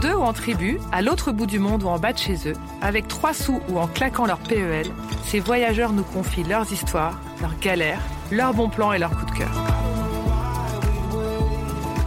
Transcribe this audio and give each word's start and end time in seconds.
Deux 0.00 0.14
ou 0.14 0.22
en 0.22 0.32
tribu, 0.32 0.80
à 0.92 1.02
l'autre 1.02 1.32
bout 1.32 1.46
du 1.46 1.58
monde 1.58 1.82
ou 1.82 1.88
en 1.88 1.98
bas 1.98 2.12
de 2.12 2.18
chez 2.18 2.36
eux, 2.48 2.54
avec 2.82 3.08
trois 3.08 3.32
sous 3.32 3.60
ou 3.68 3.78
en 3.78 3.86
claquant 3.86 4.26
leur 4.26 4.38
PEL, 4.38 4.86
ces 5.24 5.40
voyageurs 5.40 5.92
nous 5.92 6.02
confient 6.02 6.42
leurs 6.42 6.70
histoires, 6.72 7.18
leurs 7.40 7.58
galères, 7.58 8.02
leurs 8.30 8.54
bons 8.54 8.68
plans 8.68 8.92
et 8.92 8.98
leurs 8.98 9.16
coups 9.16 9.32
de 9.32 9.38
cœur. 9.38 9.50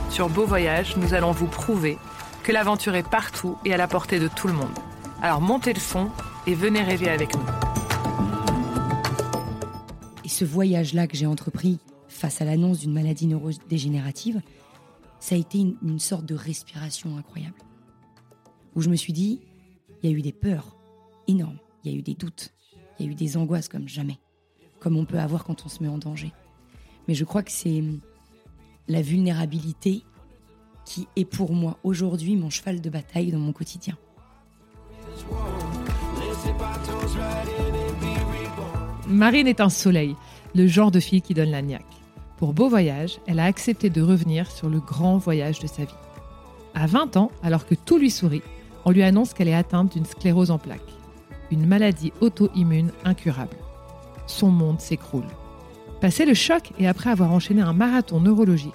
Sur 0.09 0.29
Beau 0.29 0.45
Voyage, 0.45 0.97
nous 0.97 1.13
allons 1.13 1.31
vous 1.31 1.47
prouver 1.47 1.97
que 2.43 2.51
l'aventure 2.51 2.95
est 2.95 3.07
partout 3.07 3.57
et 3.65 3.73
à 3.73 3.77
la 3.77 3.87
portée 3.87 4.19
de 4.19 4.27
tout 4.27 4.47
le 4.47 4.53
monde. 4.53 4.77
Alors 5.21 5.41
montez 5.41 5.73
le 5.73 5.79
son 5.79 6.09
et 6.45 6.55
venez 6.55 6.81
rêver 6.81 7.09
avec 7.09 7.35
nous. 7.35 7.45
Et 10.25 10.29
ce 10.29 10.45
voyage-là 10.45 11.07
que 11.07 11.15
j'ai 11.15 11.25
entrepris 11.25 11.79
face 12.07 12.41
à 12.41 12.45
l'annonce 12.45 12.79
d'une 12.79 12.93
maladie 12.93 13.27
neurodégénérative, 13.27 14.41
ça 15.19 15.35
a 15.35 15.37
été 15.37 15.59
une 15.59 15.99
sorte 15.99 16.25
de 16.25 16.35
respiration 16.35 17.17
incroyable 17.17 17.55
où 18.77 18.81
je 18.81 18.89
me 18.89 18.95
suis 18.95 19.11
dit, 19.11 19.41
il 20.03 20.09
y 20.09 20.13
a 20.13 20.15
eu 20.15 20.21
des 20.21 20.31
peurs 20.31 20.77
énormes, 21.27 21.57
il 21.83 21.91
y 21.91 21.95
a 21.95 21.97
eu 21.97 22.03
des 22.03 22.13
doutes, 22.13 22.53
il 22.99 23.05
y 23.05 23.09
a 23.09 23.11
eu 23.11 23.15
des 23.15 23.35
angoisses 23.35 23.69
comme 23.69 23.89
jamais, 23.89 24.19
comme 24.79 24.97
on 24.97 25.05
peut 25.05 25.17
avoir 25.17 25.43
quand 25.43 25.65
on 25.65 25.67
se 25.67 25.81
met 25.81 25.89
en 25.89 25.97
danger. 25.97 26.31
Mais 27.07 27.15
je 27.15 27.25
crois 27.25 27.41
que 27.41 27.51
c'est 27.51 27.83
la 28.87 29.01
vulnérabilité 29.01 30.03
qui 30.85 31.07
est 31.15 31.25
pour 31.25 31.53
moi 31.53 31.79
aujourd'hui 31.83 32.35
mon 32.35 32.51
cheval 32.51 32.79
de 32.79 32.89
bataille 32.91 33.31
dans 33.31 33.39
mon 33.39 33.51
quotidien. 33.51 33.97
Marine 39.07 39.47
est 39.47 39.59
un 39.59 39.69
soleil, 39.69 40.15
le 40.53 40.67
genre 40.67 40.91
de 40.91 40.99
fille 40.99 41.23
qui 41.23 41.33
donne 41.33 41.49
la 41.49 41.63
niaque. 41.63 41.83
Pour 42.37 42.53
Beau 42.53 42.69
Voyage, 42.69 43.17
elle 43.25 43.39
a 43.39 43.45
accepté 43.45 43.89
de 43.89 44.03
revenir 44.03 44.51
sur 44.51 44.69
le 44.69 44.79
grand 44.79 45.17
voyage 45.17 45.57
de 45.57 45.65
sa 45.65 45.85
vie. 45.85 45.93
À 46.75 46.85
20 46.85 47.17
ans, 47.17 47.31
alors 47.41 47.65
que 47.65 47.73
tout 47.73 47.97
lui 47.97 48.11
sourit, 48.11 48.43
on 48.87 48.91
lui 48.91 49.03
annonce 49.03 49.33
qu'elle 49.33 49.49
est 49.49 49.53
atteinte 49.53 49.91
d'une 49.91 50.05
sclérose 50.05 50.49
en 50.49 50.59
plaques, 50.59 50.79
une 51.51 51.67
maladie 51.67 52.13
auto-immune 52.21 52.93
incurable. 53.03 53.57
Son 54.27 54.49
monde 54.49 54.79
s'écroule. 54.79 55.27
Passé 55.99 56.25
le 56.25 56.33
choc 56.33 56.71
et 56.79 56.87
après 56.87 57.09
avoir 57.09 57.33
enchaîné 57.33 57.61
un 57.61 57.73
marathon 57.73 58.21
neurologique, 58.21 58.71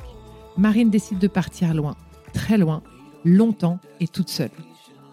Marine 0.59 0.91
décide 0.91 1.19
de 1.19 1.29
partir 1.29 1.73
loin, 1.73 1.97
très 2.35 2.59
loin, 2.59 2.83
longtemps 3.25 3.79
et 4.01 4.07
toute 4.07 4.29
seule. 4.29 4.51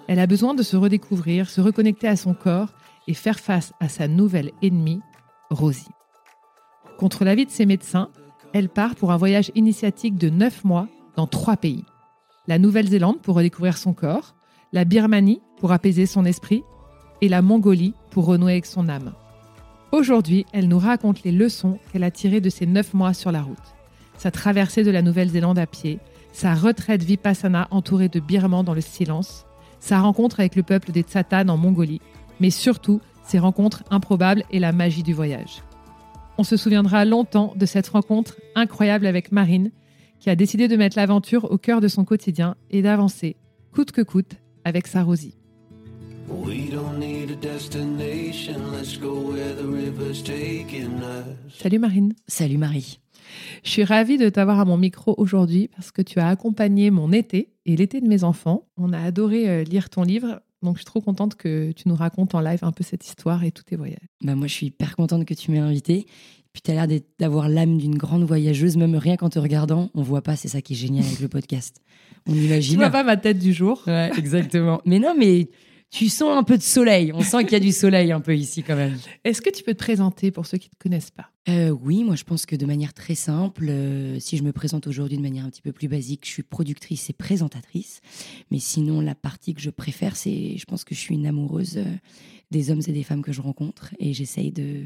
Elle 0.10 0.20
a 0.20 0.28
besoin 0.28 0.54
de 0.54 0.64
se 0.64 0.76
redécouvrir, 0.76 1.50
se 1.50 1.62
reconnecter 1.62 2.10
à 2.10 2.18
son 2.18 2.34
corps 2.34 2.74
et 3.08 3.14
faire 3.14 3.40
face 3.40 3.72
à 3.80 3.88
sa 3.88 4.10
nouvelle 4.10 4.52
ennemie, 4.62 5.00
Rosie. 5.50 5.88
Contre 6.98 7.24
l'avis 7.24 7.46
de 7.46 7.52
ses 7.52 7.66
médecins, 7.66 8.10
elle 8.52 8.68
part 8.68 8.96
pour 8.96 9.14
un 9.14 9.18
voyage 9.18 9.50
initiatique 9.56 10.18
de 10.18 10.30
9 10.30 10.66
mois 10.66 10.90
dans 11.16 11.26
trois 11.26 11.56
pays. 11.56 11.86
La 12.48 12.60
Nouvelle-Zélande 12.60 13.22
pour 13.22 13.36
redécouvrir 13.36 13.78
son 13.78 13.94
corps, 13.94 14.36
la 14.72 14.86
Birmanie 14.86 15.42
pour 15.58 15.72
apaiser 15.72 16.06
son 16.06 16.26
esprit 16.26 16.64
et 17.22 17.30
la 17.30 17.42
Mongolie 17.42 17.94
pour 18.12 18.26
renouer 18.26 18.54
avec 18.54 18.66
son 18.66 18.88
âme. 18.88 19.14
Aujourd'hui, 19.92 20.46
elle 20.54 20.68
nous 20.68 20.78
raconte 20.78 21.24
les 21.24 21.32
leçons 21.32 21.80
qu'elle 21.92 22.04
a 22.04 22.12
tirées 22.12 22.42
de 22.42 22.50
ses 22.50 22.68
neuf 22.68 22.94
mois 22.94 23.14
sur 23.14 23.32
la 23.32 23.42
route. 23.42 23.58
Sa 24.18 24.32
traversée 24.32 24.84
de 24.84 24.92
la 24.92 25.02
Nouvelle-Zélande 25.02 25.58
à 25.58 25.66
pied, 25.66 26.00
sa 26.32 26.54
retraite 26.54 27.04
vipassana 27.04 27.68
entourée 27.72 28.10
de 28.10 28.20
birmans 28.20 28.64
dans 28.64 28.76
le 28.76 28.82
silence, 28.82 29.46
sa 29.80 30.00
rencontre 30.00 30.40
avec 30.40 30.56
le 30.56 30.64
peuple 30.64 30.92
des 30.92 31.02
Tsatan 31.02 31.48
en 31.50 31.58
Mongolie, 31.58 32.02
mais 32.40 32.52
surtout 32.52 33.02
ses 33.24 33.40
rencontres 33.40 33.84
improbables 33.90 34.44
et 34.52 34.60
la 34.60 34.72
magie 34.72 35.04
du 35.04 35.14
voyage. 35.14 35.64
On 36.38 36.44
se 36.44 36.58
souviendra 36.58 37.04
longtemps 37.06 37.54
de 37.56 37.66
cette 37.66 37.88
rencontre 37.88 38.38
incroyable 38.56 39.08
avec 39.08 39.32
Marine, 39.32 39.72
qui 40.20 40.30
a 40.30 40.36
décidé 40.36 40.68
de 40.68 40.76
mettre 40.76 40.98
l'aventure 40.98 41.52
au 41.52 41.58
cœur 41.58 41.82
de 41.82 41.88
son 41.88 42.06
quotidien 42.06 42.56
et 42.70 42.82
d'avancer, 42.82 43.36
coûte 43.74 43.92
que 43.92 44.02
coûte, 44.02 44.36
avec 44.66 44.88
sa 44.88 45.04
Rosie. 45.04 45.36
Salut 51.50 51.80
Marine. 51.80 52.14
Salut 52.28 52.58
Marie. 52.58 53.00
Je 53.64 53.70
suis 53.70 53.84
ravie 53.84 54.18
de 54.18 54.30
t'avoir 54.30 54.60
à 54.60 54.66
mon 54.66 54.78
micro 54.78 55.14
aujourd'hui 55.18 55.70
parce 55.76 55.92
que 55.92 56.02
tu 56.02 56.20
as 56.20 56.28
accompagné 56.28 56.92
mon 56.92 57.12
été 57.12 57.54
et 57.66 57.76
l'été 57.76 58.02
de 58.02 58.08
mes 58.08 58.24
enfants. 58.24 58.68
On 58.78 58.94
a 58.94 59.00
adoré 59.00 59.50
euh, 59.50 59.64
lire 59.64 59.90
ton 59.90 60.04
livre. 60.04 60.42
Donc, 60.62 60.76
je 60.76 60.80
suis 60.80 60.86
trop 60.86 61.02
contente 61.02 61.36
que 61.36 61.72
tu 61.72 61.88
nous 61.88 61.96
racontes 61.96 62.36
en 62.36 62.42
live 62.42 62.60
un 62.64 62.72
peu 62.72 62.84
cette 62.84 63.06
histoire 63.06 63.44
et 63.44 63.52
tous 63.52 63.64
tes 63.64 63.76
voyages. 63.76 63.98
Bah 64.22 64.36
moi, 64.36 64.48
je 64.48 64.54
suis 64.54 64.68
hyper 64.68 64.96
contente 64.96 65.26
que 65.26 65.34
tu 65.34 65.52
m'aies 65.52 65.60
invitée. 65.60 66.06
Puis 66.52 66.62
tu 66.64 66.72
as 66.72 66.74
l'air 66.74 67.00
d'avoir 67.20 67.48
l'âme 67.48 67.78
d'une 67.78 67.96
grande 67.96 68.24
voyageuse, 68.24 68.76
même 68.76 68.96
rien 68.96 69.16
qu'en 69.18 69.30
te 69.30 69.38
regardant, 69.38 69.90
on 69.94 70.02
voit 70.02 70.24
pas, 70.24 70.36
c'est 70.36 70.48
ça 70.48 70.62
qui 70.62 70.74
est 70.74 70.76
génial 70.76 71.06
avec 71.06 71.20
le 71.20 71.28
podcast. 71.28 71.82
On 72.28 72.34
imagine. 72.36 72.74
Tu 72.74 72.80
vois 72.80 72.90
pas 72.90 73.04
ma 73.04 73.18
tête 73.18 73.38
du 73.40 73.54
jour. 73.54 73.84
Ouais, 73.86 74.12
exactement. 74.18 74.82
mais 74.86 75.00
non, 75.00 75.16
mais 75.18 75.50
tu 75.92 76.08
sens 76.10 76.38
un 76.38 76.44
peu 76.44 76.58
de 76.58 76.64
soleil. 76.64 77.12
On 77.14 77.22
sent 77.22 77.44
qu'il 77.44 77.54
y 77.54 77.56
a 77.56 77.60
du 77.60 77.72
soleil 77.72 78.12
un 78.12 78.22
peu 78.22 78.36
ici 78.36 78.64
quand 78.64 78.76
même. 78.76 78.98
Est-ce 79.24 79.42
que 79.42 79.50
tu 79.50 79.64
peux 79.64 79.74
te 79.74 79.80
présenter 79.80 80.32
pour 80.32 80.46
ceux 80.46 80.58
qui 80.58 80.68
ne 80.68 80.72
te 80.78 80.78
connaissent 80.78 81.12
pas? 81.12 81.32
Euh, 81.50 81.70
Oui, 81.70 82.04
moi 82.04 82.16
je 82.16 82.24
pense 82.24 82.46
que 82.46 82.56
de 82.56 82.66
manière 82.66 82.94
très 82.94 83.16
simple, 83.16 83.68
euh, 83.70 84.20
si 84.20 84.38
je 84.38 84.44
me 84.44 84.52
présente 84.52 84.86
aujourd'hui 84.88 85.18
de 85.18 85.22
manière 85.22 85.46
un 85.46 85.50
petit 85.50 85.62
peu 85.62 85.72
plus 85.72 85.88
basique, 85.88 86.26
je 86.26 86.32
suis 86.32 86.44
productrice 86.44 87.10
et 87.10 87.14
présentatrice. 87.14 88.02
Mais 88.52 88.60
sinon, 88.60 89.02
la 89.02 89.16
partie 89.16 89.54
que 89.54 89.62
je 89.62 89.72
préfère, 89.72 90.16
c'est, 90.16 90.58
je 90.58 90.66
pense 90.66 90.84
que 90.84 90.94
je 90.94 91.00
suis 91.00 91.16
une 91.16 91.26
amoureuse 91.26 91.78
euh, 91.78 91.86
des 92.52 92.72
hommes 92.72 92.82
et 92.86 92.92
des 92.92 93.04
femmes 93.04 93.22
que 93.24 93.32
je 93.32 93.42
rencontre 93.42 93.94
et 94.00 94.14
j'essaye 94.14 94.52
de, 94.52 94.86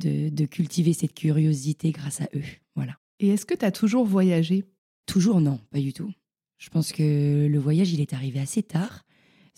de, 0.00 0.28
de 0.28 0.44
cultiver 0.46 0.92
cette 0.92 1.14
curiosité 1.14 1.90
grâce 1.90 2.20
à 2.20 2.28
eux. 2.34 2.44
Voilà. 2.76 2.96
Et 3.20 3.28
est-ce 3.30 3.46
que 3.46 3.54
tu 3.54 3.64
as 3.64 3.72
toujours 3.72 4.04
voyagé? 4.04 4.64
Toujours 5.06 5.40
non, 5.40 5.58
pas 5.70 5.80
du 5.80 5.92
tout. 5.92 6.12
Je 6.58 6.68
pense 6.70 6.92
que 6.92 7.46
le 7.46 7.58
voyage, 7.58 7.92
il 7.92 8.00
est 8.00 8.12
arrivé 8.12 8.40
assez 8.40 8.62
tard 8.62 9.04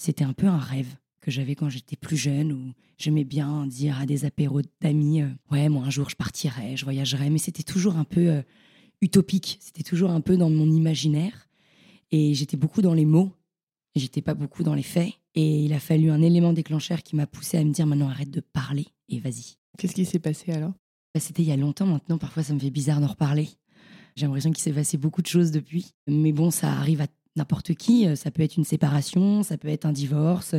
c'était 0.00 0.24
un 0.24 0.32
peu 0.32 0.46
un 0.46 0.58
rêve 0.58 0.96
que 1.20 1.30
j'avais 1.30 1.54
quand 1.54 1.68
j'étais 1.68 1.94
plus 1.94 2.16
jeune, 2.16 2.52
où 2.52 2.72
j'aimais 2.96 3.24
bien 3.24 3.66
dire 3.66 4.00
à 4.00 4.06
des 4.06 4.24
apéros 4.24 4.62
d'amis, 4.80 5.20
euh, 5.20 5.28
ouais, 5.50 5.68
moi 5.68 5.84
un 5.84 5.90
jour 5.90 6.08
je 6.08 6.16
partirai, 6.16 6.74
je 6.74 6.84
voyagerai, 6.84 7.28
mais 7.28 7.36
c'était 7.36 7.62
toujours 7.62 7.96
un 7.96 8.04
peu 8.04 8.30
euh, 8.30 8.42
utopique, 9.02 9.58
c'était 9.60 9.82
toujours 9.82 10.10
un 10.10 10.22
peu 10.22 10.38
dans 10.38 10.48
mon 10.48 10.70
imaginaire, 10.70 11.48
et 12.10 12.32
j'étais 12.32 12.56
beaucoup 12.56 12.80
dans 12.80 12.94
les 12.94 13.04
mots, 13.04 13.30
j'étais 13.94 14.22
pas 14.22 14.32
beaucoup 14.32 14.62
dans 14.62 14.74
les 14.74 14.82
faits, 14.82 15.12
et 15.34 15.64
il 15.64 15.74
a 15.74 15.80
fallu 15.80 16.10
un 16.10 16.22
élément 16.22 16.54
déclencheur 16.54 17.02
qui 17.02 17.14
m'a 17.14 17.26
poussé 17.26 17.58
à 17.58 17.64
me 17.64 17.70
dire 17.70 17.86
maintenant 17.86 18.08
arrête 18.08 18.30
de 18.30 18.40
parler 18.40 18.86
et 19.10 19.20
vas-y. 19.20 19.58
Qu'est-ce 19.76 19.94
qui 19.94 20.06
s'est 20.06 20.18
passé 20.18 20.52
alors? 20.52 20.72
Bah, 21.14 21.20
C'était 21.20 21.42
il 21.42 21.48
y 21.48 21.52
a 21.52 21.56
longtemps 21.56 21.86
maintenant, 21.86 22.16
parfois 22.16 22.42
ça 22.42 22.54
me 22.54 22.58
fait 22.58 22.70
bizarre 22.70 23.00
d'en 23.00 23.08
reparler. 23.08 23.50
J'ai 24.16 24.24
l'impression 24.24 24.50
qu'il 24.50 24.62
s'est 24.62 24.72
passé 24.72 24.96
beaucoup 24.96 25.20
de 25.20 25.26
choses 25.26 25.50
depuis, 25.50 25.92
mais 26.06 26.32
bon, 26.32 26.50
ça 26.50 26.72
arrive 26.72 27.02
à 27.02 27.06
n'importe 27.36 27.74
qui. 27.74 28.06
Euh, 28.06 28.16
ça 28.16 28.30
peut 28.30 28.42
être 28.42 28.56
une 28.56 28.64
séparation, 28.64 29.42
ça 29.42 29.56
peut 29.56 29.68
être 29.68 29.86
un 29.86 29.92
divorce, 29.92 30.54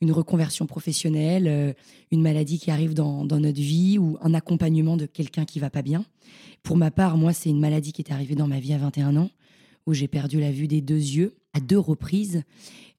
une 0.00 0.12
reconversion 0.12 0.66
professionnelle, 0.66 1.48
euh, 1.48 1.72
une 2.10 2.22
maladie 2.22 2.58
qui 2.58 2.70
arrive 2.70 2.94
dans, 2.94 3.24
notre 3.24 3.60
vie 3.60 3.98
ou 3.98 4.16
un 4.20 4.34
accompagnement 4.34 4.96
de 4.96 5.06
quelqu'un 5.06 5.44
qui 5.44 5.58
va 5.58 5.70
pas 5.70 5.82
bien. 5.82 6.04
Pour 6.62 6.76
ma 6.76 6.90
part, 6.90 7.16
moi, 7.16 7.32
c'est 7.32 7.50
une 7.50 7.60
maladie 7.60 7.92
qui 7.92 8.02
est 8.02 8.12
arrivée 8.12 8.34
dans 8.34 8.46
ma 8.48 8.60
vie 8.60 8.72
à 8.72 8.78
21 8.78 9.16
ans, 9.16 9.30
où 9.86 9.94
j'ai 9.94 10.08
perdu 10.08 10.40
la 10.40 10.50
vue 10.50 10.68
des 10.68 10.80
deux 10.80 10.94
yeux 10.94 11.36
à 11.52 11.60
deux 11.60 11.78
reprises. 11.78 12.42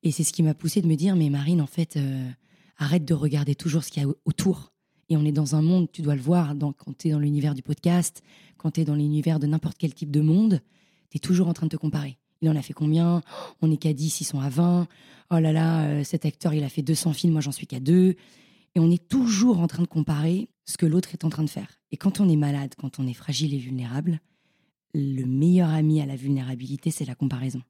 Et 0.03 0.11
c'est 0.11 0.23
ce 0.23 0.33
qui 0.33 0.43
m'a 0.43 0.53
poussé 0.53 0.81
de 0.81 0.87
me 0.87 0.95
dire, 0.95 1.15
mais 1.15 1.29
Marine, 1.29 1.61
en 1.61 1.67
fait, 1.67 1.97
euh, 1.97 2.29
arrête 2.77 3.05
de 3.05 3.13
regarder 3.13 3.55
toujours 3.55 3.83
ce 3.83 3.91
qu'il 3.91 4.03
y 4.03 4.05
a 4.05 4.09
autour. 4.25 4.71
Et 5.09 5.17
on 5.17 5.25
est 5.25 5.31
dans 5.31 5.55
un 5.55 5.61
monde, 5.61 5.91
tu 5.91 6.01
dois 6.01 6.15
le 6.15 6.21
voir, 6.21 6.55
dans, 6.55 6.73
quand 6.73 6.97
tu 6.97 7.07
es 7.07 7.11
dans 7.11 7.19
l'univers 7.19 7.53
du 7.53 7.61
podcast, 7.61 8.23
quand 8.57 8.71
tu 8.71 8.81
es 8.81 8.85
dans 8.85 8.95
l'univers 8.95 9.39
de 9.39 9.47
n'importe 9.47 9.77
quel 9.77 9.93
type 9.93 10.11
de 10.11 10.21
monde, 10.21 10.61
tu 11.09 11.17
es 11.17 11.19
toujours 11.19 11.47
en 11.47 11.53
train 11.53 11.67
de 11.67 11.71
te 11.71 11.77
comparer. 11.77 12.17
En 12.49 12.55
a 12.55 12.61
fait 12.61 12.73
combien? 12.73 13.21
On 13.61 13.71
est 13.71 13.77
qu'à 13.77 13.93
10, 13.93 14.21
ils 14.21 14.25
sont 14.25 14.39
à 14.39 14.49
20. 14.49 14.87
Oh 15.31 15.39
là 15.39 15.51
là, 15.51 15.85
euh, 15.85 16.03
cet 16.03 16.25
acteur, 16.25 16.53
il 16.53 16.63
a 16.63 16.69
fait 16.69 16.81
200 16.81 17.13
films, 17.13 17.33
moi 17.33 17.41
j'en 17.41 17.51
suis 17.51 17.67
qu'à 17.67 17.79
2. 17.79 18.15
Et 18.75 18.79
on 18.79 18.91
est 18.91 19.07
toujours 19.07 19.59
en 19.59 19.67
train 19.67 19.83
de 19.83 19.87
comparer 19.87 20.49
ce 20.65 20.77
que 20.77 20.85
l'autre 20.85 21.13
est 21.13 21.23
en 21.23 21.29
train 21.29 21.43
de 21.43 21.49
faire. 21.49 21.79
Et 21.91 21.97
quand 21.97 22.19
on 22.19 22.27
est 22.27 22.35
malade, 22.35 22.73
quand 22.77 22.99
on 22.99 23.07
est 23.07 23.13
fragile 23.13 23.53
et 23.53 23.57
vulnérable, 23.57 24.19
le 24.93 25.25
meilleur 25.25 25.69
ami 25.69 26.01
à 26.01 26.05
la 26.05 26.15
vulnérabilité, 26.15 26.91
c'est 26.91 27.05
la 27.05 27.15
comparaison. 27.15 27.61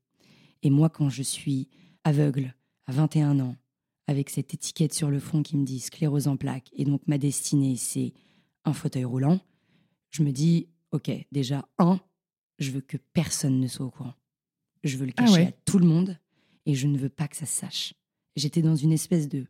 Et 0.63 0.69
moi, 0.69 0.89
quand 0.89 1.10
je 1.10 1.24
suis 1.24 1.68
aveugle, 2.04 2.56
à 2.88 2.92
21 2.92 3.39
ans, 3.39 3.56
avec 4.07 4.30
cette 4.30 4.54
étiquette 4.54 4.94
sur 4.94 5.10
le 5.10 5.19
front 5.19 5.42
qui 5.42 5.57
me 5.57 5.66
dit 5.66 5.80
sclérose 5.80 6.28
en 6.28 6.38
plaques, 6.38 6.69
et 6.74 6.86
donc 6.86 7.01
ma 7.07 7.18
destinée, 7.18 7.75
c'est 7.75 8.13
un 8.63 8.74
fauteuil 8.74 9.06
roulant, 9.06 9.39
je 10.12 10.24
me 10.24 10.31
dis, 10.31 10.68
OK, 10.92 11.12
déjà, 11.31 11.68
un, 11.78 12.00
je 12.60 12.71
veux 12.71 12.81
que 12.81 12.98
personne 12.98 13.60
ne 13.60 13.68
soit 13.68 13.86
au 13.86 13.92
courant. 13.92 14.13
Je 14.85 14.97
veux 14.97 15.05
le 15.05 15.13
Ah 15.17 15.23
cacher 15.23 15.33
ouais. 15.33 15.47
à 15.47 15.51
tout 15.65 15.79
le 15.79 15.85
monde 15.85 16.17
et 16.65 16.75
je 16.75 16.87
ne 16.87 16.97
veux 16.97 17.09
pas 17.09 17.27
que 17.27 17.35
ça 17.35 17.45
se 17.45 17.59
sache. 17.59 17.93
J'étais 18.35 18.61
dans 18.61 18.75
une 18.75 18.91
espèce 18.91 19.27
de 19.27 19.45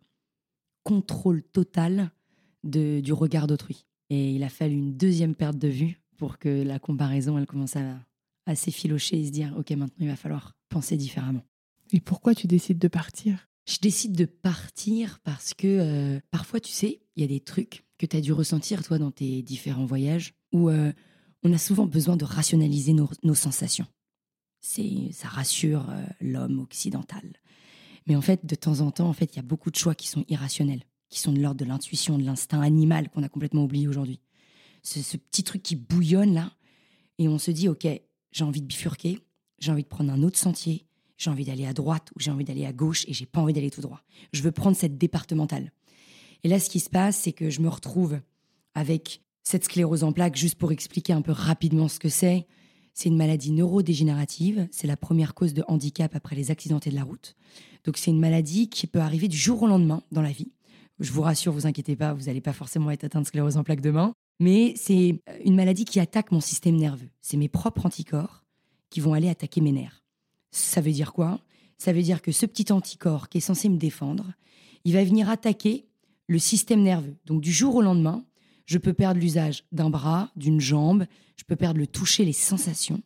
contrôle 0.83 1.43
total 1.43 2.11
de, 2.63 2.99
du 3.01 3.13
regard 3.13 3.47
d'autrui. 3.47 3.85
Et 4.09 4.31
il 4.33 4.43
a 4.43 4.49
fallu 4.49 4.75
une 4.75 4.95
deuxième 4.95 5.35
perte 5.35 5.57
de 5.57 5.67
vue 5.67 6.01
pour 6.17 6.37
que 6.37 6.63
la 6.63 6.79
comparaison, 6.79 7.37
elle 7.37 7.47
commence 7.47 7.75
à, 7.75 7.99
à 8.45 8.55
s'effilocher 8.55 9.19
et 9.19 9.25
se 9.25 9.31
dire, 9.31 9.53
OK, 9.57 9.71
maintenant, 9.71 9.95
il 9.99 10.07
va 10.07 10.15
falloir 10.15 10.55
penser 10.69 10.97
différemment. 10.97 11.43
Et 11.91 11.99
pourquoi 11.99 12.33
tu 12.35 12.47
décides 12.47 12.79
de 12.79 12.87
partir? 12.87 13.47
Je 13.67 13.77
décide 13.81 14.13
de 14.13 14.25
partir 14.25 15.19
parce 15.23 15.53
que 15.53 15.67
euh, 15.67 16.19
parfois, 16.31 16.59
tu 16.59 16.71
sais, 16.71 17.01
il 17.15 17.21
y 17.21 17.23
a 17.23 17.27
des 17.27 17.39
trucs 17.39 17.83
que 17.97 18.05
tu 18.05 18.15
as 18.15 18.21
dû 18.21 18.31
ressentir, 18.31 18.83
toi, 18.83 18.99
dans 18.99 19.11
tes 19.11 19.41
différents 19.41 19.85
voyages, 19.85 20.33
où 20.51 20.69
euh, 20.69 20.91
on 21.43 21.51
a 21.51 21.57
souvent 21.57 21.87
besoin 21.87 22.17
de 22.17 22.25
rationaliser 22.25 22.93
nos, 22.93 23.09
nos 23.23 23.35
sensations. 23.35 23.87
C'est, 24.67 25.11
ça 25.11 25.27
rassure 25.27 25.87
euh, 25.91 26.03
l'homme 26.19 26.59
occidental. 26.59 27.33
Mais 28.07 28.15
en 28.15 28.21
fait, 28.21 28.47
de 28.47 28.55
temps 28.55 28.81
en 28.81 28.89
temps, 28.89 29.07
en 29.07 29.13
fait, 29.13 29.33
il 29.33 29.35
y 29.35 29.39
a 29.39 29.43
beaucoup 29.43 29.69
de 29.69 29.75
choix 29.75 29.93
qui 29.93 30.07
sont 30.07 30.25
irrationnels, 30.27 30.81
qui 31.09 31.19
sont 31.19 31.31
de 31.31 31.39
l'ordre 31.39 31.59
de 31.59 31.65
l'intuition, 31.65 32.17
de 32.17 32.23
l'instinct 32.23 32.61
animal 32.61 33.09
qu'on 33.09 33.21
a 33.21 33.29
complètement 33.29 33.63
oublié 33.63 33.87
aujourd'hui. 33.87 34.19
Ce, 34.81 35.03
ce 35.03 35.17
petit 35.17 35.43
truc 35.43 35.61
qui 35.61 35.75
bouillonne 35.75 36.33
là, 36.33 36.51
et 37.19 37.27
on 37.27 37.37
se 37.37 37.51
dit, 37.51 37.69
ok, 37.69 37.87
j'ai 38.31 38.43
envie 38.43 38.63
de 38.63 38.65
bifurquer, 38.65 39.19
j'ai 39.59 39.71
envie 39.71 39.83
de 39.83 39.87
prendre 39.87 40.11
un 40.11 40.23
autre 40.23 40.39
sentier, 40.39 40.87
j'ai 41.17 41.29
envie 41.29 41.45
d'aller 41.45 41.67
à 41.67 41.73
droite 41.73 42.09
ou 42.15 42.19
j'ai 42.19 42.31
envie 42.31 42.43
d'aller 42.43 42.65
à 42.65 42.73
gauche 42.73 43.05
et 43.07 43.13
j'ai 43.13 43.27
pas 43.27 43.41
envie 43.41 43.53
d'aller 43.53 43.69
tout 43.69 43.81
droit. 43.81 44.01
Je 44.33 44.41
veux 44.41 44.51
prendre 44.51 44.75
cette 44.75 44.97
départementale. 44.97 45.71
Et 46.43 46.49
là, 46.49 46.59
ce 46.59 46.71
qui 46.71 46.79
se 46.79 46.89
passe, 46.89 47.17
c'est 47.17 47.33
que 47.33 47.51
je 47.51 47.61
me 47.61 47.69
retrouve 47.69 48.19
avec 48.73 49.21
cette 49.43 49.65
sclérose 49.65 50.03
en 50.03 50.11
plaques, 50.11 50.35
juste 50.35 50.55
pour 50.55 50.71
expliquer 50.71 51.13
un 51.13 51.21
peu 51.21 51.33
rapidement 51.33 51.87
ce 51.87 51.99
que 51.99 52.09
c'est. 52.09 52.47
C'est 52.95 53.09
une 53.09 53.17
maladie 53.17 53.51
neurodégénérative. 53.51 54.67
C'est 54.71 54.87
la 54.87 54.97
première 54.97 55.35
cause 55.35 55.53
de 55.53 55.63
handicap 55.67 56.15
après 56.15 56.35
les 56.35 56.49
accidentés 56.49 56.89
de 56.89 56.95
la 56.95 57.03
route. 57.03 57.35
Donc, 57.83 57.97
c'est 57.97 58.09
une 58.09 58.19
maladie 58.19 58.69
qui 58.69 58.87
peut 58.87 59.01
arriver 59.01 59.27
du 59.27 59.37
jour 59.37 59.61
au 59.61 59.67
lendemain 59.67 60.01
dans 60.11 60.23
la 60.23 60.31
vie. 60.31 60.51
Je 60.99 61.11
vous 61.11 61.21
rassure, 61.21 61.51
vous 61.51 61.67
inquiétez 61.67 61.97
pas, 61.97 62.13
vous 62.13 62.23
n'allez 62.23 62.41
pas 62.41 62.53
forcément 62.53 62.89
être 62.89 63.03
atteint 63.03 63.21
de 63.21 63.27
sclérose 63.27 63.57
en 63.57 63.63
plaques 63.63 63.81
demain. 63.81 64.13
Mais 64.39 64.73
c'est 64.77 65.21
une 65.43 65.55
maladie 65.55 65.83
qui 65.83 65.99
attaque 65.99 66.31
mon 66.31 66.39
système 66.39 66.77
nerveux. 66.77 67.09
C'est 67.21 67.37
mes 67.37 67.49
propres 67.49 67.85
anticorps 67.85 68.43
qui 68.89 69.01
vont 69.01 69.13
aller 69.13 69.29
attaquer 69.29 69.59
mes 69.59 69.73
nerfs. 69.73 70.03
Ça 70.51 70.79
veut 70.79 70.91
dire 70.91 71.11
quoi? 71.11 71.41
Ça 71.77 71.91
veut 71.91 72.01
dire 72.01 72.21
que 72.21 72.31
ce 72.31 72.45
petit 72.45 72.71
anticorps 72.71 73.27
qui 73.27 73.39
est 73.39 73.41
censé 73.41 73.67
me 73.67 73.77
défendre, 73.77 74.33
il 74.85 74.93
va 74.93 75.03
venir 75.03 75.29
attaquer 75.29 75.85
le 76.27 76.39
système 76.39 76.81
nerveux. 76.81 77.17
Donc 77.25 77.41
du 77.41 77.51
jour 77.51 77.75
au 77.75 77.81
lendemain, 77.81 78.23
je 78.65 78.77
peux 78.77 78.93
perdre 78.93 79.19
l'usage 79.19 79.63
d'un 79.71 79.89
bras, 79.89 80.31
d'une 80.35 80.59
jambe, 80.59 81.05
je 81.37 81.43
peux 81.43 81.55
perdre 81.55 81.79
le 81.79 81.87
toucher, 81.87 82.25
les 82.25 82.33
sensations, 82.33 83.01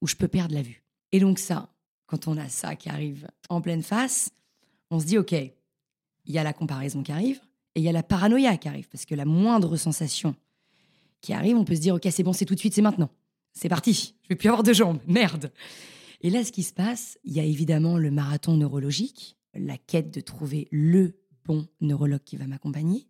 ou 0.00 0.06
je 0.06 0.16
peux 0.16 0.28
perdre 0.28 0.54
la 0.54 0.62
vue. 0.62 0.82
Et 1.12 1.20
donc 1.20 1.38
ça, 1.38 1.74
quand 2.06 2.28
on 2.28 2.36
a 2.36 2.48
ça 2.48 2.76
qui 2.76 2.88
arrive 2.88 3.28
en 3.48 3.60
pleine 3.60 3.82
face, 3.82 4.30
on 4.90 5.00
se 5.00 5.06
dit, 5.06 5.18
OK, 5.18 5.32
il 5.32 5.52
y 6.32 6.38
a 6.38 6.42
la 6.42 6.52
comparaison 6.52 7.02
qui 7.02 7.12
arrive, 7.12 7.40
et 7.74 7.80
il 7.80 7.82
y 7.82 7.88
a 7.88 7.92
la 7.92 8.02
paranoïa 8.02 8.56
qui 8.56 8.68
arrive, 8.68 8.88
parce 8.88 9.04
que 9.04 9.14
la 9.14 9.24
moindre 9.24 9.76
sensation 9.76 10.34
qui 11.20 11.32
arrive, 11.32 11.56
on 11.56 11.64
peut 11.64 11.74
se 11.74 11.80
dire, 11.80 11.94
OK, 11.94 12.06
c'est 12.10 12.22
bon, 12.22 12.32
c'est 12.32 12.44
tout 12.44 12.54
de 12.54 12.60
suite, 12.60 12.74
c'est 12.74 12.82
maintenant. 12.82 13.10
C'est 13.52 13.68
parti, 13.68 14.14
je 14.22 14.28
vais 14.28 14.36
plus 14.36 14.48
avoir 14.48 14.62
de 14.62 14.72
jambes, 14.72 15.00
merde. 15.06 15.52
Et 16.20 16.30
là, 16.30 16.44
ce 16.44 16.52
qui 16.52 16.62
se 16.62 16.72
passe, 16.72 17.18
il 17.24 17.32
y 17.32 17.40
a 17.40 17.44
évidemment 17.44 17.98
le 17.98 18.10
marathon 18.10 18.56
neurologique, 18.56 19.36
la 19.54 19.78
quête 19.78 20.12
de 20.12 20.20
trouver 20.20 20.68
le 20.70 21.18
bon 21.44 21.66
neurologue 21.80 22.24
qui 22.24 22.36
va 22.36 22.46
m'accompagner, 22.46 23.06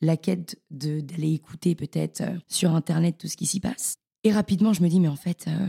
la 0.00 0.16
quête 0.16 0.60
d'aller 0.70 1.32
écouter 1.32 1.74
peut-être 1.74 2.20
euh, 2.22 2.38
sur 2.48 2.74
Internet 2.74 3.18
tout 3.18 3.28
ce 3.28 3.36
qui 3.36 3.46
s'y 3.46 3.60
passe. 3.60 3.96
Et 4.22 4.32
rapidement, 4.32 4.72
je 4.72 4.82
me 4.82 4.88
dis, 4.88 5.00
mais 5.00 5.08
en 5.08 5.16
fait, 5.16 5.46
euh, 5.48 5.66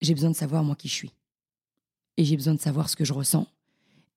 j'ai 0.00 0.14
besoin 0.14 0.30
de 0.30 0.36
savoir 0.36 0.64
moi 0.64 0.76
qui 0.76 0.88
je 0.88 0.94
suis. 0.94 1.14
Et 2.16 2.24
j'ai 2.24 2.36
besoin 2.36 2.54
de 2.54 2.60
savoir 2.60 2.88
ce 2.88 2.96
que 2.96 3.04
je 3.04 3.12
ressens. 3.12 3.46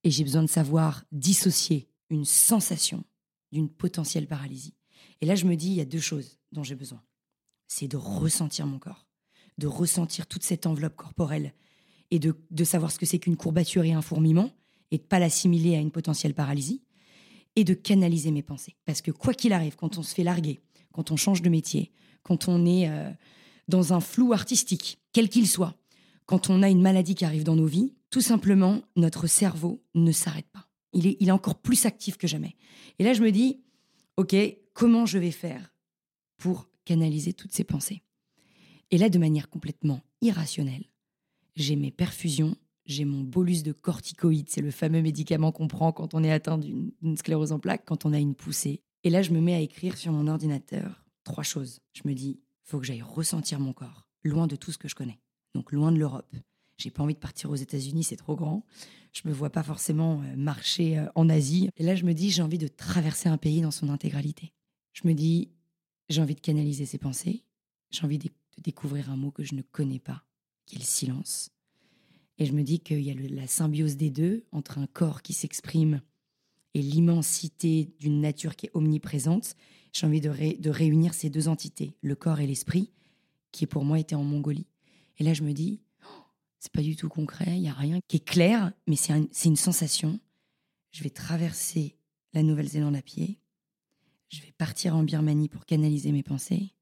Et 0.04 0.12
j'ai 0.12 0.24
besoin 0.24 0.44
de 0.44 0.50
savoir 0.50 1.06
dissocier 1.12 1.88
une 2.10 2.26
sensation 2.26 3.04
d'une 3.52 3.70
potentielle 3.70 4.28
paralysie. 4.28 4.74
Et 5.22 5.26
là, 5.26 5.36
je 5.36 5.46
me 5.46 5.56
dis, 5.56 5.68
il 5.68 5.76
y 5.76 5.82
a 5.82 5.86
deux 5.86 6.00
choses 6.00 6.38
dont 6.52 6.64
j'ai 6.64 6.76
besoin. 6.76 7.02
C'est 7.68 7.88
de 7.88 7.98
ressentir 7.98 8.68
mon 8.68 8.80
corps, 8.80 9.08
de 9.58 9.68
ressentir 9.68 10.28
toute 10.28 10.44
cette 10.44 10.66
enveloppe 10.66 10.96
corporelle 10.96 11.54
et 12.12 12.20
de, 12.20 12.36
de 12.52 12.64
savoir 12.64 12.92
ce 12.92 13.00
que 13.00 13.06
c'est 13.06 13.20
qu'une 13.20 13.38
courbature 13.38 13.84
et 13.84 13.94
un 13.94 14.02
fourmillement 14.02 14.52
et 14.92 14.98
de 14.98 15.04
pas 15.04 15.20
l'assimiler 15.20 15.76
à 15.76 15.80
une 15.80 15.92
potentielle 15.92 16.34
paralysie 16.34 16.83
et 17.56 17.64
de 17.64 17.74
canaliser 17.74 18.32
mes 18.32 18.44
pensées. 18.44 18.76
Parce 18.86 19.02
que 19.02 19.12
quoi 19.12 19.34
qu'il 19.34 19.54
arrive, 19.54 19.76
quand 19.76 19.98
on 19.98 20.04
se 20.04 20.14
fait 20.14 20.24
larguer, 20.24 20.62
quand 20.92 21.12
on 21.12 21.16
change 21.16 21.42
de 21.42 21.50
métier, 21.50 21.92
quand 22.24 22.48
on 22.48 22.66
est 22.66 22.90
euh, 22.90 23.12
dans 23.68 23.94
un 23.94 24.00
flou 24.00 24.34
artistique, 24.34 25.00
quel 25.12 25.30
qu'il 25.30 25.48
soit, 25.48 25.76
quand 26.26 26.50
on 26.50 26.64
a 26.64 26.70
une 26.70 26.82
maladie 26.82 27.16
qui 27.16 27.26
arrive 27.26 27.44
dans 27.44 27.56
nos 27.56 27.66
vies, 27.66 27.94
tout 28.10 28.22
simplement, 28.22 28.82
notre 28.96 29.28
cerveau 29.28 29.84
ne 29.96 30.12
s'arrête 30.12 30.50
pas. 30.52 30.68
Il 30.94 31.08
est, 31.08 31.18
il 31.20 31.30
est 31.30 31.32
encore 31.34 31.56
plus 31.56 31.86
actif 31.86 32.18
que 32.18 32.28
jamais. 32.28 32.56
Et 33.00 33.04
là, 33.04 33.14
je 33.14 33.22
me 33.22 33.32
dis, 33.32 33.62
OK, 34.18 34.36
comment 34.74 35.06
je 35.06 35.18
vais 35.18 35.32
faire 35.32 35.74
pour 36.38 36.70
canaliser 36.86 37.34
toutes 37.34 37.54
ces 37.54 37.64
pensées? 37.64 38.04
Et 38.92 38.98
là, 38.98 39.10
de 39.10 39.18
manière 39.18 39.50
complètement 39.50 40.02
irrationnelle, 40.22 40.86
j'ai 41.56 41.76
mes 41.76 41.92
perfusions, 41.92 42.56
j'ai 42.86 43.06
mon 43.06 43.22
bolus 43.22 43.64
de 43.64 43.72
corticoïdes, 43.72 44.50
c'est 44.50 44.62
le 44.62 44.72
fameux 44.72 45.02
médicament 45.02 45.52
qu'on 45.52 45.68
prend 45.68 45.92
quand 45.92 46.14
on 46.14 46.24
est 46.24 46.32
atteint 46.32 46.58
d'une 46.58 47.18
sclérose 47.18 47.52
en 47.52 47.60
plaques, 47.60 47.86
quand 47.86 48.06
on 48.06 48.14
a 48.14 48.20
une 48.20 48.36
poussée. 48.36 48.82
Et 49.04 49.10
là, 49.10 49.22
je 49.22 49.32
me 49.32 49.42
mets 49.42 49.56
à 49.56 49.60
écrire 49.60 49.98
sur 49.98 50.12
mon 50.12 50.28
ordinateur 50.28 51.04
trois 51.24 51.44
choses. 51.44 51.80
Je 51.94 52.02
me 52.06 52.14
dis, 52.14 52.40
faut 52.64 52.80
que 52.80 52.86
j'aille 52.86 53.02
ressentir 53.02 53.60
mon 53.60 53.74
corps, 53.74 54.08
loin 54.24 54.48
de 54.48 54.56
tout 54.56 54.72
ce 54.72 54.78
que 54.78 54.88
je 54.88 54.96
connais, 54.96 55.20
donc 55.56 55.72
loin 55.72 55.92
de 55.92 55.98
l'Europe. 55.98 56.36
J'ai 56.78 56.90
pas 56.90 57.04
envie 57.04 57.14
de 57.14 57.20
partir 57.20 57.50
aux 57.50 57.56
États-Unis, 57.56 58.04
c'est 58.04 58.16
trop 58.16 58.36
grand. 58.36 58.66
Je 59.14 59.22
me 59.28 59.34
vois 59.34 59.52
pas 59.52 59.64
forcément 59.64 60.22
euh, 60.22 60.36
marcher 60.36 60.98
euh, 60.98 61.06
en 61.16 61.30
Asie. 61.30 61.70
Et 61.78 61.84
là, 61.84 61.96
je 61.96 62.04
me 62.04 62.14
dis, 62.14 62.32
j'ai 62.32 62.42
envie 62.42 62.58
de 62.58 62.68
traverser 62.68 63.30
un 63.30 63.38
pays 63.38 63.62
dans 63.62 63.72
son 63.72 63.90
intégralité. 63.90 64.54
Je 64.94 65.08
me 65.08 65.14
dis, 65.14 65.52
j'ai 66.10 66.22
envie 66.22 66.36
de 66.36 66.42
canaliser 66.42 66.86
ces 66.86 66.98
pensées. 66.98 67.44
J'ai 67.92 68.04
envie 68.04 68.18
de 68.18 68.30
découvrir 68.58 69.12
un 69.12 69.16
mot 69.16 69.32
que 69.32 69.44
je 69.44 69.56
ne 69.56 69.62
connais 69.62 70.00
pas, 70.00 70.24
qui 70.66 70.76
est 70.76 70.80
le 70.80 70.86
silence. 70.86 71.52
Et 72.38 72.46
je 72.46 72.54
me 72.54 72.64
dis 72.64 72.80
qu'il 72.80 73.02
y 73.02 73.12
a 73.12 73.14
la 73.14 73.48
symbiose 73.48 73.96
des 73.96 74.10
deux, 74.10 74.44
entre 74.52 74.80
un 74.80 74.88
corps 74.88 75.22
qui 75.22 75.34
s'exprime 75.34 76.02
et 76.74 76.82
l'immensité 76.82 77.94
d'une 78.00 78.22
nature 78.22 78.56
qui 78.56 78.66
est 78.66 78.72
omniprésente. 78.74 79.56
J'ai 79.94 80.08
envie 80.08 80.22
de, 80.22 80.30
ré- 80.30 80.58
de 80.60 80.70
réunir 80.72 81.14
ces 81.14 81.30
deux 81.30 81.48
entités, 81.48 81.96
le 82.02 82.16
corps 82.16 82.40
et 82.40 82.48
l'esprit, 82.48 82.92
qui 83.52 83.68
pour 83.68 83.86
moi 83.86 84.00
était 84.00 84.16
en 84.16 84.24
Mongolie. 84.24 84.66
Et 85.20 85.24
là, 85.24 85.36
je 85.36 85.44
me 85.44 85.54
dis, 85.54 85.82
oh, 86.04 86.24
c'est 86.60 86.72
pas 86.72 86.82
du 86.82 86.96
tout 86.96 87.10
concret, 87.10 87.56
il 87.56 87.62
n'y 87.62 87.70
a 87.70 87.74
rien 87.74 88.00
qui 88.08 88.18
est 88.18 88.26
clair, 88.26 88.74
mais 88.88 88.96
c'est 88.96 89.46
une 89.46 89.56
sensation. 89.56 90.20
Je 90.92 91.04
vais 91.04 91.12
traverser 91.12 91.96
la 92.34 92.42
Nouvelle-Zélande 92.42 92.96
à 92.96 93.04
pied. 93.04 93.38
Je 94.30 94.42
vais 94.42 94.54
partir 94.58 94.96
en 94.96 95.04
Birmanie 95.04 95.50
pour 95.50 95.68
canaliser 95.68 96.12
mes 96.12 96.24
pensées. 96.24 96.74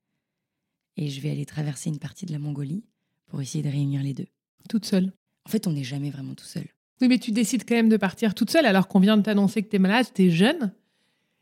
Et 0.95 1.09
je 1.09 1.19
vais 1.19 1.31
aller 1.31 1.45
traverser 1.45 1.89
une 1.89 1.99
partie 1.99 2.25
de 2.25 2.31
la 2.31 2.39
Mongolie 2.39 2.85
pour 3.25 3.41
essayer 3.41 3.63
de 3.63 3.69
réunir 3.69 4.01
les 4.03 4.13
deux. 4.13 4.27
Toute 4.69 4.85
seule. 4.85 5.11
En 5.51 5.59
fait, 5.59 5.67
on 5.67 5.73
n'est 5.73 5.83
jamais 5.83 6.11
vraiment 6.11 6.33
tout 6.33 6.45
seul. 6.45 6.63
Oui, 7.01 7.09
mais 7.09 7.19
tu 7.19 7.33
décides 7.33 7.65
quand 7.67 7.75
même 7.75 7.89
de 7.89 7.97
partir 7.97 8.33
toute 8.33 8.49
seule 8.49 8.65
alors 8.65 8.87
qu'on 8.87 9.01
vient 9.01 9.17
de 9.17 9.21
t'annoncer 9.21 9.61
que 9.61 9.67
tu 9.67 9.75
es 9.75 9.79
malade, 9.79 10.05
tu 10.15 10.27
es 10.27 10.31
jeune. 10.31 10.71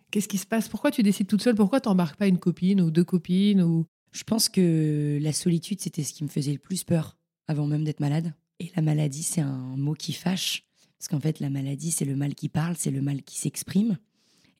Qu'est-ce 0.09 0.27
qui 0.27 0.39
se 0.39 0.47
passe? 0.47 0.67
Pourquoi 0.67 0.89
tu 0.89 1.03
décides 1.03 1.27
toute 1.27 1.43
seule? 1.43 1.53
Pourquoi 1.53 1.79
t'embarques 1.79 2.15
pas 2.15 2.25
une 2.25 2.39
copine 2.39 2.81
ou 2.81 2.89
deux 2.89 3.03
copines 3.03 3.61
ou... 3.61 3.85
Je 4.11 4.23
pense 4.23 4.49
que 4.49 5.19
la 5.21 5.31
solitude, 5.31 5.79
c'était 5.79 6.01
ce 6.01 6.15
qui 6.15 6.23
me 6.23 6.29
faisait 6.29 6.53
le 6.53 6.57
plus 6.57 6.83
peur 6.83 7.17
avant 7.47 7.67
même 7.67 7.83
d'être 7.83 7.99
malade. 7.99 8.33
Et 8.59 8.71
la 8.75 8.81
maladie, 8.81 9.21
c'est 9.21 9.41
un 9.41 9.77
mot 9.77 9.93
qui 9.93 10.13
fâche, 10.13 10.65
Parce 10.97 11.07
qu'en 11.07 11.19
fait, 11.19 11.39
la 11.39 11.51
maladie, 11.51 11.91
c'est 11.91 12.05
le 12.05 12.15
mal 12.15 12.33
qui 12.33 12.49
parle, 12.49 12.77
c'est 12.79 12.89
le 12.89 13.03
mal 13.03 13.21
qui 13.21 13.37
s'exprime. 13.37 13.99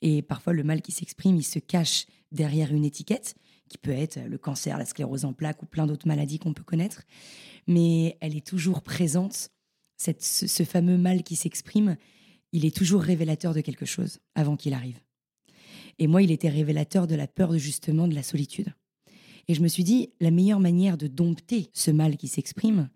Et 0.03 0.22
parfois, 0.22 0.53
le 0.53 0.63
mal 0.63 0.84
qui 0.84 0.91
s'exprime, 0.91 1.38
il 1.38 1.44
se 1.44 1.58
cache 1.58 2.06
derrière 2.32 2.72
une 2.72 2.86
étiquette, 2.86 3.34
qui 3.70 3.78
peut 3.78 3.92
être 3.92 4.20
le 4.28 4.38
cancer, 4.38 4.78
la 4.78 4.86
sclérose 4.86 5.26
en 5.26 5.34
plaques 5.34 5.64
ou 5.64 5.66
plein 5.66 5.88
d'autres 5.88 6.08
maladies 6.08 6.40
qu'on 6.40 6.54
peut 6.54 6.64
connaître. 6.64 7.04
Mais 7.68 8.18
elle 8.20 8.36
est 8.36 8.46
toujours 8.46 8.82
présente. 8.82 9.50
Cette, 9.96 10.24
ce, 10.24 10.64
fameux 10.64 10.98
mal 10.98 11.24
qui 11.24 11.36
s'exprime, 11.36 11.98
il 12.52 12.66
est 12.66 12.76
toujours 12.76 13.02
révélateur 13.02 13.54
de 13.54 13.62
quelque 13.62 13.86
chose 13.86 14.20
avant 14.34 14.56
qu'il 14.56 14.74
arrive. 14.74 15.00
Et 15.98 16.08
moi, 16.08 16.22
il 16.22 16.32
était 16.32 16.50
révélateur 16.50 17.06
de 17.06 17.16
la 17.16 17.28
peur 17.28 17.58
justement 17.58 18.08
de 18.08 18.16
la 18.16 18.24
solitude. 18.24 18.74
Et 19.50 19.54
je 19.54 19.62
me 19.62 19.68
suis 19.68 19.84
dit, 19.84 20.12
la 20.20 20.32
meilleure 20.32 20.60
manière 20.60 20.98
de 20.98 21.08
dompter 21.08 21.70
ce 21.74 21.92
mal 21.92 22.18
qui 22.18 22.28
s'exprime, 22.28 22.90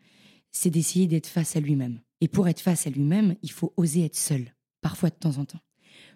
c'est 0.51 0.70
d'essayer 0.70 1.08
d'être 1.08 1.27
face 1.27 1.56
à 1.56 1.60
lui-même. 1.60 2.00
Et 2.22 2.27
pour 2.27 2.48
être 2.48 2.62
face 2.62 2.88
à 2.88 2.89
lui-même, 2.89 3.36
il 3.42 3.51
faut 3.51 3.74
oser 3.75 4.06
être 4.06 4.15
seul, 4.15 4.53
parfois 4.82 5.10
de 5.10 5.15
temps 5.15 5.38
en 5.39 5.46
temps. 5.46 5.60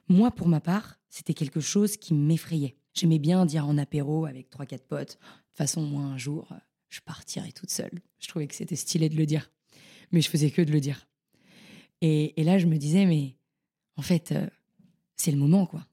Moi, 0.07 0.31
pour 0.31 0.47
ma 0.47 0.61
part, 0.61 0.99
c'était 1.09 1.33
quelque 1.33 1.59
chose 1.59 1.97
qui 1.97 2.13
m'effrayait. 2.13 2.77
J'aimais 2.97 3.19
bien 3.19 3.45
dire 3.45 3.67
en 3.67 3.77
apéro 3.77 4.25
avec 4.25 4.49
trois, 4.49 4.65
quatre 4.65 4.87
potes, 4.87 5.11
de 5.11 5.13
toute 5.13 5.57
façon, 5.57 5.83
moi, 5.83 6.01
un 6.01 6.17
jour, 6.17 6.51
je 6.89 6.99
partirai 7.01 7.51
toute 7.51 7.69
seule. 7.69 8.01
Je 8.19 8.27
trouvais 8.27 8.47
que 8.47 8.55
c'était 8.55 8.75
stylé 8.75 9.07
de 9.07 9.15
le 9.15 9.27
dire. 9.27 9.51
Mais 10.11 10.21
je 10.21 10.29
faisais 10.29 10.49
que 10.49 10.63
de 10.63 10.71
le 10.71 10.79
dire. 10.79 11.07
Et, 12.01 12.33
là, 12.37 12.57
je 12.57 12.65
me 12.65 12.77
disais, 12.77 13.05
mais 13.05 13.35
en 13.97 14.01
fait, 14.01 14.31
euh, 14.31 14.47
c'est 15.15 15.29
le 15.29 15.37
moment, 15.37 15.67
quoi. 15.67 15.85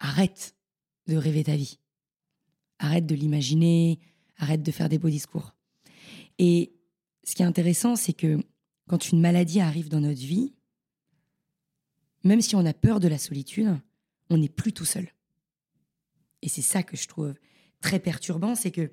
Arrête 0.00 0.54
de 1.06 1.16
rêver 1.16 1.44
ta 1.44 1.56
vie. 1.56 1.78
Arrête 2.78 3.06
de 3.06 3.14
l'imaginer. 3.14 3.98
Arrête 4.36 4.62
de 4.62 4.70
faire 4.70 4.90
des 4.90 4.98
beaux 4.98 5.08
discours. 5.08 5.54
Et 6.38 6.74
ce 7.24 7.34
qui 7.34 7.42
est 7.42 7.46
intéressant, 7.46 7.96
c'est 7.96 8.12
que 8.12 8.38
quand 8.86 9.12
une 9.12 9.20
maladie 9.20 9.60
arrive 9.60 9.88
dans 9.88 10.00
notre 10.00 10.20
vie, 10.20 10.52
même 12.22 12.42
si 12.42 12.54
on 12.54 12.66
a 12.66 12.74
peur 12.74 13.00
de 13.00 13.08
la 13.08 13.18
solitude, 13.18 13.78
on 14.28 14.36
n'est 14.36 14.50
plus 14.50 14.74
tout 14.74 14.84
seul. 14.84 15.08
Et 16.42 16.48
c'est 16.48 16.62
ça 16.62 16.82
que 16.82 16.96
je 16.96 17.06
trouve 17.06 17.34
très 17.80 17.98
perturbant, 17.98 18.54
c'est 18.54 18.70
que 18.70 18.90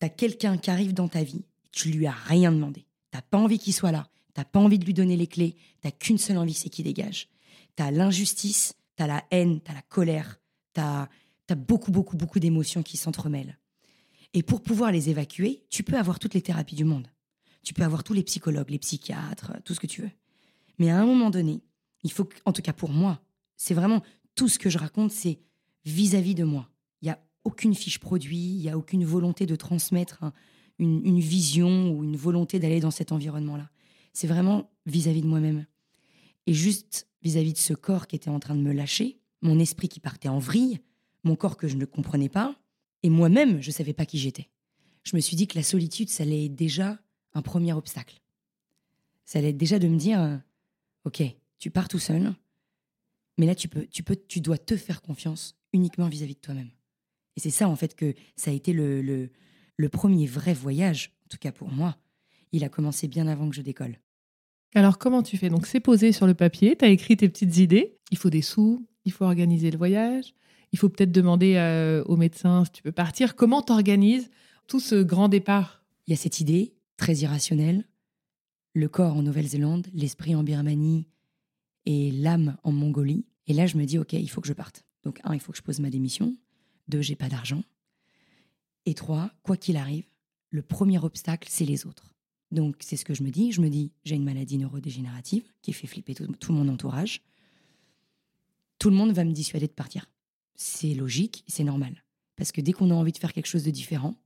tu 0.00 0.06
as 0.06 0.08
quelqu'un 0.08 0.58
qui 0.58 0.70
arrive 0.70 0.94
dans 0.94 1.08
ta 1.08 1.22
vie, 1.22 1.44
tu 1.72 1.90
lui 1.90 2.06
as 2.06 2.12
rien 2.12 2.52
demandé. 2.52 2.86
T'as 3.10 3.22
pas 3.22 3.38
envie 3.38 3.58
qu'il 3.58 3.74
soit 3.74 3.92
là, 3.92 4.08
t'as 4.34 4.44
pas 4.44 4.60
envie 4.60 4.78
de 4.78 4.84
lui 4.84 4.94
donner 4.94 5.16
les 5.16 5.26
clés, 5.26 5.56
t'as 5.80 5.90
qu'une 5.90 6.18
seule 6.18 6.38
envie, 6.38 6.54
c'est 6.54 6.68
qu'il 6.68 6.84
dégage. 6.84 7.28
T'as 7.76 7.90
l'injustice, 7.90 8.74
t'as 8.96 9.06
la 9.06 9.24
haine, 9.30 9.60
t'as 9.60 9.74
la 9.74 9.82
colère, 9.82 10.40
t'as 10.72 11.08
as 11.48 11.54
beaucoup, 11.56 11.90
beaucoup, 11.90 12.16
beaucoup 12.16 12.38
d'émotions 12.38 12.84
qui 12.84 12.96
s'entremêlent. 12.96 13.58
Et 14.34 14.44
pour 14.44 14.62
pouvoir 14.62 14.92
les 14.92 15.10
évacuer, 15.10 15.64
tu 15.68 15.82
peux 15.82 15.96
avoir 15.96 16.20
toutes 16.20 16.34
les 16.34 16.42
thérapies 16.42 16.76
du 16.76 16.84
monde. 16.84 17.08
Tu 17.64 17.74
peux 17.74 17.82
avoir 17.82 18.04
tous 18.04 18.12
les 18.12 18.22
psychologues, 18.22 18.70
les 18.70 18.78
psychiatres, 18.78 19.54
tout 19.64 19.74
ce 19.74 19.80
que 19.80 19.88
tu 19.88 20.02
veux. 20.02 20.10
Mais 20.78 20.90
à 20.90 20.98
un 20.98 21.04
moment 21.04 21.30
donné, 21.30 21.60
il 22.04 22.12
faut, 22.12 22.28
en 22.44 22.52
tout 22.52 22.62
cas 22.62 22.72
pour 22.72 22.90
moi, 22.90 23.20
c'est 23.56 23.74
vraiment 23.74 24.02
tout 24.34 24.48
ce 24.48 24.58
que 24.58 24.70
je 24.70 24.78
raconte, 24.78 25.10
c'est 25.10 25.40
vis-à-vis 25.84 26.34
de 26.34 26.44
moi. 26.44 26.68
Il 27.02 27.06
n'y 27.06 27.10
a 27.10 27.22
aucune 27.44 27.74
fiche 27.74 27.98
produit, 27.98 28.38
il 28.38 28.60
n'y 28.60 28.70
a 28.70 28.76
aucune 28.76 29.04
volonté 29.04 29.46
de 29.46 29.56
transmettre 29.56 30.24
une, 30.78 31.20
vision 31.20 31.90
ou 31.90 32.04
une 32.04 32.16
volonté 32.16 32.58
d'aller 32.58 32.80
dans 32.80 32.90
cet 32.90 33.12
environnement-là. 33.12 33.70
C'est 34.12 34.26
vraiment 34.26 34.70
vis-à-vis 34.86 35.22
de 35.22 35.26
moi-même. 35.26 35.66
Et 36.46 36.54
juste 36.54 37.08
vis-à-vis 37.22 37.52
de 37.52 37.58
ce 37.58 37.74
corps 37.74 38.06
qui 38.06 38.16
était 38.16 38.30
en 38.30 38.40
train 38.40 38.54
de 38.54 38.62
me 38.62 38.72
lâcher, 38.72 39.20
mon 39.42 39.58
esprit 39.58 39.88
qui 39.88 40.00
partait 40.00 40.28
en 40.28 40.38
vrille, 40.38 40.80
mon 41.22 41.36
corps 41.36 41.56
que 41.56 41.68
je 41.68 41.76
ne 41.76 41.84
comprenais 41.84 42.28
pas, 42.28 42.56
et 43.02 43.10
moi-même, 43.10 43.60
je 43.60 43.68
ne 43.68 43.72
savais 43.72 43.92
pas 43.92 44.06
qui 44.06 44.18
j'étais. 44.18 44.48
Je 45.02 45.16
me 45.16 45.20
suis 45.20 45.36
dit 45.36 45.46
que 45.46 45.56
la 45.56 45.62
solitude, 45.62 46.08
ça 46.08 46.22
allait 46.22 46.46
être 46.46 46.54
déjà 46.54 46.98
un 47.34 47.42
premier 47.42 47.72
obstacle. 47.72 48.20
Ça 49.24 49.38
allait 49.38 49.50
être 49.50 49.56
déjà 49.56 49.78
de 49.78 49.88
me 49.88 49.96
dire, 49.96 50.20
euh, 50.20 50.36
ok, 51.04 51.22
tu 51.58 51.70
pars 51.70 51.88
tout 51.88 51.98
seul, 51.98 52.34
mais 53.38 53.46
là, 53.46 53.54
tu, 53.54 53.68
peux, 53.68 53.86
tu, 53.86 54.02
peux, 54.02 54.16
tu 54.28 54.40
dois 54.40 54.58
te 54.58 54.76
faire 54.76 55.02
confiance 55.02 55.56
uniquement 55.72 56.08
vis-à-vis 56.08 56.34
de 56.34 56.40
toi-même. 56.40 56.70
Et 57.36 57.40
c'est 57.40 57.50
ça, 57.50 57.68
en 57.68 57.76
fait, 57.76 57.94
que 57.94 58.14
ça 58.36 58.50
a 58.50 58.54
été 58.54 58.72
le, 58.72 59.02
le, 59.02 59.88
premier 59.88 60.26
vrai 60.26 60.52
voyage, 60.52 61.12
en 61.24 61.28
tout 61.28 61.38
cas 61.38 61.52
pour 61.52 61.70
moi. 61.70 61.96
Il 62.52 62.64
a 62.64 62.68
commencé 62.68 63.08
bien 63.08 63.26
avant 63.26 63.48
que 63.48 63.54
je 63.54 63.62
décolle. 63.62 63.98
Alors, 64.74 64.98
comment 64.98 65.22
tu 65.22 65.36
fais? 65.36 65.48
Donc, 65.48 65.66
c'est 65.66 65.80
posé 65.80 66.12
sur 66.12 66.26
le 66.26 66.34
papier, 66.34 66.76
tu 66.76 66.84
as 66.84 66.88
écrit 66.88 67.16
tes 67.16 67.28
petites 67.28 67.56
idées. 67.56 67.96
Il 68.10 68.18
faut 68.18 68.30
des 68.30 68.42
sous, 68.42 68.86
il 69.04 69.12
faut 69.12 69.24
organiser 69.24 69.70
le 69.70 69.78
voyage, 69.78 70.34
il 70.72 70.78
faut 70.78 70.88
peut-être 70.88 71.12
demander 71.12 71.54
euh, 71.56 72.02
au 72.04 72.16
médecin 72.16 72.64
si 72.64 72.72
tu 72.72 72.82
peux 72.82 72.92
partir. 72.92 73.36
Comment 73.36 73.62
t'organises 73.62 74.30
tout 74.66 74.80
ce 74.80 75.02
grand 75.02 75.28
départ? 75.28 75.84
Il 76.06 76.10
y 76.10 76.14
a 76.14 76.16
cette 76.16 76.40
idée 76.40 76.74
très 76.96 77.14
irrationnelle 77.16 77.84
le 78.74 78.88
corps 78.88 79.16
en 79.16 79.22
Nouvelle-Zélande, 79.22 79.88
l'esprit 79.92 80.34
en 80.34 80.42
Birmanie 80.42 81.06
et 81.86 82.10
l'âme 82.12 82.56
en 82.62 82.72
Mongolie. 82.72 83.26
Et 83.46 83.52
là, 83.52 83.66
je 83.66 83.76
me 83.76 83.84
dis, 83.84 83.98
OK, 83.98 84.12
il 84.12 84.30
faut 84.30 84.40
que 84.40 84.48
je 84.48 84.52
parte. 84.52 84.84
Donc, 85.04 85.20
un, 85.24 85.34
il 85.34 85.40
faut 85.40 85.52
que 85.52 85.58
je 85.58 85.62
pose 85.62 85.80
ma 85.80 85.90
démission. 85.90 86.36
Deux, 86.88 87.02
j'ai 87.02 87.16
pas 87.16 87.28
d'argent. 87.28 87.62
Et 88.86 88.94
trois, 88.94 89.30
quoi 89.42 89.56
qu'il 89.56 89.76
arrive, 89.76 90.06
le 90.50 90.62
premier 90.62 90.98
obstacle, 90.98 91.48
c'est 91.50 91.64
les 91.64 91.86
autres. 91.86 92.14
Donc, 92.50 92.76
c'est 92.80 92.96
ce 92.96 93.04
que 93.04 93.14
je 93.14 93.22
me 93.22 93.30
dis. 93.30 93.52
Je 93.52 93.60
me 93.60 93.68
dis, 93.68 93.92
j'ai 94.04 94.16
une 94.16 94.24
maladie 94.24 94.58
neurodégénérative 94.58 95.44
qui 95.62 95.72
fait 95.72 95.86
flipper 95.86 96.14
tout, 96.14 96.52
mon 96.52 96.68
entourage. 96.68 97.22
Tout 98.78 98.90
le 98.90 98.96
monde 98.96 99.12
va 99.12 99.24
me 99.24 99.32
dissuader 99.32 99.68
de 99.68 99.72
partir. 99.72 100.10
C'est 100.54 100.94
logique, 100.94 101.44
c'est 101.46 101.64
normal. 101.64 102.02
Parce 102.36 102.52
que 102.52 102.60
dès 102.60 102.72
qu'on 102.72 102.90
a 102.90 102.94
envie 102.94 103.12
de 103.12 103.18
faire 103.18 103.32
quelque 103.32 103.46
chose 103.46 103.64
de 103.64 103.70
différent, 103.70 104.16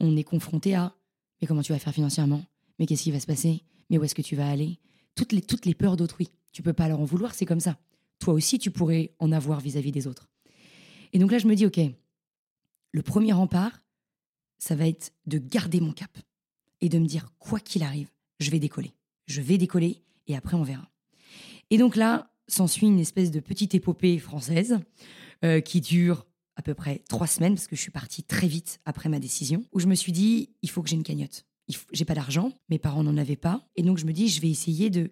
on 0.00 0.16
est 0.16 0.24
confronté 0.24 0.74
à 0.74 0.94
mais 1.40 1.46
comment 1.46 1.62
tu 1.62 1.72
vas 1.72 1.78
faire 1.78 1.94
financièrement? 1.94 2.44
Mais 2.78 2.86
qu'est-ce 2.86 3.04
qui 3.04 3.10
va 3.10 3.20
se 3.20 3.26
passer? 3.26 3.62
Mais 3.90 3.98
où 3.98 4.04
est-ce 4.04 4.14
que 4.14 4.22
tu 4.22 4.36
vas 4.36 4.48
aller? 4.48 4.78
Toutes 5.14 5.32
les, 5.32 5.42
toutes 5.42 5.66
les 5.66 5.74
peurs 5.74 5.96
d'autrui. 5.96 6.30
Tu 6.52 6.62
peux 6.62 6.72
pas 6.72 6.88
leur 6.88 7.00
en 7.00 7.04
vouloir, 7.04 7.34
c'est 7.34 7.46
comme 7.46 7.60
ça. 7.60 7.78
Toi 8.18 8.34
aussi, 8.34 8.58
tu 8.58 8.70
pourrais 8.70 9.12
en 9.18 9.32
avoir 9.32 9.60
vis-à-vis 9.60 9.92
des 9.92 10.06
autres. 10.06 10.28
Et 11.12 11.18
donc 11.18 11.32
là, 11.32 11.38
je 11.38 11.46
me 11.46 11.54
dis, 11.54 11.66
OK, 11.66 11.80
le 12.92 13.02
premier 13.02 13.32
rempart, 13.32 13.82
ça 14.58 14.74
va 14.74 14.88
être 14.88 15.12
de 15.26 15.38
garder 15.38 15.80
mon 15.80 15.92
cap 15.92 16.16
et 16.80 16.88
de 16.88 16.98
me 16.98 17.06
dire, 17.06 17.32
quoi 17.38 17.60
qu'il 17.60 17.82
arrive, 17.82 18.10
je 18.40 18.50
vais 18.50 18.58
décoller. 18.58 18.92
Je 19.26 19.40
vais 19.40 19.58
décoller 19.58 20.02
et 20.26 20.36
après, 20.36 20.56
on 20.56 20.62
verra. 20.62 20.90
Et 21.70 21.78
donc 21.78 21.96
là, 21.96 22.30
s'ensuit 22.48 22.86
une 22.86 22.98
espèce 22.98 23.30
de 23.30 23.40
petite 23.40 23.74
épopée 23.74 24.18
française 24.18 24.78
euh, 25.44 25.60
qui 25.60 25.80
dure 25.80 26.26
à 26.56 26.62
peu 26.62 26.74
près 26.74 27.04
trois 27.08 27.28
semaines, 27.28 27.54
parce 27.54 27.68
que 27.68 27.76
je 27.76 27.80
suis 27.80 27.92
partie 27.92 28.24
très 28.24 28.48
vite 28.48 28.80
après 28.84 29.08
ma 29.08 29.20
décision, 29.20 29.64
où 29.72 29.78
je 29.78 29.86
me 29.86 29.94
suis 29.94 30.10
dit, 30.10 30.50
il 30.62 30.70
faut 30.70 30.82
que 30.82 30.88
j'ai 30.88 30.96
une 30.96 31.04
cagnotte. 31.04 31.44
J'ai 31.92 32.04
pas 32.04 32.14
d'argent, 32.14 32.52
mes 32.68 32.78
parents 32.78 33.04
n'en 33.04 33.16
avaient 33.16 33.36
pas, 33.36 33.68
et 33.76 33.82
donc 33.82 33.98
je 33.98 34.06
me 34.06 34.12
dis, 34.12 34.28
je 34.28 34.40
vais 34.40 34.48
essayer 34.48 34.90
de 34.90 35.10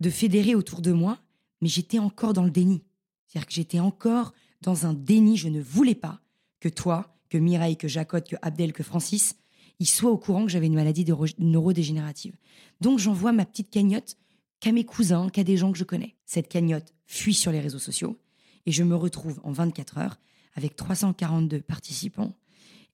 de 0.00 0.10
fédérer 0.10 0.54
autour 0.54 0.80
de 0.80 0.92
moi, 0.92 1.18
mais 1.60 1.68
j'étais 1.68 1.98
encore 1.98 2.32
dans 2.32 2.44
le 2.44 2.50
déni. 2.50 2.82
C'est-à-dire 3.26 3.46
que 3.46 3.52
j'étais 3.52 3.80
encore 3.80 4.32
dans 4.62 4.86
un 4.86 4.94
déni. 4.94 5.36
Je 5.36 5.48
ne 5.48 5.60
voulais 5.60 5.94
pas 5.94 6.20
que 6.58 6.68
toi, 6.68 7.16
que 7.28 7.38
Mireille, 7.38 7.76
que 7.76 7.88
Jacotte, 7.88 8.28
que 8.28 8.36
Abdel, 8.42 8.72
que 8.72 8.82
Francis, 8.82 9.36
ils 9.78 9.88
soient 9.88 10.10
au 10.10 10.18
courant 10.18 10.44
que 10.44 10.50
j'avais 10.50 10.66
une 10.66 10.74
maladie 10.74 11.06
neurodégénérative. 11.38 12.36
Donc 12.80 12.98
j'envoie 12.98 13.32
ma 13.32 13.46
petite 13.46 13.70
cagnotte 13.70 14.16
qu'à 14.60 14.72
mes 14.72 14.84
cousins, 14.84 15.30
qu'à 15.30 15.44
des 15.44 15.56
gens 15.56 15.72
que 15.72 15.78
je 15.78 15.84
connais. 15.84 16.16
Cette 16.26 16.48
cagnotte 16.48 16.94
fuit 17.06 17.34
sur 17.34 17.50
les 17.50 17.60
réseaux 17.60 17.78
sociaux 17.78 18.18
et 18.66 18.72
je 18.72 18.82
me 18.82 18.94
retrouve 18.94 19.40
en 19.42 19.52
24 19.52 19.98
heures 19.98 20.20
avec 20.54 20.76
342 20.76 21.62
participants 21.62 22.34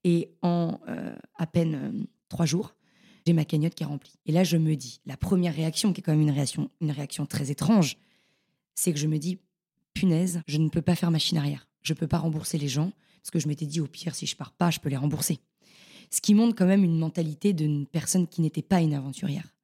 et 0.05 0.31
en 0.43 0.79
euh, 0.89 1.17
à 1.35 1.47
peine 1.47 1.75
euh, 1.75 2.05
trois 2.29 2.47
jours, 2.47 2.75
j'ai 3.27 3.33
ma 3.33 3.45
cagnotte 3.45 3.75
qui 3.75 3.83
est 3.83 3.87
remplie. 3.87 4.15
Et 4.27 4.33
là, 4.33 4.45
je 4.45 4.57
me 4.57 4.77
dis, 4.77 5.01
la 5.05 5.17
première 5.17 5.55
réaction, 5.55 5.93
qui 5.93 6.01
est 6.01 6.05
quand 6.05 6.13
même 6.13 6.21
une 6.21 6.31
réaction, 6.31 6.71
une 6.81 6.93
réaction 6.93 7.27
très 7.27 7.51
étrange, 7.51 7.97
c'est 8.77 8.93
que 8.93 8.99
je 9.01 9.09
me 9.09 9.19
dis, 9.19 9.41
punaise, 9.95 10.43
je 10.47 10.59
ne 10.59 10.69
peux 10.69 10.83
pas 10.83 10.95
faire 10.95 11.11
machine 11.11 11.39
arrière. 11.39 11.67
Je 11.83 11.93
ne 11.93 11.99
peux 11.99 12.07
pas 12.07 12.19
rembourser 12.19 12.59
les 12.59 12.69
gens, 12.69 12.93
parce 13.21 13.31
que 13.33 13.41
je 13.41 13.49
m'étais 13.49 13.67
dit, 13.67 13.81
au 13.81 13.87
pire, 13.89 14.15
si 14.15 14.27
je 14.27 14.37
pars 14.37 14.53
pas, 14.53 14.71
je 14.71 14.79
peux 14.79 14.89
les 14.89 14.97
rembourser. 14.97 15.41
Ce 16.11 16.21
qui 16.21 16.35
montre 16.35 16.55
quand 16.55 16.67
même 16.67 16.85
une 16.85 16.99
mentalité 16.99 17.53
d'une 17.53 17.87
personne 17.87 18.29
qui 18.29 18.41
n'était 18.41 18.63
pas 18.63 18.81
une 18.81 18.95
aventurière. 18.95 19.55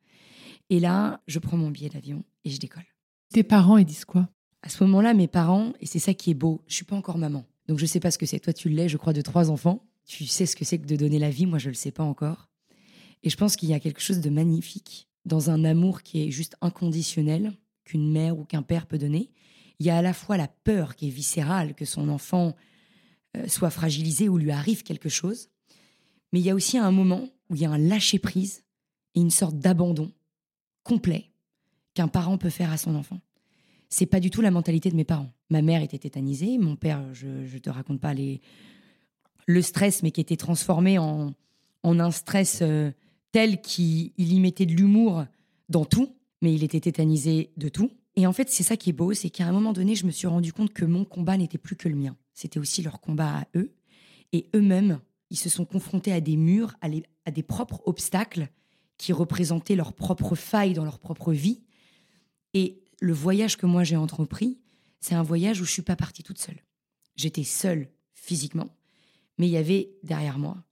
Et 0.70 0.80
là, 0.80 1.20
je 1.28 1.38
prends 1.38 1.56
mon 1.56 1.70
billet 1.70 1.90
d'avion 1.90 2.24
et 2.44 2.50
je 2.50 2.58
décolle. 2.58 2.86
Tes 3.32 3.44
parents, 3.44 3.76
ils 3.76 3.84
disent 3.84 4.04
quoi? 4.04 4.28
À 4.62 4.68
ce 4.68 4.82
moment-là, 4.84 5.14
mes 5.14 5.28
parents, 5.28 5.72
et 5.80 5.86
c'est 5.86 5.98
ça 5.98 6.14
qui 6.14 6.30
est 6.30 6.34
beau, 6.34 6.62
je 6.66 6.74
suis 6.74 6.84
pas 6.84 6.96
encore 6.96 7.18
maman. 7.18 7.44
Donc 7.68 7.78
je 7.78 7.86
sais 7.86 8.00
pas 8.00 8.10
ce 8.10 8.18
que 8.18 8.26
c'est. 8.26 8.40
Toi, 8.40 8.52
tu 8.52 8.68
l'es, 8.68 8.88
je 8.88 8.96
crois, 8.96 9.12
de 9.12 9.20
trois 9.20 9.50
enfants. 9.50 9.84
Tu 10.06 10.26
sais 10.26 10.46
ce 10.46 10.56
que 10.56 10.64
c'est 10.64 10.78
que 10.78 10.86
de 10.86 10.96
donner 10.96 11.18
la 11.18 11.30
vie. 11.30 11.46
Moi, 11.46 11.58
je 11.58 11.68
le 11.68 11.74
sais 11.74 11.90
pas 11.90 12.02
encore. 12.02 12.48
Et 13.22 13.30
je 13.30 13.36
pense 13.36 13.56
qu'il 13.56 13.68
y 13.68 13.74
a 13.74 13.80
quelque 13.80 14.00
chose 14.00 14.20
de 14.20 14.30
magnifique 14.30 15.08
dans 15.24 15.50
un 15.50 15.64
amour 15.64 16.02
qui 16.02 16.22
est 16.22 16.30
juste 16.30 16.56
inconditionnel, 16.60 17.52
qu'une 17.92 18.10
mère 18.10 18.38
ou 18.38 18.44
qu'un 18.44 18.62
père 18.62 18.86
peut 18.86 18.98
donner. 18.98 19.30
Il 19.78 19.86
y 19.86 19.90
a 19.90 19.98
à 19.98 20.02
la 20.02 20.14
fois 20.14 20.38
la 20.38 20.48
peur 20.48 20.96
qui 20.96 21.08
est 21.08 21.10
viscérale 21.10 21.74
que 21.74 21.84
son 21.84 22.08
enfant 22.08 22.56
euh, 23.36 23.46
soit 23.48 23.70
fragilisé 23.70 24.28
ou 24.30 24.38
lui 24.38 24.50
arrive 24.50 24.82
quelque 24.82 25.10
chose, 25.10 25.50
mais 26.32 26.40
il 26.40 26.46
y 26.46 26.50
a 26.50 26.54
aussi 26.54 26.78
un 26.78 26.90
moment 26.90 27.28
où 27.50 27.54
il 27.54 27.60
y 27.60 27.66
a 27.66 27.70
un 27.70 27.78
lâcher-prise 27.78 28.64
et 29.14 29.20
une 29.20 29.30
sorte 29.30 29.58
d'abandon 29.58 30.10
complet 30.84 31.32
qu'un 31.92 32.08
parent 32.08 32.38
peut 32.38 32.50
faire 32.50 32.72
à 32.72 32.78
son 32.78 32.94
enfant. 32.94 33.20
C'est 33.90 34.06
pas 34.06 34.20
du 34.20 34.30
tout 34.30 34.40
la 34.40 34.50
mentalité 34.50 34.90
de 34.90 34.96
mes 34.96 35.04
parents. 35.04 35.30
Ma 35.50 35.60
mère 35.60 35.82
était 35.82 35.98
tétanisée, 35.98 36.56
mon 36.56 36.76
père, 36.76 37.02
je, 37.12 37.58
te 37.58 37.68
raconte 37.68 38.00
pas 38.00 38.14
les, 38.14 38.40
le 39.46 39.60
stress, 39.60 40.02
mais 40.02 40.12
qui 40.12 40.22
était 40.22 40.38
transformé 40.38 40.98
en, 40.98 41.34
en 41.82 42.00
un 42.00 42.10
stress 42.10 42.60
euh, 42.62 42.90
tel 43.32 43.60
qu'il 43.60 44.12
y 44.16 44.40
mettait 44.40 44.64
de 44.64 44.72
l'humour 44.72 45.26
dans 45.68 45.84
tout. 45.84 46.16
Mais 46.42 46.52
il 46.52 46.62
était 46.64 46.80
tétanisé 46.80 47.52
de 47.56 47.68
tout. 47.68 47.90
Et 48.16 48.26
en 48.26 48.32
fait, 48.34 48.50
c'est 48.50 48.62
ça 48.62 48.76
qui 48.76 48.90
est 48.90 48.92
beau, 48.92 49.14
c'est 49.14 49.30
qu'à 49.30 49.46
un 49.46 49.52
moment 49.52 49.72
donné, 49.72 49.94
je 49.94 50.04
me 50.04 50.10
suis 50.10 50.26
rendu 50.26 50.52
compte 50.52 50.74
que 50.74 50.84
mon 50.84 51.04
combat 51.04 51.38
n'était 51.38 51.56
plus 51.56 51.76
que 51.76 51.88
le 51.88 51.94
mien. 51.94 52.16
C'était 52.34 52.58
aussi 52.58 52.82
leur 52.82 53.00
combat 53.00 53.38
à 53.38 53.46
eux. 53.56 53.72
Et 54.32 54.50
eux-mêmes, 54.54 55.00
ils 55.30 55.38
se 55.38 55.48
sont 55.48 55.64
confrontés 55.64 56.12
à 56.12 56.20
des 56.20 56.36
murs, 56.36 56.74
à, 56.82 57.30
des 57.30 57.42
propres 57.42 57.82
obstacles 57.86 58.48
qui 58.98 59.14
représentaient 59.14 59.76
leurs 59.76 59.94
propres 59.94 60.34
failles 60.34 60.74
dans 60.74 60.84
leur 60.84 60.98
propre 60.98 61.32
vie. 61.32 61.62
Et 62.52 62.82
le 63.00 63.14
voyage 63.14 63.56
que 63.56 63.66
moi 63.66 63.82
j'ai 63.82 63.96
entrepris, 63.96 64.58
c'est 65.00 65.14
un 65.14 65.22
voyage 65.22 65.60
où 65.60 65.64
je 65.64 65.72
suis 65.72 65.82
pas 65.82 65.96
partie 65.96 66.22
toute 66.22 66.38
seule. 66.38 66.62
J'étais 67.16 67.44
seule 67.44 67.88
physiquement, 68.12 68.68
mais 69.38 69.48
il 69.48 69.52
y 69.52 69.56
avait 69.56 69.94
derrière 70.02 70.38
moi 70.38 70.62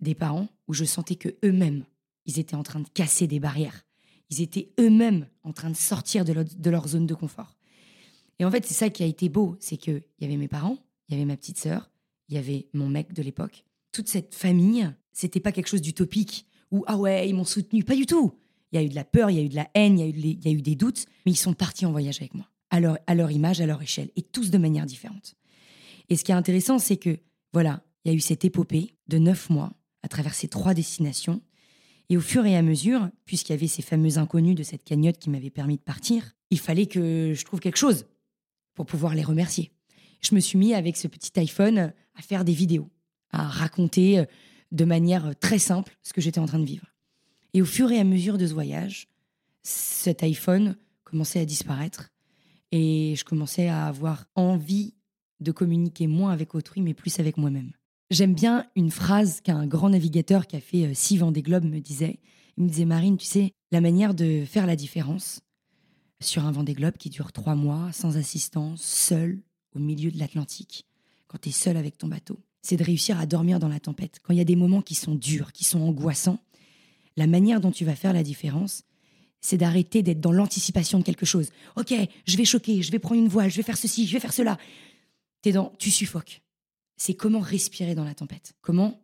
des 0.00 0.14
parents 0.14 0.48
où 0.68 0.74
je 0.74 0.84
sentais 0.84 1.16
que 1.16 1.28
eux-mêmes, 1.44 1.84
ils 2.24 2.38
étaient 2.38 2.56
en 2.56 2.62
train 2.62 2.80
de 2.80 2.88
casser 2.88 3.26
des 3.26 3.40
barrières. 3.40 3.84
Ils 4.32 4.40
étaient 4.40 4.72
eux-mêmes 4.80 5.26
en 5.42 5.52
train 5.52 5.68
de 5.68 5.76
sortir 5.76 6.24
de 6.24 6.70
leur, 6.70 6.88
zone 6.88 7.06
de 7.06 7.12
confort. 7.12 7.54
Et 8.38 8.46
en 8.46 8.50
fait, 8.50 8.64
c'est 8.64 8.72
ça 8.72 8.88
qui 8.88 9.02
a 9.02 9.06
été 9.06 9.28
beau, 9.28 9.56
c'est 9.60 9.76
qu'il 9.76 10.02
y 10.20 10.24
avait 10.24 10.38
mes 10.38 10.48
parents, 10.48 10.78
il 11.08 11.12
y 11.12 11.16
avait 11.18 11.26
ma 11.26 11.36
petite 11.36 11.58
sœur, 11.58 11.90
il 12.30 12.36
y 12.36 12.38
avait 12.38 12.66
mon 12.72 12.88
mec 12.88 13.12
de 13.12 13.22
l'époque. 13.22 13.62
Toute 13.92 14.08
cette 14.08 14.34
famille, 14.34 14.90
c'était 15.12 15.38
pas 15.38 15.52
quelque 15.52 15.66
chose 15.66 15.82
d'utopique 15.82 16.46
où 16.70 16.82
ah 16.86 16.96
ouais, 16.96 17.28
ils 17.28 17.34
m'ont 17.34 17.44
soutenu, 17.44 17.84
pas 17.84 17.94
du 17.94 18.06
tout. 18.06 18.32
Il 18.72 18.76
y 18.76 18.78
a 18.78 18.82
eu 18.82 18.88
de 18.88 18.94
la 18.94 19.04
peur, 19.04 19.28
il 19.28 19.36
y 19.36 19.40
a 19.40 19.42
eu 19.42 19.50
de 19.50 19.54
la 19.54 19.68
haine, 19.74 19.98
il 19.98 20.26
y 20.42 20.48
a 20.48 20.50
eu, 20.50 20.62
des 20.62 20.76
doutes, 20.76 21.04
mais 21.26 21.32
ils 21.32 21.36
sont 21.36 21.52
partis 21.52 21.84
en 21.84 21.92
voyage 21.92 22.16
avec 22.20 22.32
moi, 22.32 22.48
à 22.70 22.80
leur, 22.80 22.96
à 23.06 23.14
leur 23.14 23.30
image, 23.30 23.60
à 23.60 23.66
leur 23.66 23.82
échelle, 23.82 24.10
et 24.16 24.22
tous 24.22 24.50
de 24.50 24.56
manière 24.56 24.86
différente. 24.86 25.34
Et 26.08 26.16
ce 26.16 26.24
qui 26.24 26.32
est 26.32 26.34
intéressant, 26.34 26.78
c'est 26.78 26.96
que, 26.96 27.18
voilà, 27.52 27.84
il 28.04 28.12
y 28.12 28.14
a 28.14 28.16
eu 28.16 28.20
cette 28.20 28.46
épopée 28.46 28.96
de 29.08 29.18
neuf 29.18 29.50
mois 29.50 29.74
à 30.02 30.08
travers 30.08 30.32
ces 30.32 30.48
trois 30.48 30.72
destinations. 30.72 31.42
Et 32.12 32.16
au 32.18 32.20
fur 32.20 32.44
et 32.44 32.54
à 32.54 32.60
mesure, 32.60 33.08
puisqu'il 33.24 33.52
y 33.52 33.54
avait 33.54 33.66
ces 33.66 33.80
fameux 33.80 34.18
inconnus 34.18 34.54
de 34.54 34.62
cette 34.62 34.84
cagnotte 34.84 35.16
qui 35.16 35.30
m'avaient 35.30 35.48
permis 35.48 35.78
de 35.78 35.82
partir, 35.82 36.34
il 36.50 36.58
fallait 36.58 36.84
que 36.84 37.32
je 37.34 37.42
trouve 37.46 37.58
quelque 37.58 37.78
chose 37.78 38.04
pour 38.74 38.84
pouvoir 38.84 39.14
les 39.14 39.22
remercier. 39.22 39.72
Je 40.20 40.34
me 40.34 40.40
suis 40.40 40.58
mis 40.58 40.74
avec 40.74 40.98
ce 40.98 41.08
petit 41.08 41.32
iPhone 41.40 41.94
à 42.14 42.20
faire 42.20 42.44
des 42.44 42.52
vidéos, 42.52 42.90
à 43.30 43.48
raconter 43.48 44.18
euh, 44.18 44.24
de 44.72 44.84
manière 44.84 45.34
très 45.40 45.58
simple 45.58 45.96
ce 46.02 46.12
que 46.12 46.20
j'étais 46.20 46.38
en 46.38 46.44
train 46.44 46.58
de 46.58 46.66
vivre. 46.66 46.84
Et 47.54 47.62
au 47.62 47.64
fur 47.64 47.90
et 47.90 47.98
à 47.98 48.04
mesure 48.04 48.36
de 48.36 48.46
ce 48.46 48.52
voyage, 48.52 49.08
cet 49.62 50.22
iPhone 50.22 50.76
commençait 51.04 51.40
à 51.40 51.46
disparaître 51.46 52.10
et 52.72 53.14
je 53.16 53.24
commençais 53.24 53.68
à 53.68 53.86
avoir 53.86 54.26
envie 54.34 54.92
de 55.40 55.50
communiquer 55.50 56.08
moins 56.08 56.32
avec 56.32 56.54
autrui, 56.54 56.82
mais 56.82 56.92
plus 56.92 57.20
avec 57.20 57.38
moi-même. 57.38 57.72
J'aime 58.12 58.34
bien 58.34 58.66
une 58.76 58.90
phrase 58.90 59.40
qu'un 59.40 59.66
grand 59.66 59.88
navigateur 59.88 60.46
qui 60.46 60.56
a 60.56 60.60
fait 60.60 60.84
euh, 60.84 60.92
six 60.92 61.16
Vendée 61.16 61.40
Globe 61.40 61.64
me 61.64 61.80
disait. 61.80 62.18
Il 62.58 62.64
me 62.64 62.68
disait, 62.68 62.84
Marine, 62.84 63.16
tu 63.16 63.24
sais, 63.24 63.54
la 63.70 63.80
manière 63.80 64.12
de 64.12 64.44
faire 64.44 64.66
la 64.66 64.76
différence 64.76 65.40
sur 66.20 66.44
un 66.44 66.52
Vendée 66.52 66.74
Globe 66.74 66.98
qui 66.98 67.08
dure 67.08 67.32
trois 67.32 67.54
mois, 67.54 67.90
sans 67.92 68.18
assistance, 68.18 68.82
seul, 68.82 69.40
au 69.74 69.78
milieu 69.78 70.10
de 70.10 70.18
l'Atlantique, 70.18 70.84
quand 71.26 71.38
tu 71.38 71.48
es 71.48 71.52
seul 71.52 71.78
avec 71.78 71.96
ton 71.96 72.06
bateau, 72.06 72.38
c'est 72.60 72.76
de 72.76 72.84
réussir 72.84 73.18
à 73.18 73.24
dormir 73.24 73.58
dans 73.58 73.68
la 73.68 73.80
tempête. 73.80 74.18
Quand 74.22 74.34
il 74.34 74.36
y 74.36 74.42
a 74.42 74.44
des 74.44 74.56
moments 74.56 74.82
qui 74.82 74.94
sont 74.94 75.14
durs, 75.14 75.50
qui 75.52 75.64
sont 75.64 75.80
angoissants, 75.80 76.38
la 77.16 77.26
manière 77.26 77.62
dont 77.62 77.72
tu 77.72 77.86
vas 77.86 77.96
faire 77.96 78.12
la 78.12 78.22
différence, 78.22 78.82
c'est 79.40 79.56
d'arrêter 79.56 80.02
d'être 80.02 80.20
dans 80.20 80.32
l'anticipation 80.32 80.98
de 80.98 81.04
quelque 81.04 81.24
chose. 81.24 81.48
Ok, 81.76 81.94
je 82.26 82.36
vais 82.36 82.44
choquer, 82.44 82.82
je 82.82 82.92
vais 82.92 82.98
prendre 82.98 83.22
une 83.22 83.28
voile, 83.28 83.50
je 83.50 83.56
vais 83.56 83.62
faire 83.62 83.78
ceci, 83.78 84.06
je 84.06 84.12
vais 84.12 84.20
faire 84.20 84.34
cela. 84.34 84.58
Es 85.46 85.52
dans, 85.52 85.72
tu 85.78 85.90
suffoques 85.90 86.42
c'est 86.96 87.14
comment 87.14 87.40
respirer 87.40 87.94
dans 87.94 88.04
la 88.04 88.14
tempête. 88.14 88.54
Comment 88.60 89.02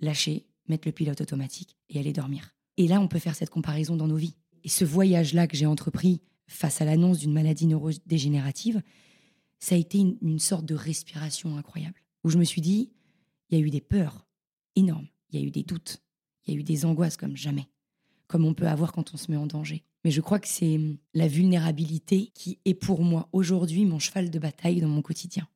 lâcher, 0.00 0.46
mettre 0.68 0.86
le 0.86 0.92
pilote 0.92 1.20
automatique 1.20 1.76
et 1.88 1.98
aller 1.98 2.12
dormir. 2.12 2.54
Et 2.76 2.86
là, 2.88 3.00
on 3.00 3.08
peut 3.08 3.18
faire 3.18 3.34
cette 3.34 3.50
comparaison 3.50 3.96
dans 3.96 4.08
nos 4.08 4.16
vies. 4.16 4.36
Et 4.64 4.68
ce 4.68 4.84
voyage-là 4.84 5.46
que 5.46 5.56
j'ai 5.56 5.66
entrepris 5.66 6.20
face 6.46 6.80
à 6.80 6.84
l'annonce 6.84 7.18
d'une 7.18 7.32
maladie 7.32 7.66
neurodégénérative, 7.66 8.82
ça 9.58 9.74
a 9.74 9.78
été 9.78 9.98
une, 9.98 10.38
sorte 10.38 10.64
de 10.64 10.74
respiration 10.74 11.56
incroyable. 11.56 12.00
Où 12.24 12.30
je 12.30 12.38
me 12.38 12.44
suis 12.44 12.60
dit, 12.60 12.90
il 13.48 13.58
y 13.58 13.62
a 13.62 13.64
eu 13.64 13.70
des 13.70 13.80
peurs 13.80 14.26
énormes, 14.76 15.08
il 15.30 15.40
y 15.40 15.42
a 15.42 15.46
eu 15.46 15.50
des 15.50 15.62
doutes, 15.62 16.02
il 16.46 16.54
y 16.54 16.56
a 16.56 16.60
eu 16.60 16.64
des 16.64 16.84
angoisses 16.84 17.16
comme 17.16 17.36
jamais, 17.36 17.68
comme 18.26 18.44
on 18.44 18.54
peut 18.54 18.68
avoir 18.68 18.92
quand 18.92 19.14
on 19.14 19.16
se 19.16 19.30
met 19.30 19.36
en 19.36 19.46
danger. 19.46 19.84
Mais 20.04 20.10
je 20.10 20.20
crois 20.20 20.40
que 20.40 20.48
c'est 20.48 20.80
la 21.14 21.28
vulnérabilité 21.28 22.32
qui 22.34 22.58
est 22.64 22.74
pour 22.74 23.02
moi 23.02 23.28
aujourd'hui 23.32 23.84
mon 23.84 24.00
cheval 24.00 24.30
de 24.30 24.38
bataille 24.38 24.80
dans 24.80 24.88
mon 24.88 25.02
quotidien 25.02 25.46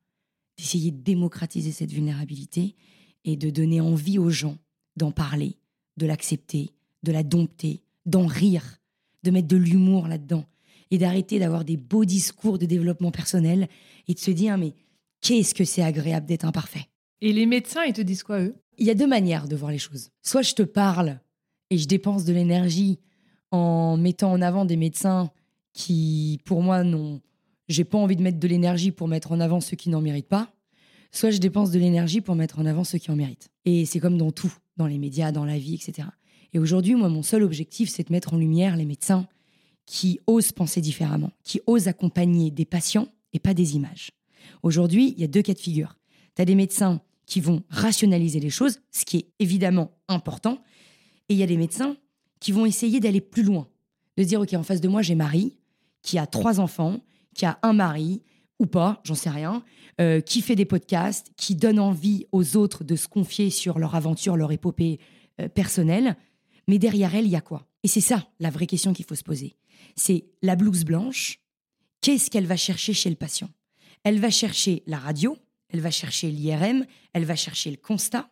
d'essayer 0.57 0.91
de 0.91 1.03
démocratiser 1.03 1.73
cette 1.73 1.93
vulnérabilité 1.93 2.75
et 3.25 3.37
de 3.37 3.51
donner 3.51 3.81
envie 3.81 4.19
aux 4.19 4.31
gens 4.31 4.57
d'en 4.97 5.11
parler, 5.11 5.57
de 5.97 6.07
l'accepter, 6.07 6.71
de 7.03 7.13
la 7.13 7.23
dompter, 7.23 7.83
d'en 8.07 8.27
rire, 8.27 8.79
de 9.23 9.31
mettre 9.31 9.49
de 9.49 9.57
l'humour 9.57 10.09
là-dedans 10.09 10.45
et 10.91 10.99
d'arrêter 10.99 11.39
d'avoir 11.39 11.65
des 11.65 11.77
beaux 11.77 12.05
discours 12.05 12.59
de 12.59 12.67
développement 12.67 13.11
personnel 13.11 13.69
et 14.09 14.15
de 14.15 14.19
se 14.19 14.31
dire 14.31 14.57
mais 14.57 14.75
qu'est-ce 15.21 15.55
que 15.55 15.65
c'est 15.65 15.83
agréable 15.83 16.27
d'être 16.27 16.45
imparfait? 16.45 16.87
Et 17.21 17.33
les 17.33 17.47
médecins, 17.47 17.85
ils 17.85 17.93
te 17.93 18.03
disent 18.03 18.23
quoi 18.23 18.41
eux? 18.41 18.55
Il 18.79 18.87
y 18.87 18.91
a 18.91 18.95
deux 18.95 19.07
manières 19.07 19.49
de 19.49 19.57
voir 19.57 19.71
les 19.71 19.79
choses. 19.79 20.11
Soit 20.23 20.43
je 20.43 20.55
te 20.55 20.63
parle 20.63 21.19
et 21.71 21.79
je 21.79 21.89
dépense 21.89 22.25
de 22.25 22.33
l'énergie 22.33 22.99
en 23.51 23.97
mettant 23.97 24.33
en 24.33 24.43
avant 24.43 24.65
des 24.65 24.77
médecins 24.77 25.31
qui, 25.73 26.41
pour 26.45 26.63
moi, 26.63 26.85
n'ont 26.85 27.21
j'ai 27.69 27.85
pas 27.85 27.99
envie 27.99 28.17
de 28.17 28.23
mettre 28.23 28.39
de 28.39 28.49
l'énergie 28.49 28.93
pour 28.93 29.09
mettre 29.09 29.33
en 29.33 29.41
avant 29.41 29.61
ceux 29.61 29.77
qui 29.77 29.89
n'en 29.91 30.01
méritent 30.01 30.29
pas, 30.29 30.53
soit 31.13 31.31
je 31.31 31.39
dépense 31.39 31.71
de 31.71 31.79
l'énergie 31.79 32.21
pour 32.21 32.35
mettre 32.35 32.59
en 32.59 32.67
avant 32.67 32.85
ceux 32.85 32.99
qui 32.99 33.11
en 33.11 33.17
méritent. 33.17 33.49
Et 33.65 33.85
c'est 33.87 34.01
comme 34.01 34.19
dans 34.19 34.31
tout, 34.31 34.53
dans 34.77 34.87
les 34.87 34.99
médias, 34.99 35.33
dans 35.33 35.45
la 35.45 35.59
vie, 35.59 35.75
etc. 35.75 36.09
Et 36.53 36.59
aujourd'hui, 36.59 36.95
moi, 36.95 37.09
mon 37.09 37.23
seul 37.23 37.43
objectif, 37.43 37.89
c'est 37.91 38.09
de 38.09 38.13
mettre 38.13 38.35
en 38.35 38.39
lumière 38.39 38.77
les 38.77 38.85
médecins 38.85 39.27
qui 39.85 40.21
osent 40.27 40.53
penser 40.53 40.81
différemment, 40.81 41.31
qui 41.43 41.61
osent 41.67 41.89
accompagner 41.89 42.51
des 42.51 42.65
patients 42.65 43.09
et 43.33 43.39
pas 43.39 43.55
des 43.55 43.77
images. 43.77 44.11
Aujourd'hui, 44.63 45.15
il 45.17 45.21
y 45.21 45.25
a 45.25 45.29
deux 45.29 45.43
cas 45.43 45.55
de 45.55 45.59
figure. 45.59 45.97
Tu 46.35 46.43
as 46.43 46.45
des 46.45 46.55
médecins 46.55 47.01
qui 47.25 47.41
vont 47.41 47.63
rationaliser 47.69 48.41
les 48.41 48.51
choses, 48.51 48.81
ce 48.93 49.05
qui 49.05 49.17
est 49.19 49.27
évidemment 49.39 49.91
important, 50.09 50.63
et 51.29 51.35
il 51.35 51.39
y 51.39 51.43
a 51.43 51.47
des 51.47 51.57
médecins 51.57 51.97
qui 52.41 52.53
vont 52.53 52.67
essayer 52.67 53.01
d'aller 53.01 53.21
plus 53.21 53.43
loin, 53.43 53.69
de 54.17 54.25
dire, 54.25 54.41
OK, 54.41 54.55
en 54.55 54.63
face 54.63 54.81
de 54.81 54.89
moi, 54.89 55.03
j'ai 55.03 55.15
Marie, 55.15 55.57
qui 56.03 56.19
a 56.19 56.27
trois 56.27 56.61
enfants, 56.61 57.01
qui 57.37 57.47
a 57.47 57.59
un 57.63 57.73
mari 57.73 58.23
ou 58.59 58.67
pas, 58.67 59.01
j'en 59.05 59.15
sais 59.15 59.31
rien, 59.31 59.63
euh, 60.01 60.21
qui 60.21 60.41
fait 60.41 60.57
des 60.57 60.65
podcasts, 60.65 61.31
qui 61.37 61.55
donne 61.55 61.79
envie 61.79 62.27
aux 62.33 62.57
autres 62.57 62.85
de 62.85 62.97
se 62.97 63.09
confier 63.09 63.51
sur 63.51 63.79
leur 63.79 63.95
aventure, 63.95 64.37
leur 64.37 64.53
épopée 64.53 64.99
euh, 65.41 65.49
personnelle. 65.49 66.17
Mais 66.69 66.79
derrière 66.79 67.15
elle, 67.15 67.27
il 67.27 67.31
y 67.31 67.37
a 67.37 67.41
quoi? 67.41 67.67
Et 67.83 67.89
c'est 67.89 68.01
ça 68.01 68.27
la 68.41 68.51
vraie 68.51 68.67
question 68.67 68.93
qu'il 68.93 69.05
faut 69.05 69.15
se 69.15 69.23
poser. 69.23 69.57
C'est 69.95 70.25
la 70.43 70.57
blouse 70.57 70.85
blanche, 70.85 71.41
qu'est-ce 72.01 72.31
qu'elle 72.31 72.47
va 72.47 72.57
chercher 72.57 72.93
chez 72.93 73.11
le 73.11 73.17
patient? 73.17 73.51
Elle 74.05 74.21
va 74.21 74.31
chercher 74.31 74.83
la 74.87 74.99
radio, 74.99 75.37
elle 75.69 75.81
va 75.81 75.91
chercher 75.91 76.31
l'IRM, 76.31 76.87
elle 77.13 77.25
va 77.25 77.37
chercher 77.37 77.71
le 77.71 77.77
constat. 77.77 78.31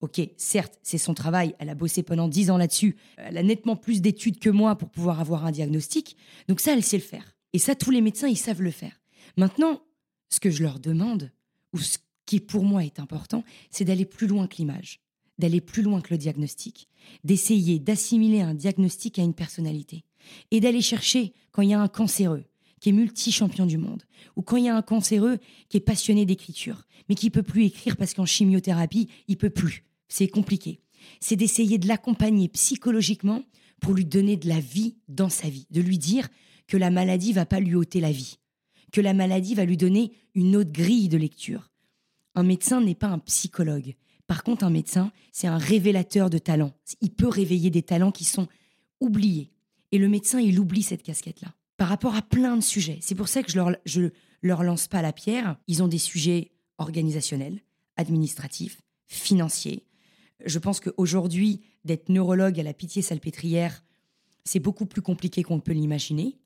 Ok, 0.00 0.20
certes, 0.36 0.78
c'est 0.82 0.98
son 0.98 1.14
travail, 1.14 1.54
elle 1.58 1.70
a 1.70 1.74
bossé 1.74 2.02
pendant 2.02 2.28
dix 2.28 2.50
ans 2.50 2.58
là-dessus, 2.58 2.96
elle 3.16 3.38
a 3.38 3.42
nettement 3.42 3.76
plus 3.76 4.02
d'études 4.02 4.38
que 4.38 4.50
moi 4.50 4.76
pour 4.76 4.90
pouvoir 4.90 5.20
avoir 5.20 5.46
un 5.46 5.52
diagnostic, 5.52 6.16
donc 6.48 6.60
ça, 6.60 6.74
elle 6.74 6.82
sait 6.82 6.98
le 6.98 7.02
faire. 7.02 7.35
Et 7.56 7.58
ça, 7.58 7.74
tous 7.74 7.90
les 7.90 8.02
médecins, 8.02 8.28
ils 8.28 8.36
savent 8.36 8.60
le 8.60 8.70
faire. 8.70 9.00
Maintenant, 9.38 9.80
ce 10.28 10.40
que 10.40 10.50
je 10.50 10.62
leur 10.62 10.78
demande, 10.78 11.32
ou 11.72 11.78
ce 11.78 11.96
qui 12.26 12.38
pour 12.38 12.64
moi 12.64 12.84
est 12.84 13.00
important, 13.00 13.44
c'est 13.70 13.86
d'aller 13.86 14.04
plus 14.04 14.26
loin 14.26 14.46
que 14.46 14.56
l'image, 14.58 15.00
d'aller 15.38 15.62
plus 15.62 15.80
loin 15.80 16.02
que 16.02 16.12
le 16.12 16.18
diagnostic, 16.18 16.86
d'essayer 17.24 17.78
d'assimiler 17.78 18.42
un 18.42 18.52
diagnostic 18.52 19.18
à 19.18 19.22
une 19.22 19.32
personnalité, 19.32 20.04
et 20.50 20.60
d'aller 20.60 20.82
chercher 20.82 21.32
quand 21.50 21.62
il 21.62 21.70
y 21.70 21.72
a 21.72 21.80
un 21.80 21.88
cancéreux 21.88 22.44
qui 22.78 22.90
est 22.90 22.92
multi-champion 22.92 23.64
du 23.64 23.78
monde, 23.78 24.02
ou 24.36 24.42
quand 24.42 24.58
il 24.58 24.64
y 24.64 24.68
a 24.68 24.76
un 24.76 24.82
cancéreux 24.82 25.38
qui 25.70 25.78
est 25.78 25.80
passionné 25.80 26.26
d'écriture, 26.26 26.86
mais 27.08 27.14
qui 27.14 27.30
peut 27.30 27.42
plus 27.42 27.64
écrire 27.64 27.96
parce 27.96 28.12
qu'en 28.12 28.26
chimiothérapie, 28.26 29.08
il 29.28 29.38
peut 29.38 29.48
plus. 29.48 29.86
C'est 30.08 30.28
compliqué. 30.28 30.82
C'est 31.20 31.36
d'essayer 31.36 31.78
de 31.78 31.88
l'accompagner 31.88 32.48
psychologiquement 32.50 33.42
pour 33.80 33.94
lui 33.94 34.04
donner 34.04 34.36
de 34.36 34.46
la 34.46 34.60
vie 34.60 34.96
dans 35.08 35.30
sa 35.30 35.48
vie, 35.48 35.66
de 35.70 35.80
lui 35.80 35.96
dire 35.96 36.28
que 36.66 36.76
la 36.76 36.90
maladie 36.90 37.32
va 37.32 37.46
pas 37.46 37.60
lui 37.60 37.74
ôter 37.74 38.00
la 38.00 38.12
vie, 38.12 38.38
que 38.92 39.00
la 39.00 39.14
maladie 39.14 39.54
va 39.54 39.64
lui 39.64 39.76
donner 39.76 40.12
une 40.34 40.56
autre 40.56 40.72
grille 40.72 41.08
de 41.08 41.18
lecture. 41.18 41.70
Un 42.34 42.42
médecin 42.42 42.80
n'est 42.80 42.94
pas 42.94 43.08
un 43.08 43.18
psychologue. 43.18 43.94
Par 44.26 44.42
contre, 44.42 44.64
un 44.64 44.70
médecin, 44.70 45.12
c'est 45.32 45.46
un 45.46 45.58
révélateur 45.58 46.30
de 46.30 46.38
talents. 46.38 46.74
Il 47.00 47.12
peut 47.12 47.28
réveiller 47.28 47.70
des 47.70 47.82
talents 47.82 48.12
qui 48.12 48.24
sont 48.24 48.48
oubliés. 49.00 49.52
Et 49.92 49.98
le 49.98 50.08
médecin, 50.08 50.40
il 50.40 50.58
oublie 50.58 50.82
cette 50.82 51.02
casquette-là. 51.02 51.54
Par 51.76 51.88
rapport 51.88 52.14
à 52.14 52.22
plein 52.22 52.56
de 52.56 52.62
sujets. 52.62 52.98
C'est 53.00 53.14
pour 53.14 53.28
ça 53.28 53.42
que 53.42 53.50
je 53.50 53.56
leur, 53.56 53.70
leur 54.42 54.62
lance 54.62 54.88
pas 54.88 55.02
la 55.02 55.12
pierre. 55.12 55.56
Ils 55.68 55.82
ont 55.82 55.88
des 55.88 55.98
sujets 55.98 56.52
organisationnels, 56.78 57.60
administratifs, 57.96 58.82
financiers. 59.06 59.84
Je 60.44 60.58
pense 60.58 60.80
qu'aujourd'hui, 60.80 61.60
d'être 61.84 62.08
neurologue 62.08 62.58
à 62.58 62.62
la 62.62 62.74
pitié 62.74 63.02
salpêtrière, 63.02 63.84
c'est 64.44 64.60
beaucoup 64.60 64.86
plus 64.86 65.02
compliqué 65.02 65.42
qu'on 65.42 65.60
peut 65.60 65.72
l'imaginer. 65.72 66.36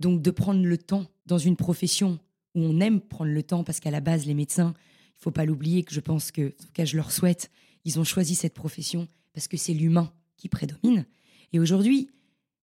Donc 0.00 0.22
de 0.22 0.30
prendre 0.30 0.64
le 0.64 0.78
temps 0.78 1.06
dans 1.26 1.38
une 1.38 1.56
profession 1.56 2.18
où 2.54 2.60
on 2.60 2.80
aime 2.80 3.00
prendre 3.00 3.30
le 3.30 3.42
temps, 3.42 3.64
parce 3.64 3.80
qu'à 3.80 3.90
la 3.90 4.00
base, 4.00 4.26
les 4.26 4.34
médecins, 4.34 4.74
il 5.18 5.22
faut 5.22 5.30
pas 5.30 5.44
l'oublier, 5.44 5.82
que 5.82 5.94
je 5.94 6.00
pense 6.00 6.30
que, 6.30 6.48
en 6.48 6.64
tout 6.64 6.72
cas, 6.72 6.84
je 6.84 6.96
leur 6.96 7.12
souhaite, 7.12 7.50
ils 7.84 7.98
ont 7.98 8.04
choisi 8.04 8.34
cette 8.34 8.54
profession 8.54 9.08
parce 9.32 9.48
que 9.48 9.56
c'est 9.56 9.74
l'humain 9.74 10.12
qui 10.36 10.48
prédomine. 10.48 11.06
Et 11.52 11.58
aujourd'hui, 11.58 12.08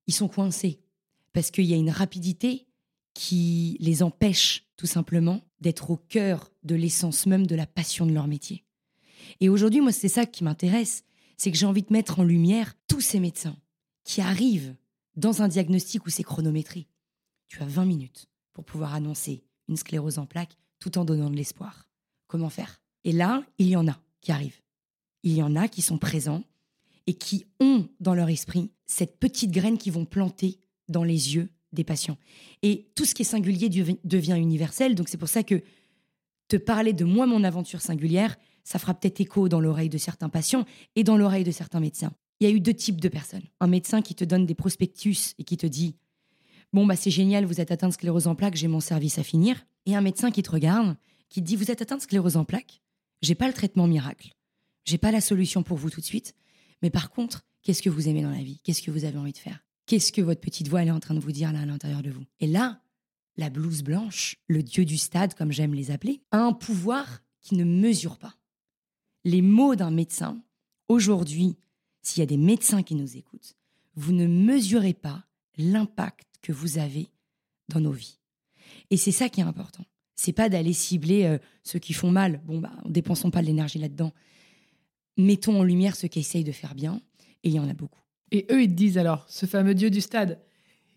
ils 0.08 0.13
sont 0.13 0.28
coincés 0.28 0.80
parce 1.34 1.52
qu'il 1.52 1.65
y 1.65 1.74
a 1.74 1.78
une 1.78 1.89
rapidité 1.89 2.67
qui 3.13 3.78
les 3.80 4.04
empêche 4.04 4.65
tout 4.78 4.88
simplement 4.88 5.41
d'être 5.60 5.91
au 5.91 5.98
cœur 5.98 6.52
de 6.63 6.76
l'essence 6.76 7.26
même 7.26 7.46
de 7.46 7.56
la 7.56 7.67
passion 7.67 8.06
de 8.06 8.13
leur 8.13 8.28
métier. 8.28 8.63
Et 9.39 9.50
aujourd'hui, 9.50 9.82
moi, 9.82 9.91
c'est 9.91 10.08
ça 10.08 10.26
qui 10.26 10.44
m'intéresse, 10.44 11.04
c'est 11.38 11.52
que 11.52 11.58
j'ai 11.58 11.65
envie 11.65 11.84
de 11.84 11.94
mettre 11.94 12.20
en 12.20 12.24
lumière 12.24 12.74
tous 12.88 13.02
ces 13.02 13.20
médecins 13.20 13.58
qui 14.04 14.22
arrivent 14.22 14.76
dans 15.15 15.41
un 15.41 15.48
diagnostic 15.48 16.06
où 16.06 16.10
c'est 16.10 16.24
chronométré. 16.24 16.88
Tu 17.52 17.62
as 17.62 17.66
20 17.66 17.84
minutes 17.84 18.30
pour 18.54 18.64
pouvoir 18.64 18.94
annoncer 18.94 19.44
une 19.68 19.76
sclérose 19.76 20.20
en 20.20 20.26
plaques 20.26 20.56
tout 20.80 20.98
en 20.98 21.04
donnant 21.04 21.30
de 21.30 21.36
l'espoir. 21.36 21.90
Comment 22.28 22.50
faire? 22.50 22.82
Et 23.04 23.12
là, 23.12 23.44
il 23.58 23.68
y 23.68 23.76
en 23.76 23.90
a 23.90 24.00
qui 24.22 24.32
arrivent. 24.32 24.62
Il 25.24 25.34
y 25.34 25.44
en 25.44 25.58
a 25.58 25.68
qui 25.68 25.82
sont 25.82 25.98
présents 25.98 26.46
et 27.08 27.14
qui 27.14 27.46
ont 27.60 27.90
dans 28.00 28.14
leur 28.14 28.30
esprit 28.30 28.72
cette 28.86 29.20
petite 29.20 29.52
graine 29.52 29.78
qu'ils 29.78 29.92
vont 29.92 30.06
planter 30.06 30.62
dans 30.88 31.04
les 31.04 31.36
yeux 31.36 31.50
des 31.74 31.84
patients. 31.84 32.18
Et 32.62 32.90
tout 32.96 33.04
ce 33.04 33.14
qui 33.14 33.24
est 33.24 33.26
singulier 33.26 33.68
devient 33.68 34.38
universel. 34.40 34.96
Donc 34.96 35.10
c'est 35.10 35.18
pour 35.18 35.28
ça 35.28 35.44
que 35.44 35.62
te 36.48 36.56
parler 36.56 36.94
de 36.94 37.04
moi, 37.04 37.26
mon 37.26 37.44
aventure 37.44 37.82
singulière, 37.82 38.38
ça 38.64 38.80
fera 38.80 38.94
peut-être 38.94 39.20
écho 39.20 39.50
dans 39.50 39.60
l'oreille 39.60 39.90
de 39.90 39.98
certains 39.98 40.30
patients 40.30 40.64
et 40.96 41.04
dans 41.04 41.18
l'oreille 41.18 41.44
de 41.44 41.52
certains 41.52 41.82
médecins. 41.82 42.14
Il 42.40 42.48
y 42.48 42.50
a 42.50 42.56
eu 42.56 42.62
deux 42.62 42.74
types 42.74 43.02
de 43.02 43.10
personnes. 43.10 43.44
Un 43.60 43.68
médecin 43.68 44.02
qui 44.02 44.16
te 44.16 44.24
donne 44.24 44.46
des 44.46 44.56
prospectus 44.56 45.36
et 45.38 45.44
qui 45.44 45.58
te 45.58 45.68
dit 45.68 45.98
Bon, 46.73 46.86
bah, 46.86 46.95
c'est 46.95 47.12
génial, 47.12 47.45
vous 47.45 47.60
êtes 47.60 47.71
atteint 47.71 47.89
de 47.89 47.93
sclérose 47.93 48.27
en 48.27 48.36
plaques, 48.36 48.55
j'ai 48.55 48.67
mon 48.67 48.79
service 48.79 49.19
à 49.19 49.23
finir. 49.23 49.65
Et 49.86 49.95
un 49.95 50.01
médecin 50.01 50.31
qui 50.31 50.41
te 50.41 50.51
regarde, 50.51 50.95
qui 51.29 51.41
te 51.41 51.45
dit 51.47 51.55
Vous 51.55 51.71
êtes 51.71 51.81
atteint 51.81 51.97
de 51.97 52.01
sclérose 52.01 52.38
en 52.38 52.45
plaques, 52.45 52.81
j'ai 53.21 53.36
pas 53.36 53.47
le 53.47 53.53
traitement 53.53 53.88
miracle, 53.88 54.34
j'ai 54.86 54.97
pas 54.97 55.12
la 55.12 55.21
solution 55.21 55.63
pour 55.63 55.77
vous 55.77 55.89
tout 55.89 56.01
de 56.01 56.05
suite, 56.05 56.34
mais 56.81 56.89
par 56.89 57.12
contre, 57.12 57.43
qu'est-ce 57.63 57.81
que 57.81 57.89
vous 57.89 58.07
aimez 58.07 58.21
dans 58.21 58.31
la 58.31 58.41
vie? 58.41 58.60
Qu'est-ce 58.63 58.81
que 58.81 58.91
vous 58.91 59.05
avez 59.05 59.17
envie 59.17 59.34
de 59.34 59.38
faire? 59.38 59.63
Qu'est-ce 59.86 60.12
que 60.12 60.21
votre 60.21 60.41
petite 60.41 60.67
voix 60.67 60.84
est 60.84 60.91
en 60.91 60.99
train 60.99 61.13
de 61.13 61.19
vous 61.19 61.31
dire 61.31 61.51
là 61.51 61.62
à 61.62 61.65
l'intérieur 61.65 62.01
de 62.01 62.12
vous? 62.12 62.23
Et 62.39 62.47
là, 62.47 62.81
la 63.38 63.49
blouse 63.49 63.84
blanche, 63.84 64.38
le 64.47 64.63
dieu 64.63 64.86
du 64.86 64.97
stade, 64.97 65.34
comme 65.34 65.51
j'aime 65.51 65.73
les 65.73 65.91
appeler, 65.91 66.21
a 66.31 66.39
un 66.39 66.53
pouvoir 66.53 67.21
qui 67.41 67.55
ne 67.55 67.63
mesure 67.63 68.17
pas. 68.17 68.36
Les 69.23 69.41
mots 69.41 69.75
d'un 69.75 69.91
médecin, 69.91 70.41
aujourd'hui, 70.88 71.57
s'il 72.01 72.21
y 72.21 72.23
a 72.23 72.27
des 72.27 72.38
médecins 72.38 72.84
qui 72.84 72.95
nous 72.95 73.17
écoutent, 73.17 73.55
vous 73.95 74.13
ne 74.13 74.27
mesurez 74.27 74.93
pas 74.93 75.25
l'impact 75.57 76.31
que 76.41 76.51
vous 76.51 76.77
avez 76.77 77.10
dans 77.69 77.80
nos 77.80 77.91
vies. 77.91 78.19
Et 78.89 78.97
c'est 78.97 79.12
ça 79.12 79.30
qui 79.30 79.41
est 79.41 79.43
important. 79.43 79.86
C'est 80.15 80.34
pas 80.34 80.49
d'aller 80.49 80.73
cibler 80.73 81.25
euh, 81.25 81.38
ceux 81.63 81.80
qui 81.80 81.93
font 81.93 82.12
mal. 82.12 82.41
Bon, 82.45 82.60
bah, 82.60 82.71
dépensons 82.86 83.32
pas 83.32 83.41
de 83.41 83.47
l'énergie 83.47 83.80
là-dedans. 83.80 84.13
Mettons 85.17 85.60
en 85.60 85.63
lumière 85.63 85.95
ceux 85.95 86.08
qui 86.08 86.19
essayent 86.19 86.43
de 86.43 86.51
faire 86.51 86.75
bien, 86.75 87.01
et 87.43 87.49
il 87.49 87.56
y 87.56 87.60
en 87.60 87.69
a 87.69 87.73
beaucoup. 87.73 88.01
Et 88.32 88.45
eux, 88.51 88.63
ils 88.63 88.69
te 88.69 88.73
disent 88.73 88.97
alors, 88.97 89.25
ce 89.30 89.45
fameux 89.45 89.73
dieu 89.73 89.89
du 89.89 90.01
stade, 90.01 90.39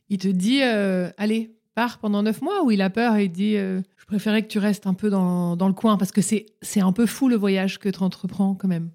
il 0.09 0.19
te 0.19 0.29
dit, 0.29 0.63
euh, 0.63 1.11
allez, 1.17 1.57
pars 1.75 1.99
pendant 1.99 2.23
neuf 2.23 2.43
mois, 2.43 2.63
ou 2.65 2.71
il 2.71 2.83
a 2.83 2.91
peur 2.91 3.17
et 3.17 3.25
il 3.25 3.33
dit, 3.33 3.57
euh, 3.57 3.83
je 3.97 4.05
préférais 4.05 4.43
que 4.43 4.49
tu 4.49 4.59
restes 4.59 4.87
un 4.87 4.95
peu 4.95 5.11
dans, 5.11 5.57
dans 5.57 5.69
le 5.69 5.75
coin, 5.75 5.97
parce 5.97 6.13
que 6.13 6.21
c'est 6.21 6.81
un 6.81 6.93
peu 6.93 7.07
fou 7.07 7.29
le 7.29 7.37
voyage 7.37 7.79
que 7.79 7.89
tu 7.89 8.03
entreprends 8.03 8.55
quand 8.55 8.69
même. 8.69 8.91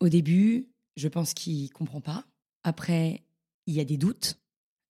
Au 0.00 0.08
début, 0.08 0.68
je 0.96 1.08
pense 1.08 1.34
qu'il 1.34 1.70
comprend 1.70 2.00
pas. 2.00 2.24
Après, 2.62 3.22
il 3.66 3.74
y 3.74 3.80
a 3.80 3.84
des 3.84 3.96
doutes. 3.96 4.38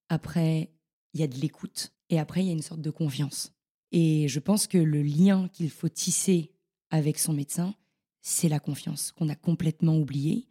Après, 0.09 0.71
il 1.17 1.21
y 1.21 1.23
a 1.23 1.29
de 1.29 1.41
l'écoute. 1.41 1.93
Et 2.11 2.19
après, 2.19 2.43
il 2.43 2.47
y 2.47 2.51
a 2.51 2.53
une 2.53 2.63
sorte 2.63 2.83
de 2.83 2.91
confiance. 2.91 3.53
Et 3.91 4.29
je 4.29 4.39
pense 4.39 4.67
que 4.67 4.79
le 4.79 5.03
lien 5.03 5.49
qu'il 5.49 5.71
faut 5.71 5.89
tisser 5.89 6.53
avec 6.91 7.19
son 7.19 7.33
médecin, 7.33 7.75
c'est 8.21 8.49
la 8.49 8.61
confiance 8.61 9.13
qu'on 9.13 9.29
a 9.29 9.35
complètement 9.35 9.97
oublié 9.97 10.47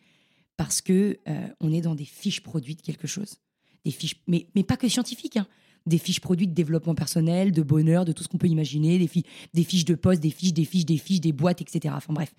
parce 0.58 0.82
que 0.82 1.20
euh, 1.28 1.48
on 1.60 1.72
est 1.72 1.82
dans 1.82 1.96
des 1.96 2.06
fiches 2.06 2.42
produits 2.42 2.76
de 2.76 2.82
quelque 2.82 3.08
chose. 3.08 3.38
Des 3.84 3.92
fiches, 3.92 4.16
mais, 4.28 4.48
mais 4.56 4.64
pas 4.64 4.78
que 4.78 4.88
scientifiques, 4.88 5.38
hein. 5.38 5.48
des 5.86 6.00
fiches 6.00 6.22
produits 6.22 6.48
de 6.48 6.54
développement 6.54 6.96
personnel, 6.96 7.52
de 7.52 7.62
bonheur, 7.62 8.06
de 8.06 8.12
tout 8.12 8.24
ce 8.24 8.30
qu'on 8.30 8.38
peut 8.38 8.48
imaginer, 8.48 8.98
des, 8.98 9.24
des 9.54 9.64
fiches 9.64 9.86
de 9.86 9.96
poste, 9.96 10.22
des 10.22 10.32
fiches, 10.32 10.54
des 10.54 10.66
fiches, 10.66 10.86
des 10.86 10.98
fiches, 10.98 11.22
des 11.22 11.34
boîtes, 11.34 11.62
etc. 11.62 11.94
Enfin 11.96 12.14
bref. 12.14 12.34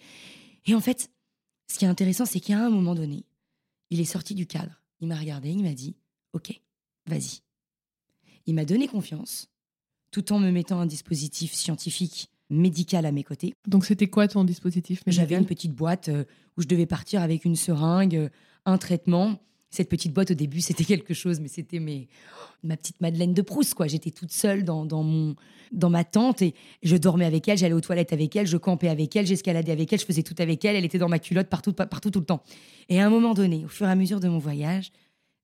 Et 0.65 0.75
en 0.75 0.81
fait, 0.81 1.11
ce 1.71 1.79
qui 1.79 1.85
est 1.85 1.89
intéressant, 1.89 2.25
c'est 2.25 2.41
qu'à 2.41 2.59
un 2.59 2.71
moment 2.71 2.95
donné, 2.95 3.25
il 3.91 4.01
est 4.01 4.05
sorti 4.05 4.35
du 4.35 4.47
cadre. 4.47 4.83
Il 5.01 5.09
m'a 5.09 5.17
regardé, 5.17 5.51
il 5.51 5.63
m'a 5.63 5.75
dit 5.75 5.95
Ok, 6.33 6.61
vas-y. 7.07 7.46
Il 8.47 8.55
m'a 8.55 8.65
donné 8.65 8.89
confiance, 8.89 9.49
tout 10.11 10.33
en 10.33 10.39
me 10.39 10.51
mettant 10.51 10.81
un 10.81 10.87
dispositif 10.87 11.53
scientifique 11.53 12.31
médical 12.49 13.07
à 13.07 13.13
mes 13.13 13.25
côtés. 13.25 13.55
Donc 13.67 13.85
c'était 13.85 14.07
quoi 14.07 14.29
ton 14.29 14.45
dispositif 14.45 15.03
J'avais 15.07 15.37
une 15.37 15.47
petite 15.47 15.73
boîte 15.73 16.09
euh, 16.09 16.25
où 16.57 16.63
je 16.63 16.69
devais 16.69 16.87
partir 16.87 17.21
avec 17.23 17.45
une 17.45 17.57
seringue, 17.57 18.17
euh, 18.17 18.29
un 18.65 18.79
traitement 18.79 19.41
cette 19.71 19.89
petite 19.89 20.13
boîte 20.13 20.31
au 20.31 20.35
début, 20.35 20.61
c'était 20.63 20.85
quelque 20.85 21.15
chose, 21.15 21.41
mais 21.41 21.49
c'était 21.49 21.79
mes, 21.79 22.09
ma 22.63 22.77
petite 22.77 23.01
Madeleine 23.01 23.35
de 23.35 23.43
Proust, 23.43 23.75
quoi. 23.75 23.87
J'étais 23.87 24.11
toute 24.11 24.33
seule 24.33 24.65
dans, 24.65 24.85
dans, 24.85 25.03
mon, 25.03 25.37
dans 25.73 25.91
ma 25.91 26.05
tente 26.05 26.43
et 26.43 26.55
je 26.83 26.97
dormais 26.97 27.27
avec 27.27 27.47
elle, 27.49 27.59
j'allais 27.59 27.75
aux 27.75 27.81
toilettes 27.81 28.13
avec 28.13 28.35
elle, 28.37 28.47
je 28.47 28.57
campais 28.57 28.89
avec 28.89 29.15
elle, 29.15 29.27
j'escaladais 29.27 29.73
avec 29.73 29.93
elle, 29.93 30.01
je 30.01 30.07
faisais 30.07 30.23
tout 30.23 30.35
avec 30.39 30.65
elle, 30.65 30.77
elle 30.77 30.85
était 30.85 30.99
dans 30.99 31.09
ma 31.09 31.19
culotte 31.19 31.49
partout, 31.49 31.73
partout 31.73 32.11
tout 32.11 32.21
le 32.21 32.27
temps. 32.27 32.43
Et 32.89 33.01
à 33.01 33.07
un 33.07 33.11
moment 33.11 33.35
donné, 33.35 33.65
au 33.65 33.69
fur 33.69 33.87
et 33.87 33.91
à 33.91 33.95
mesure 33.95 34.21
de 34.21 34.29
mon 34.29 34.39
voyage, 34.39 34.93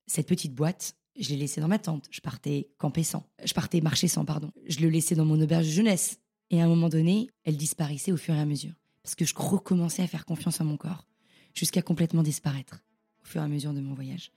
cette 0.06 0.26
petite 0.26 0.54
boîte, 0.54 0.94
je 1.18 1.30
l'ai 1.30 1.36
laissée 1.36 1.60
dans 1.60 1.68
ma 1.68 1.78
tente. 1.78 2.08
Je 2.10 2.20
partais 2.20 2.68
camper 2.78 3.02
sans. 3.02 3.24
Je 3.44 3.52
partais 3.52 3.80
marcher 3.80 4.08
sans, 4.08 4.24
pardon. 4.24 4.50
Je 4.66 4.80
le 4.80 4.88
laissais 4.88 5.14
dans 5.14 5.24
mon 5.24 5.40
auberge 5.40 5.66
de 5.66 5.72
jeunesse. 5.72 6.18
Et 6.50 6.60
à 6.60 6.64
un 6.64 6.68
moment 6.68 6.88
donné, 6.88 7.30
elle 7.44 7.56
disparaissait 7.56 8.12
au 8.12 8.16
fur 8.16 8.34
et 8.34 8.40
à 8.40 8.44
mesure. 8.44 8.72
Parce 9.02 9.14
que 9.14 9.24
je 9.24 9.34
recommençais 9.36 10.02
à 10.02 10.06
faire 10.06 10.24
confiance 10.24 10.60
à 10.60 10.64
mon 10.64 10.76
corps, 10.76 11.06
jusqu'à 11.54 11.82
complètement 11.82 12.22
disparaître 12.22 12.82
au 13.22 13.26
fur 13.26 13.40
et 13.40 13.44
à 13.44 13.48
mesure 13.48 13.72
de 13.72 13.80
mon 13.80 13.94
voyage. 13.94 14.32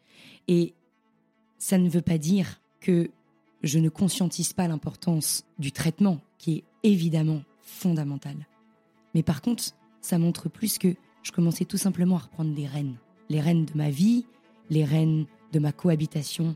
Et 0.48 0.74
ça 1.58 1.78
ne 1.78 1.90
veut 1.90 2.02
pas 2.02 2.18
dire 2.18 2.62
que 2.80 3.12
je 3.64 3.80
ne 3.80 3.90
conscientise 3.90 4.54
pas 4.54 4.68
l'importance 4.68 5.46
du 5.60 5.72
traitement, 5.72 6.20
qui 6.38 6.58
est 6.58 6.64
évidemment 6.84 7.42
fondamental. 7.62 8.36
Mais 9.14 9.24
par 9.24 9.42
contre, 9.42 9.64
ça 10.02 10.20
montre 10.20 10.50
plus 10.50 10.78
que 10.78 10.96
je 11.24 11.32
commençais 11.32 11.66
tout 11.66 11.78
simplement 11.78 12.16
à 12.16 12.20
reprendre 12.20 12.54
des 12.54 12.68
rênes. 12.68 12.98
Les 13.30 13.42
rênes 13.42 13.66
de 13.66 13.76
ma 13.76 13.90
vie, 13.90 14.26
les 14.70 14.86
rênes 14.86 15.26
de 15.52 15.60
ma 15.60 15.72
cohabitation 15.72 16.56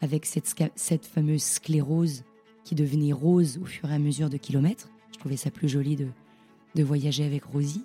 avec 0.00 0.26
cette, 0.26 1.06
fameuse 1.06 1.42
sclérose 1.42 2.24
qui 2.64 2.74
devenait 2.74 3.12
rose 3.12 3.58
au 3.62 3.66
fur 3.66 3.90
et 3.90 3.94
à 3.94 3.98
mesure 3.98 4.30
de 4.30 4.36
kilomètres. 4.36 4.90
Je 5.12 5.18
trouvais 5.18 5.36
ça 5.36 5.50
plus 5.50 5.68
joli 5.68 5.96
de 5.96 6.82
voyager 6.82 7.24
avec 7.24 7.44
Rosie. 7.44 7.84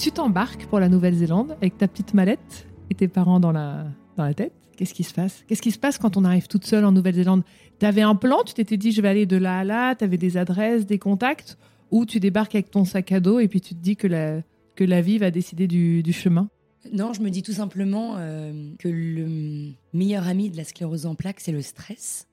Tu 0.00 0.12
t'embarques 0.12 0.64
pour 0.64 0.80
la 0.80 0.88
Nouvelle-Zélande 0.88 1.52
avec 1.60 1.76
ta 1.76 1.86
petite 1.86 2.14
mallette 2.14 2.66
et 2.88 2.94
tes 2.94 3.06
parents 3.06 3.38
dans 3.38 3.52
la, 3.52 3.84
dans 4.16 4.24
la 4.24 4.32
tête. 4.32 4.54
Qu'est-ce 4.78 4.94
qui 4.94 5.04
se 5.04 5.12
passe? 5.12 5.44
Qu'est-ce 5.46 5.60
qui 5.60 5.72
se 5.72 5.78
passe 5.78 5.98
quand 5.98 6.16
on 6.16 6.24
arrive 6.24 6.48
toute 6.48 6.64
seule 6.64 6.86
en 6.86 6.92
Nouvelle-Zélande? 6.92 7.42
Tu 7.78 7.84
avais 7.84 8.00
un 8.00 8.14
plan, 8.14 8.38
tu 8.42 8.54
t'étais 8.54 8.78
dit 8.78 8.92
je 8.92 9.02
vais 9.02 9.08
aller 9.08 9.26
de 9.26 9.36
là 9.36 9.58
à 9.58 9.64
là, 9.64 9.94
tu 9.94 10.02
avais 10.02 10.16
des 10.16 10.38
adresses, 10.38 10.86
des 10.86 10.98
contacts, 10.98 11.58
ou 11.90 12.06
tu 12.06 12.18
débarques 12.18 12.54
avec 12.54 12.70
ton 12.70 12.86
sac 12.86 13.12
à 13.12 13.20
dos 13.20 13.40
et 13.40 13.48
puis 13.48 13.60
tu 13.60 13.74
te 13.74 13.80
dis 13.80 13.94
que 13.94 14.06
la, 14.06 14.40
que 14.74 14.84
la 14.84 15.02
vie 15.02 15.18
va 15.18 15.30
décider 15.30 15.66
du, 15.66 16.12
chemin? 16.14 16.48
Non, 16.90 17.12
je 17.12 17.20
me 17.20 17.28
dis 17.28 17.42
tout 17.42 17.52
simplement 17.52 18.14
euh, 18.16 18.72
que 18.78 18.88
le 18.88 19.74
meilleur 19.92 20.26
ami 20.26 20.48
de 20.48 20.56
la 20.56 20.64
sclérose 20.64 21.04
en 21.04 21.14
plaques, 21.14 21.40
c'est 21.40 21.52
le 21.52 21.60
stress. 21.60 22.26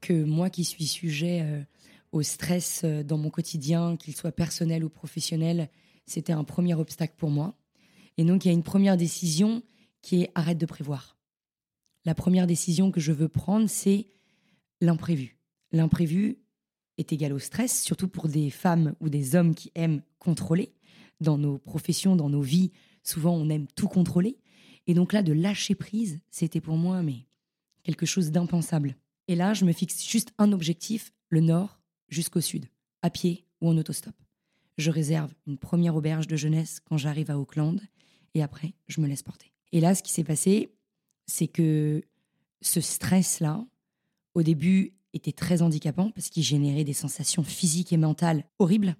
Que 0.00 0.24
moi 0.24 0.48
qui 0.48 0.64
suis 0.64 0.86
sujet 0.86 1.42
euh, 1.42 1.60
au 2.12 2.22
stress 2.22 2.80
euh, 2.84 3.02
dans 3.02 3.18
mon 3.18 3.28
quotidien, 3.28 3.98
qu'il 3.98 4.16
soit 4.16 4.32
personnel 4.32 4.82
ou 4.82 4.88
professionnel, 4.88 5.68
c'était 6.10 6.32
un 6.32 6.44
premier 6.44 6.74
obstacle 6.74 7.14
pour 7.16 7.30
moi. 7.30 7.56
Et 8.16 8.24
donc, 8.24 8.44
il 8.44 8.48
y 8.48 8.50
a 8.50 8.54
une 8.54 8.64
première 8.64 8.96
décision 8.96 9.62
qui 10.02 10.22
est 10.22 10.32
arrête 10.34 10.58
de 10.58 10.66
prévoir. 10.66 11.16
La 12.04 12.14
première 12.14 12.46
décision 12.46 12.90
que 12.90 13.00
je 13.00 13.12
veux 13.12 13.28
prendre, 13.28 13.68
c'est 13.68 14.08
l'imprévu. 14.80 15.38
L'imprévu 15.72 16.38
est 16.98 17.12
égal 17.12 17.32
au 17.32 17.38
stress, 17.38 17.82
surtout 17.82 18.08
pour 18.08 18.28
des 18.28 18.50
femmes 18.50 18.94
ou 19.00 19.08
des 19.08 19.36
hommes 19.36 19.54
qui 19.54 19.70
aiment 19.74 20.02
contrôler. 20.18 20.74
Dans 21.20 21.38
nos 21.38 21.58
professions, 21.58 22.16
dans 22.16 22.30
nos 22.30 22.42
vies, 22.42 22.72
souvent 23.04 23.34
on 23.36 23.48
aime 23.48 23.66
tout 23.68 23.88
contrôler. 23.88 24.38
Et 24.86 24.94
donc 24.94 25.12
là, 25.12 25.22
de 25.22 25.32
lâcher 25.32 25.74
prise, 25.74 26.20
c'était 26.30 26.60
pour 26.60 26.76
moi 26.76 27.02
mais 27.02 27.26
quelque 27.84 28.06
chose 28.06 28.30
d'impensable. 28.30 28.96
Et 29.28 29.36
là, 29.36 29.54
je 29.54 29.64
me 29.64 29.72
fixe 29.72 30.04
juste 30.04 30.32
un 30.38 30.52
objectif, 30.52 31.12
le 31.28 31.40
nord 31.40 31.80
jusqu'au 32.08 32.40
sud, 32.40 32.66
à 33.02 33.10
pied 33.10 33.44
ou 33.60 33.68
en 33.68 33.76
autostop 33.76 34.14
je 34.80 34.90
réserve 34.90 35.32
une 35.46 35.58
première 35.58 35.96
auberge 35.96 36.26
de 36.26 36.36
jeunesse 36.36 36.80
quand 36.80 36.96
j'arrive 36.96 37.30
à 37.30 37.38
Auckland 37.38 37.80
et 38.34 38.42
après, 38.42 38.74
je 38.88 39.00
me 39.00 39.06
laisse 39.06 39.22
porter. 39.22 39.52
Et 39.72 39.80
là, 39.80 39.94
ce 39.94 40.02
qui 40.02 40.12
s'est 40.12 40.24
passé, 40.24 40.72
c'est 41.26 41.48
que 41.48 42.02
ce 42.60 42.80
stress-là, 42.80 43.64
au 44.34 44.42
début, 44.42 44.94
était 45.12 45.32
très 45.32 45.62
handicapant 45.62 46.10
parce 46.10 46.28
qu'il 46.28 46.42
générait 46.42 46.84
des 46.84 46.92
sensations 46.92 47.42
physiques 47.42 47.92
et 47.92 47.96
mentales 47.96 48.44
horribles. 48.58 48.96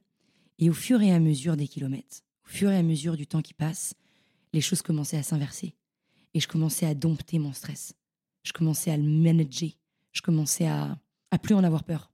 Et 0.59 0.69
au 0.69 0.73
fur 0.73 1.01
et 1.03 1.12
à 1.12 1.21
mesure 1.21 1.57
des 1.57 1.69
kilomètres, 1.69 2.23
au 2.45 2.49
fur 2.49 2.71
et 2.71 2.77
à 2.77 2.83
mesure 2.83 3.16
du 3.16 3.27
temps 3.27 3.43
qui 3.43 3.55
passe, 3.55 3.95
les 4.53 4.61
choses 4.61 4.83
commençaient 4.83 5.16
à 5.16 5.23
s'inverser. 5.23 5.75
Et 6.35 6.40
je 6.40 6.49
commençais 6.49 6.87
à 6.87 6.95
dompter 6.95 7.38
mon 7.38 7.53
stress. 7.53 7.95
Je 8.43 8.53
commençais 8.53 8.90
à 8.90 8.97
le 8.97 9.05
manager. 9.05 9.71
Je 10.12 10.23
commençais 10.23 10.66
à, 10.66 10.99
à 11.31 11.38
plus 11.38 11.55
en 11.55 11.64
avoir 11.64 11.85
peur, 11.85 12.12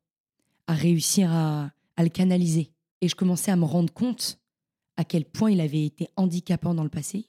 à 0.66 0.74
réussir 0.74 1.32
à, 1.32 1.70
à 1.96 2.02
le 2.02 2.10
canaliser. 2.10 2.70
Et 3.00 3.08
je 3.08 3.14
commençais 3.14 3.50
à 3.50 3.56
me 3.56 3.64
rendre 3.64 3.92
compte 3.92 4.40
à 4.96 5.04
quel 5.04 5.24
point 5.24 5.50
il 5.50 5.60
avait 5.60 5.84
été 5.84 6.08
handicapant 6.16 6.74
dans 6.74 6.84
le 6.84 6.88
passé 6.88 7.28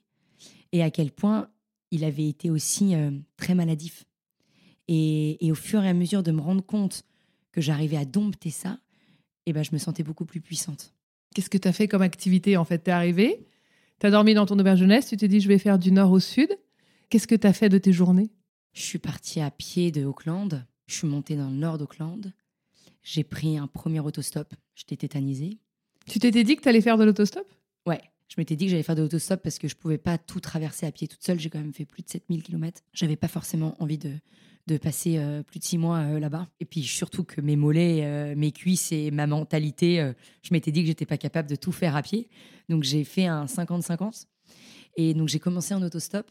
et 0.72 0.82
à 0.82 0.90
quel 0.90 1.12
point 1.12 1.50
il 1.92 2.04
avait 2.04 2.28
été 2.28 2.50
aussi 2.50 2.96
euh, 2.96 3.12
très 3.38 3.56
maladif. 3.56 4.06
Et, 4.88 5.46
et, 5.46 5.52
au 5.52 5.56
fur 5.56 5.84
et 5.84 5.90
à 5.90 5.94
mesure 5.94 6.24
de 6.24 6.32
me 6.32 6.42
rendre 6.42 6.66
compte 6.66 7.04
que 7.52 7.62
j'arrivais 7.62 7.98
à 7.98 8.06
dompter 8.06 8.50
ça, 8.50 8.80
et 9.46 9.52
eh 9.52 9.54
ben, 9.54 9.64
je 9.64 9.72
me 9.72 9.78
sentais 9.78 10.04
beaucoup 10.04 10.26
plus 10.26 10.42
puissante. 10.42 10.94
Qu'est-ce 11.34 11.50
que 11.50 11.58
tu 11.58 11.68
as 11.68 11.74
fait 11.74 11.88
comme 11.88 12.02
activité 12.02 12.58
En 12.58 12.66
fait, 12.66 12.84
tu 12.84 12.90
es 12.90 12.94
arrivée, 12.94 13.46
tu 14.00 14.06
as 14.06 14.12
dormi 14.12 14.34
dans 14.34 14.46
ton 14.46 14.60
auberge 14.60 14.80
jeunesse, 14.80 15.08
tu 15.08 15.18
t'es 15.18 15.28
dit 15.28 15.40
je 15.40 15.48
vais 15.48 15.58
faire 15.58 15.80
du 15.80 15.92
nord 15.92 16.12
au 16.12 16.20
sud. 16.20 16.50
Qu'est-ce 17.10 17.28
que 17.28 17.36
tu 17.36 17.48
as 17.48 17.54
fait 17.54 17.70
de 17.70 17.78
tes 17.78 17.94
journées? 17.94 18.30
Je 18.74 18.82
suis 18.82 19.00
partie 19.00 19.40
à 19.40 19.50
pied 19.50 19.92
de 19.92 20.04
Auckland, 20.04 20.66
je 20.88 20.96
suis 20.96 21.08
montée 21.08 21.36
dans 21.36 21.50
le 21.50 21.56
nord 21.56 21.78
d'Auckland, 21.78 22.34
j'ai 23.08 23.24
pris 23.24 23.58
un 23.58 23.68
premier 23.68 24.02
autostop, 24.02 24.54
j'étais 24.76 24.98
tétanisée. 24.98 25.60
Tu 26.10 26.20
t'étais 26.20 26.44
dit 26.44 26.58
que 26.58 26.62
tu 26.62 26.68
allais 26.68 26.82
faire 26.82 26.98
de 26.98 27.06
l'autostop? 27.06 27.48
Ouais, 27.86 28.02
je 28.28 28.36
m'étais 28.38 28.58
dit 28.58 28.66
que 28.66 28.72
j'allais 28.72 28.84
faire 28.84 28.98
de 28.98 29.02
l'autostop 29.02 29.42
parce 29.42 29.60
que 29.60 29.70
je 29.70 29.76
pouvais 29.78 29.98
pas 29.98 30.18
tout 30.18 30.42
traverser 30.42 30.86
à 30.86 30.92
pied 30.92 31.08
toute 31.08 31.24
seule. 31.24 31.40
J'ai 31.40 31.50
quand 31.50 31.60
même 31.60 31.74
fait 31.74 31.86
plus 31.86 32.04
de 32.04 32.10
7000 32.10 32.44
km. 32.44 32.82
J'avais 32.92 33.16
pas 33.16 33.30
forcément 33.30 33.82
envie 33.82 33.98
de, 33.98 34.12
de 34.68 34.78
passer 34.78 35.20
euh, 35.20 35.42
plus 35.42 35.60
de 35.60 35.64
six 35.64 35.78
mois 35.78 36.00
euh, 36.00 36.20
là-bas. 36.20 36.50
Et 36.60 36.66
puis 36.66 36.84
surtout 36.84 37.24
que 37.24 37.40
mes 37.40 37.56
mollets, 37.56 38.04
euh, 38.04 38.36
mes 38.36 38.52
cuisses 38.52 38.92
et 38.92 39.10
ma 39.10 39.26
mentalité, 39.26 40.12
je 40.42 40.54
m'étais 40.54 40.74
dit 40.74 40.82
que 40.82 40.88
j'étais 40.88 41.06
pas 41.06 41.18
capable 41.18 41.50
de 41.50 41.56
tout 41.56 41.72
faire 41.72 41.96
à 41.96 42.02
pied. 42.02 42.28
Donc 42.68 42.84
j'ai 42.84 43.06
fait 43.06 43.26
un 43.26 43.46
50-50. 43.46 44.26
Et 44.98 45.14
donc 45.14 45.30
j'ai 45.30 45.40
commencé 45.40 45.74
en 45.74 45.82
autostop. 45.82 46.30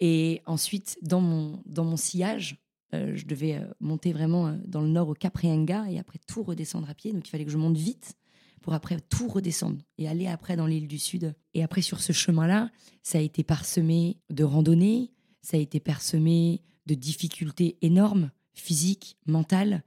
Et 0.00 0.40
ensuite, 0.46 0.98
dans 1.02 1.20
mon, 1.20 1.62
dans 1.66 1.84
mon 1.84 1.96
sillage, 1.96 2.56
je 2.92 3.24
devais 3.24 3.60
monter 3.80 4.12
vraiment 4.12 4.58
dans 4.66 4.80
le 4.80 4.88
nord 4.88 5.08
au 5.08 5.14
Cap 5.14 5.38
et 5.44 5.98
après 5.98 6.18
tout 6.26 6.42
redescendre 6.42 6.88
à 6.90 6.94
pied. 6.94 7.12
Donc 7.12 7.26
il 7.26 7.30
fallait 7.30 7.44
que 7.44 7.50
je 7.50 7.58
monte 7.58 7.76
vite 7.76 8.16
pour 8.60 8.74
après 8.74 9.00
tout 9.00 9.28
redescendre 9.28 9.78
et 9.98 10.08
aller 10.08 10.26
après 10.26 10.56
dans 10.56 10.66
l'île 10.66 10.88
du 10.88 10.98
Sud. 10.98 11.34
Et 11.54 11.62
après, 11.62 11.82
sur 11.82 12.00
ce 12.00 12.12
chemin-là, 12.12 12.70
ça 13.02 13.18
a 13.18 13.20
été 13.20 13.42
parsemé 13.42 14.18
de 14.30 14.44
randonnées, 14.44 15.12
ça 15.40 15.56
a 15.56 15.60
été 15.60 15.80
parsemé 15.80 16.62
de 16.86 16.94
difficultés 16.94 17.78
énormes, 17.82 18.30
physiques, 18.52 19.16
mentales. 19.26 19.82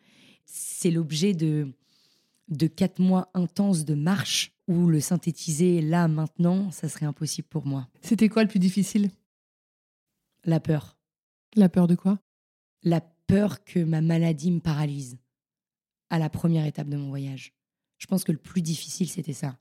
C'est 0.46 0.92
l'objet 0.92 1.34
de, 1.34 1.72
de 2.48 2.68
quatre 2.68 3.00
mois 3.00 3.30
intenses 3.34 3.86
de 3.86 3.94
marche 3.94 4.52
où 4.68 4.88
le 4.88 5.00
synthétiser 5.00 5.82
là, 5.82 6.08
maintenant, 6.08 6.72
ça 6.72 6.90
serait 6.90 7.06
impossible 7.06 7.48
pour 7.50 7.66
moi. 7.66 7.88
C'était 8.02 8.30
quoi 8.30 8.44
le 8.44 8.50
plus 8.50 8.60
difficile? 8.60 9.12
La 10.46 10.60
peur. 10.60 10.98
La 11.56 11.70
peur 11.70 11.88
de 11.88 11.96
quoi? 11.96 12.20
La 12.84 13.02
peur 13.28 13.64
que 13.64 13.80
ma 13.80 14.02
maladie 14.02 14.52
me 14.52 14.60
paralyse 14.60 15.18
à 16.10 16.20
la 16.20 16.30
première 16.30 16.66
étape 16.66 16.90
de 16.90 16.98
mon 16.98 17.10
voyage. 17.10 17.54
Je 17.98 18.08
pense 18.08 18.24
que 18.24 18.32
le 18.32 18.38
plus 18.38 18.62
difficile, 18.62 19.10
c'était 19.10 19.34
ça. 19.34 19.58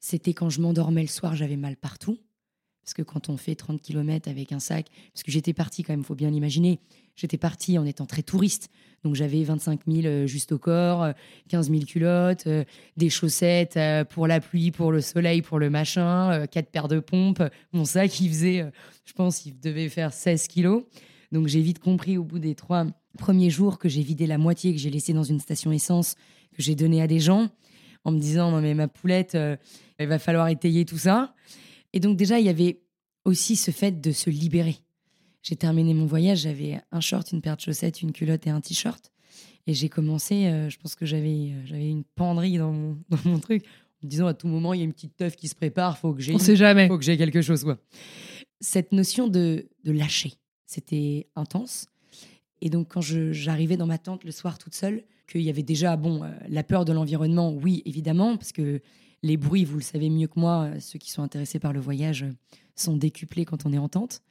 C'était 0.00 0.34
quand 0.34 0.50
je 0.50 0.60
m'endormais 0.60 1.02
le 1.02 1.08
soir, 1.08 1.36
j'avais 1.36 1.56
mal 1.56 1.76
partout. 1.76 2.18
Parce 2.82 2.94
que 2.94 3.02
quand 3.02 3.28
on 3.28 3.36
fait 3.36 3.54
30 3.54 3.80
km 3.80 4.28
avec 4.28 4.52
un 4.52 4.58
sac, 4.58 4.86
parce 5.12 5.22
que 5.22 5.30
j'étais 5.30 5.52
partie 5.52 5.82
quand 5.82 5.92
même, 5.92 6.00
il 6.00 6.06
faut 6.06 6.14
bien 6.14 6.30
l'imaginer, 6.30 6.80
j'étais 7.14 7.36
partie 7.36 7.78
en 7.78 7.84
étant 7.84 8.06
très 8.06 8.22
touriste. 8.22 8.70
Donc 9.04 9.14
j'avais 9.14 9.42
25 9.44 9.80
000 9.86 10.06
euh, 10.06 10.26
juste 10.26 10.52
au 10.52 10.58
corps, 10.58 11.12
15 11.48 11.70
000 11.70 11.84
culottes, 11.84 12.46
euh, 12.46 12.64
des 12.96 13.08
chaussettes 13.08 13.76
euh, 13.76 14.04
pour 14.04 14.26
la 14.26 14.40
pluie, 14.40 14.70
pour 14.70 14.92
le 14.92 15.00
soleil, 15.00 15.40
pour 15.42 15.58
le 15.58 15.70
machin, 15.70 16.46
quatre 16.46 16.70
paires 16.70 16.88
de 16.88 17.00
pompes. 17.00 17.42
Mon 17.72 17.84
sac, 17.84 18.20
il 18.20 18.28
faisait, 18.28 18.70
je 19.04 19.12
pense, 19.12 19.46
il 19.46 19.58
devait 19.60 19.88
faire 19.88 20.12
16 20.12 20.48
kilos. 20.48 20.84
Donc 21.32 21.46
j'ai 21.46 21.60
vite 21.60 21.78
compris 21.78 22.16
au 22.16 22.24
bout 22.24 22.38
des 22.38 22.54
trois 22.54 22.86
premiers 23.18 23.50
jours 23.50 23.78
que 23.78 23.88
j'ai 23.88 24.02
vidé 24.02 24.26
la 24.26 24.38
moitié 24.38 24.72
que 24.72 24.78
j'ai 24.78 24.90
laissé 24.90 25.12
dans 25.12 25.22
une 25.22 25.40
station 25.40 25.72
essence 25.72 26.14
que 26.52 26.62
j'ai 26.62 26.74
donné 26.74 27.02
à 27.02 27.06
des 27.06 27.20
gens 27.20 27.48
en 28.04 28.12
me 28.12 28.18
disant 28.18 28.50
non 28.50 28.60
mais 28.60 28.74
ma 28.74 28.88
poulette, 28.88 29.34
euh, 29.34 29.56
il 29.98 30.06
va 30.06 30.18
falloir 30.18 30.48
étayer 30.48 30.84
tout 30.84 30.98
ça. 30.98 31.34
Et 31.92 32.00
donc 32.00 32.16
déjà 32.16 32.38
il 32.38 32.46
y 32.46 32.48
avait 32.48 32.80
aussi 33.24 33.56
ce 33.56 33.70
fait 33.70 34.00
de 34.00 34.12
se 34.12 34.30
libérer. 34.30 34.76
J'ai 35.42 35.56
terminé 35.56 35.94
mon 35.94 36.06
voyage, 36.06 36.40
j'avais 36.40 36.80
un 36.92 37.00
short, 37.00 37.32
une 37.32 37.40
paire 37.40 37.56
de 37.56 37.62
chaussettes, 37.62 38.02
une 38.02 38.12
culotte 38.12 38.46
et 38.46 38.50
un 38.50 38.60
t-shirt. 38.60 39.10
Et 39.66 39.74
j'ai 39.74 39.88
commencé, 39.88 40.46
euh, 40.46 40.68
je 40.68 40.78
pense 40.78 40.94
que 40.94 41.06
j'avais 41.06 41.52
euh, 41.52 41.66
j'avais 41.66 41.88
une 41.88 42.04
penderie 42.04 42.58
dans 42.58 42.72
mon, 42.72 42.98
dans 43.08 43.18
mon 43.24 43.38
truc, 43.38 43.64
en 44.02 44.06
me 44.06 44.10
disant 44.10 44.26
à 44.26 44.34
tout 44.34 44.48
moment 44.48 44.72
il 44.74 44.78
y 44.78 44.82
a 44.82 44.84
une 44.84 44.92
petite 44.92 45.16
teuf 45.16 45.36
qui 45.36 45.48
se 45.48 45.54
prépare, 45.54 45.98
faut 45.98 46.14
que 46.14 46.22
j'ai. 46.22 46.32
Faut 46.88 46.98
que 46.98 47.04
j'ai 47.04 47.16
quelque 47.16 47.42
chose 47.42 47.64
quoi. 47.64 47.78
Cette 48.60 48.92
notion 48.92 49.28
de, 49.28 49.68
de 49.84 49.92
lâcher, 49.92 50.34
c'était 50.70 51.26
intense. 51.34 51.88
Et 52.60 52.70
donc 52.70 52.88
quand 52.88 53.00
j'arrivais 53.00 53.76
dans 53.76 53.86
ma 53.86 53.98
tente 53.98 54.24
le 54.24 54.30
soir 54.30 54.58
toute 54.58 54.74
seule, 54.74 55.02
qu'il 55.26 55.42
y 55.42 55.50
avait 55.50 55.62
déjà 55.62 55.96
bon, 55.96 56.22
euh, 56.22 56.28
la 56.48 56.62
peur 56.62 56.84
de 56.84 56.92
l'environnement, 56.92 57.52
oui, 57.52 57.82
évidemment, 57.86 58.36
parce 58.36 58.52
que 58.52 58.80
les 59.22 59.36
bruits, 59.36 59.64
vous 59.64 59.76
le 59.76 59.82
savez 59.82 60.10
mieux 60.10 60.28
que 60.28 60.38
moi, 60.38 60.64
euh, 60.64 60.80
ceux 60.80 60.98
qui 60.98 61.10
sont 61.10 61.22
intéressés 61.22 61.58
par 61.58 61.72
le 61.72 61.80
voyage 61.80 62.22
euh, 62.22 62.32
sont 62.76 62.96
décuplés 62.96 63.44
quand 63.44 63.66
on 63.66 63.72
est 63.72 63.78
en 63.78 63.88
tente. 63.88 64.22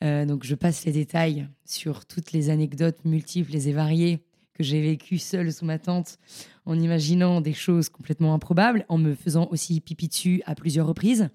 donc 0.00 0.44
je 0.44 0.54
passe 0.54 0.86
les 0.86 0.92
détails 0.92 1.46
sur 1.66 2.06
toutes 2.06 2.32
les 2.32 2.48
anecdotes 2.48 3.04
multiples 3.04 3.54
et 3.54 3.72
variées 3.72 4.24
que 4.54 4.62
j'ai 4.62 4.80
vécues 4.80 5.18
seule 5.18 5.52
sous 5.52 5.66
ma 5.66 5.78
tente, 5.78 6.18
en 6.64 6.78
imaginant 6.78 7.42
des 7.42 7.52
choses 7.52 7.90
complètement 7.90 8.32
improbables, 8.32 8.86
en 8.88 8.96
me 8.96 9.14
faisant 9.14 9.48
aussi 9.50 9.80
pipi 9.82 10.08
dessus 10.08 10.42
à 10.46 10.54
plusieurs 10.54 10.86
reprises, 10.86 11.28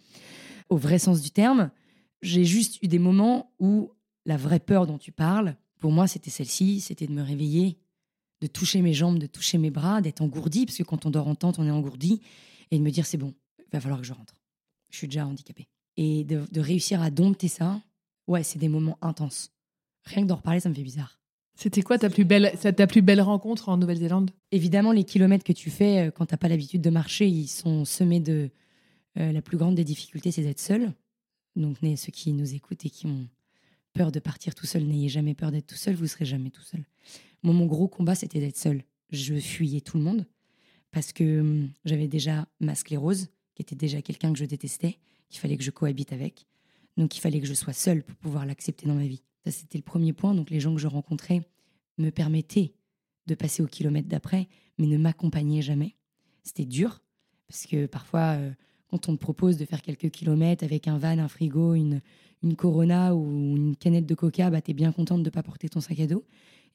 au 0.70 0.78
vrai 0.78 0.98
sens 0.98 1.22
du 1.22 1.30
terme. 1.30 1.70
J'ai 2.24 2.46
juste 2.46 2.82
eu 2.82 2.88
des 2.88 2.98
moments 2.98 3.52
où 3.60 3.91
la 4.25 4.38
vraie 4.38 4.59
peur 4.59 4.88
dont 4.88 4.97
tu 4.97 5.11
parles, 5.11 5.55
pour 5.79 5.91
moi, 5.91 6.07
c'était 6.07 6.31
celle-ci, 6.31 6.81
c'était 6.81 7.07
de 7.07 7.13
me 7.13 7.21
réveiller 7.21 7.77
de 8.41 8.47
toucher 8.47 8.81
mes 8.81 8.93
jambes, 8.93 9.19
de 9.19 9.27
toucher 9.27 9.57
mes 9.57 9.71
bras, 9.71 10.01
d'être 10.01 10.21
engourdi, 10.21 10.65
parce 10.65 10.77
que 10.77 10.83
quand 10.83 11.05
on 11.05 11.09
dort 11.09 11.27
en 11.27 11.35
tente, 11.35 11.59
on 11.59 11.65
est 11.65 11.71
engourdi, 11.71 12.21
et 12.71 12.77
de 12.77 12.83
me 12.83 12.91
dire 12.91 13.05
c'est 13.05 13.17
bon, 13.17 13.33
il 13.59 13.65
va 13.71 13.79
falloir 13.79 13.99
que 13.99 14.05
je 14.05 14.13
rentre. 14.13 14.35
Je 14.91 14.97
suis 14.97 15.07
déjà 15.07 15.25
handicapée. 15.25 15.67
Et 15.97 16.23
de, 16.23 16.59
réussir 16.59 17.01
à 17.01 17.09
dompter 17.09 17.47
ça, 17.47 17.81
ouais, 18.27 18.43
c'est 18.43 18.59
des 18.59 18.67
moments 18.67 18.97
intenses. 19.01 19.51
Rien 20.03 20.23
que 20.23 20.27
d'en 20.27 20.35
reparler, 20.35 20.59
ça 20.59 20.69
me 20.69 20.75
fait 20.75 20.83
bizarre. 20.83 21.19
C'était 21.55 21.81
quoi 21.81 21.97
ta 21.97 22.09
plus 22.09 22.25
belle, 22.25 22.51
ta 22.59 22.85
plus 22.85 23.01
belle 23.01 23.21
rencontre 23.21 23.69
en 23.69 23.77
Nouvelle-Zélande? 23.77 24.31
Évidemment, 24.51 24.91
les 24.91 25.05
kilomètres 25.05 25.45
que 25.45 25.53
tu 25.53 25.69
fais 25.69 26.07
euh, 26.07 26.11
quand 26.11 26.25
t'as 26.25 26.38
pas 26.38 26.49
l'habitude 26.49 26.81
de 26.81 26.89
marcher, 26.89 27.27
ils 27.27 27.47
sont 27.47 27.85
semés 27.85 28.19
de. 28.19 28.49
Euh, 29.17 29.31
la 29.31 29.41
plus 29.41 29.55
grande 29.55 29.75
des 29.75 29.85
difficultés, 29.85 30.31
c'est 30.31 30.41
d'être 30.41 30.59
seul. 30.59 30.91
Donc, 31.55 31.77
ceux 31.81 32.11
qui 32.11 32.33
nous 32.33 32.53
écoutent 32.53 32.85
et 32.85 32.89
qui 32.89 33.05
ont 33.05 33.29
peur 33.95 34.12
de 34.12 34.19
partir 34.19 34.53
tout 34.53 34.67
seul, 34.67 34.84
n'ayez 34.84 35.10
jamais 35.10 35.34
peur 35.34 35.51
d'être 35.51 35.65
tout 35.65 35.75
seul, 35.75 35.95
vous 35.95 36.05
serez 36.05 36.25
jamais 36.25 36.51
tout 36.51 36.62
seul 36.62 36.86
mon 37.53 37.65
gros 37.65 37.88
combat, 37.88 38.15
c'était 38.15 38.39
d'être 38.39 38.58
seule. 38.58 38.84
Je 39.12 39.36
fuyais 39.36 39.81
tout 39.81 39.97
le 39.97 40.03
monde 40.03 40.25
parce 40.91 41.12
que 41.12 41.41
hum, 41.41 41.69
j'avais 41.84 42.08
déjà 42.08 42.47
ma 42.60 42.75
sclérose, 42.75 43.27
qui 43.53 43.62
était 43.62 43.75
déjà 43.75 44.01
quelqu'un 44.01 44.34
que 44.34 44.39
je 44.39 44.45
détestais, 44.45 44.97
qu'il 45.29 45.39
fallait 45.39 45.58
que 45.58 45.63
je 45.63 45.71
cohabite 45.71 46.13
avec. 46.13 46.45
Donc 46.97 47.17
il 47.17 47.19
fallait 47.19 47.41
que 47.41 47.47
je 47.47 47.53
sois 47.53 47.73
seule 47.73 48.03
pour 48.03 48.15
pouvoir 48.17 48.45
l'accepter 48.45 48.88
dans 48.88 48.95
ma 48.95 49.05
vie. 49.05 49.23
Ça, 49.43 49.51
c'était 49.51 49.77
le 49.77 49.84
premier 49.84 50.13
point. 50.13 50.34
Donc 50.34 50.49
les 50.49 50.60
gens 50.60 50.73
que 50.73 50.81
je 50.81 50.88
rencontrais 50.88 51.41
me 51.97 52.10
permettaient 52.10 52.73
de 53.27 53.36
passer 53.36 53.62
au 53.62 53.67
kilomètre 53.67 54.08
d'après, 54.08 54.47
mais 54.77 54.88
ne 54.88 54.97
m'accompagnaient 54.97 55.62
jamais. 55.62 55.95
C'était 56.43 56.65
dur, 56.65 57.01
parce 57.47 57.65
que 57.65 57.88
parfois, 57.88 58.36
euh, 58.38 58.51
quand 58.95 59.10
on 59.10 59.15
te 59.17 59.21
propose 59.21 59.58
de 59.58 59.65
faire 59.65 59.81
quelques 59.81 60.10
kilomètres 60.10 60.63
avec 60.63 60.88
un 60.88 60.97
van, 60.97 61.19
un 61.19 61.27
frigo, 61.27 61.73
une, 61.73 61.99
une 62.43 62.55
Corona 62.55 63.13
ou 63.13 63.58
une 63.58 63.75
canette 63.75 64.05
de 64.05 64.15
coca, 64.15 64.49
bah, 64.49 64.62
tu 64.62 64.71
es 64.71 64.73
bien 64.73 64.93
contente 64.93 65.19
de 65.19 65.25
ne 65.25 65.31
pas 65.31 65.43
porter 65.43 65.67
ton 65.67 65.81
sac 65.81 65.99
à 65.99 66.08
dos 66.08 66.23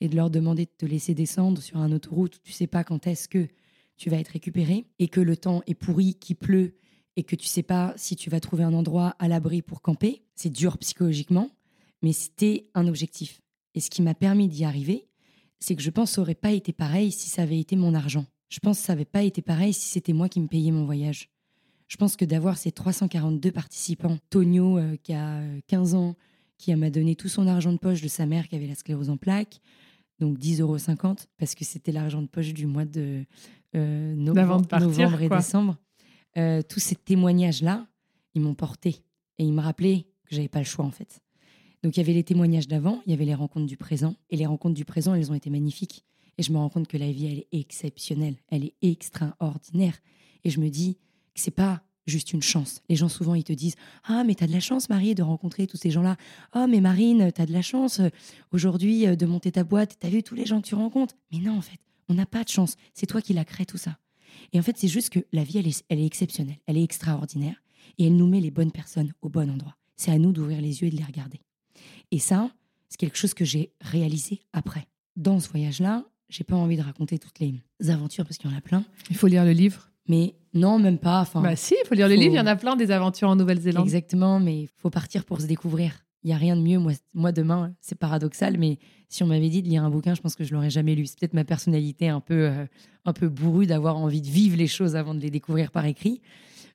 et 0.03 0.09
de 0.09 0.17
leur 0.17 0.29
demander 0.29 0.67
de 0.67 0.71
te 0.77 0.85
laisser 0.85 1.15
descendre 1.15 1.63
sur 1.63 1.79
un 1.79 1.91
autoroute 1.93 2.37
où 2.37 2.39
tu 2.45 2.53
sais 2.53 2.67
pas 2.67 2.85
quand 2.85 3.07
est-ce 3.07 3.27
que 3.27 3.49
tu 3.97 4.11
vas 4.11 4.19
être 4.19 4.29
récupéré 4.29 4.85
et 4.99 5.09
que 5.09 5.21
le 5.21 5.35
temps 5.35 5.63
est 5.67 5.75
pourri, 5.75 6.15
qu'il 6.15 6.37
pleut 6.37 6.75
et 7.17 7.23
que 7.23 7.37
tu 7.37 7.47
sais 7.47 7.63
pas 7.63 7.95
si 7.97 8.17
tu 8.17 8.29
vas 8.29 8.39
trouver 8.39 8.65
un 8.65 8.75
endroit 8.75 9.17
à 9.19 9.27
l'abri 9.27 9.63
pour 9.63 9.81
camper. 9.81 10.23
C'est 10.35 10.51
dur 10.51 10.77
psychologiquement, 10.77 11.49
mais 12.03 12.13
c'était 12.13 12.69
un 12.75 12.87
objectif. 12.87 13.41
Et 13.75 13.81
ce 13.81 13.89
qui 13.89 14.03
m'a 14.03 14.15
permis 14.15 14.49
d'y 14.49 14.67
arriver, 14.67 15.09
c'est 15.59 15.75
que 15.75 15.83
je 15.83 15.91
pense 15.91 16.11
que 16.11 16.15
ça 16.17 16.21
aurait 16.21 16.35
pas 16.35 16.53
été 16.53 16.75
pareil 16.75 17.13
si 17.13 17.31
ça 17.31 17.43
avait 17.43 17.61
été 17.61 17.77
mon 17.77 17.95
argent. 17.95 18.27
Je 18.51 18.59
pense 18.59 18.79
que 18.79 18.85
ça 18.85 18.93
n'avait 18.93 19.07
pas 19.07 19.23
été 19.23 19.41
pareil 19.41 19.73
si 19.73 19.89
c'était 19.89 20.13
moi 20.13 20.29
qui 20.29 20.41
me 20.41 20.49
payais 20.49 20.71
mon 20.71 20.85
voyage. 20.85 21.31
Je 21.91 21.97
pense 21.97 22.17
que 22.17 22.25
d'avoir 22.25 22.57
ces 22.57 22.71
342 22.71 23.51
participants, 23.51 24.17
Tonio 24.31 24.79
euh, 24.79 24.97
qui 25.03 25.13
a 25.13 25.43
15 25.67 25.95
ans, 25.97 26.15
qui 26.57 26.75
m'a 26.77 26.89
donné 26.89 27.17
tout 27.17 27.29
son 27.29 27.49
argent 27.49 27.73
de 27.73 27.79
poche 27.79 28.01
de 28.01 28.07
sa 28.07 28.27
mère 28.27 28.47
qui 28.49 28.55
avait 28.55 28.69
la 28.69 28.77
sclérose 28.77 29.11
en 29.11 29.17
plaques, 29.17 29.61
donc 30.21 30.39
10,50 30.39 30.61
euros, 30.61 30.77
parce 31.37 31.57
que 31.57 31.65
c'était 31.65 31.91
l'argent 31.91 32.23
de 32.23 32.29
poche 32.29 32.55
du 32.55 32.67
mois 32.67 32.85
de 32.85 33.25
euh, 33.75 34.15
novembre, 34.15 34.69
et 35.21 35.29
décembre. 35.29 35.77
Euh, 36.37 36.63
tous 36.63 36.79
ces 36.79 36.95
témoignages-là, 36.95 37.89
ils 38.35 38.41
m'ont 38.41 38.55
porté 38.55 39.03
et 39.39 39.45
ils 39.45 39.53
me 39.53 39.61
rappelaient 39.61 40.07
que 40.27 40.37
j'avais 40.37 40.49
pas 40.49 40.61
le 40.61 40.65
choix 40.65 40.85
en 40.85 40.93
fait. 40.93 41.21
Donc 41.83 41.97
il 41.97 42.01
y 42.01 42.03
avait 42.05 42.13
les 42.13 42.23
témoignages 42.23 42.69
d'avant, 42.69 43.03
il 43.05 43.11
y 43.11 43.15
avait 43.15 43.25
les 43.25 43.35
rencontres 43.35 43.67
du 43.67 43.77
présent. 43.77 44.15
Et 44.29 44.37
les 44.37 44.47
rencontres 44.47 44.75
du 44.75 44.85
présent, 44.85 45.15
elles 45.15 45.33
ont 45.33 45.35
été 45.35 45.51
magnifiques. 45.51 46.05
Et 46.39 46.45
je 46.45 46.53
me 46.53 46.59
rends 46.59 46.69
compte 46.69 46.87
que 46.87 46.99
la 46.99 47.11
vie, 47.11 47.27
elle 47.27 47.39
est 47.39 47.49
exceptionnelle, 47.51 48.37
elle 48.49 48.65
est 48.65 48.75
extraordinaire. 48.81 49.99
Et 50.45 50.51
je 50.51 50.61
me 50.61 50.69
dis 50.69 50.99
c'est 51.41 51.51
pas 51.51 51.83
juste 52.07 52.33
une 52.33 52.43
chance. 52.43 52.83
Les 52.89 52.97
gens 52.97 53.09
souvent 53.09 53.35
ils 53.35 53.45
te 53.45 53.53
disent 53.53 53.77
"Ah 54.05 54.25
mais 54.25 54.35
t'as 54.35 54.47
de 54.47 54.53
la 54.53 54.61
chance 54.61 54.89
Marie 54.89 55.15
de 55.15 55.23
rencontrer 55.23 55.67
tous 55.67 55.77
ces 55.77 55.91
gens-là. 55.91 56.17
Ah 56.53 56.67
mais 56.67 56.81
Marine, 56.81 57.31
t'as 57.33 57.47
de 57.47 57.53
la 57.53 57.63
chance 57.63 58.01
euh, 58.01 58.09
aujourd'hui 58.53 59.07
euh, 59.07 59.17
de 59.17 59.27
monter 59.27 59.53
ta 59.53 59.65
boîte, 59.65 59.97
t'as 60.01 60.09
vu 60.09 60.23
tous 60.23 60.35
les 60.35 60.47
gens 60.47 60.61
que 60.61 60.67
tu 60.67 60.75
rencontres." 60.75 61.15
Mais 61.33 61.39
non 61.39 61.59
en 61.59 61.61
fait, 61.61 61.79
on 62.09 62.15
n'a 62.15 62.27
pas 62.27 62.45
de 62.45 62.49
chance, 62.49 62.77
c'est 62.95 63.07
toi 63.07 63.23
qui 63.23 63.33
l'as 63.33 63.45
créé 63.45 63.67
tout 63.67 63.79
ça. 63.79 63.99
Et 64.53 64.59
en 64.59 64.63
fait, 64.63 64.77
c'est 64.77 64.89
juste 64.89 65.11
que 65.11 65.21
la 65.33 65.45
vie 65.45 65.59
elle 65.59 65.69
est, 65.69 65.85
elle 65.89 66.01
est 66.01 66.07
exceptionnelle, 66.07 66.59
elle 66.67 66.77
est 66.77 66.85
extraordinaire 66.85 67.63
et 67.99 68.07
elle 68.07 68.17
nous 68.17 68.27
met 68.27 68.41
les 68.41 68.51
bonnes 68.51 68.73
personnes 68.73 69.13
au 69.23 69.29
bon 69.29 69.51
endroit. 69.51 69.77
C'est 69.97 70.11
à 70.11 70.19
nous 70.19 70.33
d'ouvrir 70.33 70.61
les 70.61 70.81
yeux 70.81 70.89
et 70.89 70.91
de 70.91 70.97
les 70.97 71.05
regarder. 71.05 71.41
Et 72.11 72.19
ça, 72.19 72.51
c'est 72.89 72.99
quelque 72.99 73.19
chose 73.19 73.35
que 73.35 73.45
j'ai 73.45 73.73
réalisé 73.81 74.41
après. 74.53 74.87
Dans 75.17 75.39
ce 75.39 75.49
voyage-là, 75.49 76.05
j'ai 76.29 76.45
pas 76.45 76.57
envie 76.57 76.77
de 76.77 76.83
raconter 76.83 77.19
toutes 77.19 77.39
les 77.39 77.55
aventures 77.89 78.25
parce 78.25 78.39
qu'il 78.39 78.51
y 78.51 78.55
en 78.55 78.57
a 78.57 78.61
plein. 78.61 78.85
Il 79.11 79.17
faut 79.17 79.27
lire 79.27 79.45
le 79.45 79.53
livre. 79.53 79.90
Mais 80.11 80.35
non, 80.55 80.79
même 80.79 80.99
pas. 80.99 81.21
Enfin, 81.21 81.41
Bah 81.41 81.55
si, 81.57 81.75
il 81.83 81.87
faut 81.87 81.95
lire 81.95 82.09
le 82.09 82.15
faut- 82.15 82.21
livre. 82.21 82.35
Il 82.35 82.37
y 82.37 82.41
en 82.41 82.47
a 82.47 82.57
plein 82.57 82.75
des 82.77 82.91
aventures 82.91 83.29
en 83.29 83.37
Nouvelle-Zélande. 83.37 83.85
exactement, 83.85 84.41
mais 84.41 84.63
il 84.63 84.69
faut 84.77 84.91
partir 84.91 85.25
pour 85.25 85.41
se 85.41 85.47
découvrir. 85.47 86.05
Il 86.25 86.31
y 86.31 86.33
a 86.33 86.37
rien 86.37 86.57
de 86.57 86.61
mieux. 86.63 86.79
Moi, 86.79 86.93
moi 87.15 87.33
demain, 87.33 87.73
c'est 87.81 87.95
paradoxal, 87.99 88.59
mais 88.59 88.79
si 89.09 89.23
on 89.23 89.27
m'avait 89.27 89.49
dit 89.49 89.63
de 89.63 89.69
lire 89.69 89.85
un 89.85 89.91
bouquin, 89.91 90.15
je 90.15 90.21
pense 90.21 90.35
que 90.35 90.45
je 90.45 90.53
l'aurais 90.53 90.69
jamais 90.69 90.95
lu. 90.95 91.07
C'est 91.07 91.19
peut-être 91.19 91.33
ma 91.35 91.45
personnalité 91.45 92.09
un 92.09 92.21
peu, 92.21 92.35
euh, 92.49 92.67
un 93.07 93.13
peu 93.15 93.29
bourrue 93.29 93.67
d'avoir 93.67 93.97
envie 93.97 94.21
de 94.21 94.27
vivre 94.29 94.57
les 94.59 94.67
choses 94.67 94.97
avant 94.97 95.15
de 95.15 95.21
les 95.21 95.31
découvrir 95.31 95.71
par 95.71 95.87
écrit. 95.87 96.21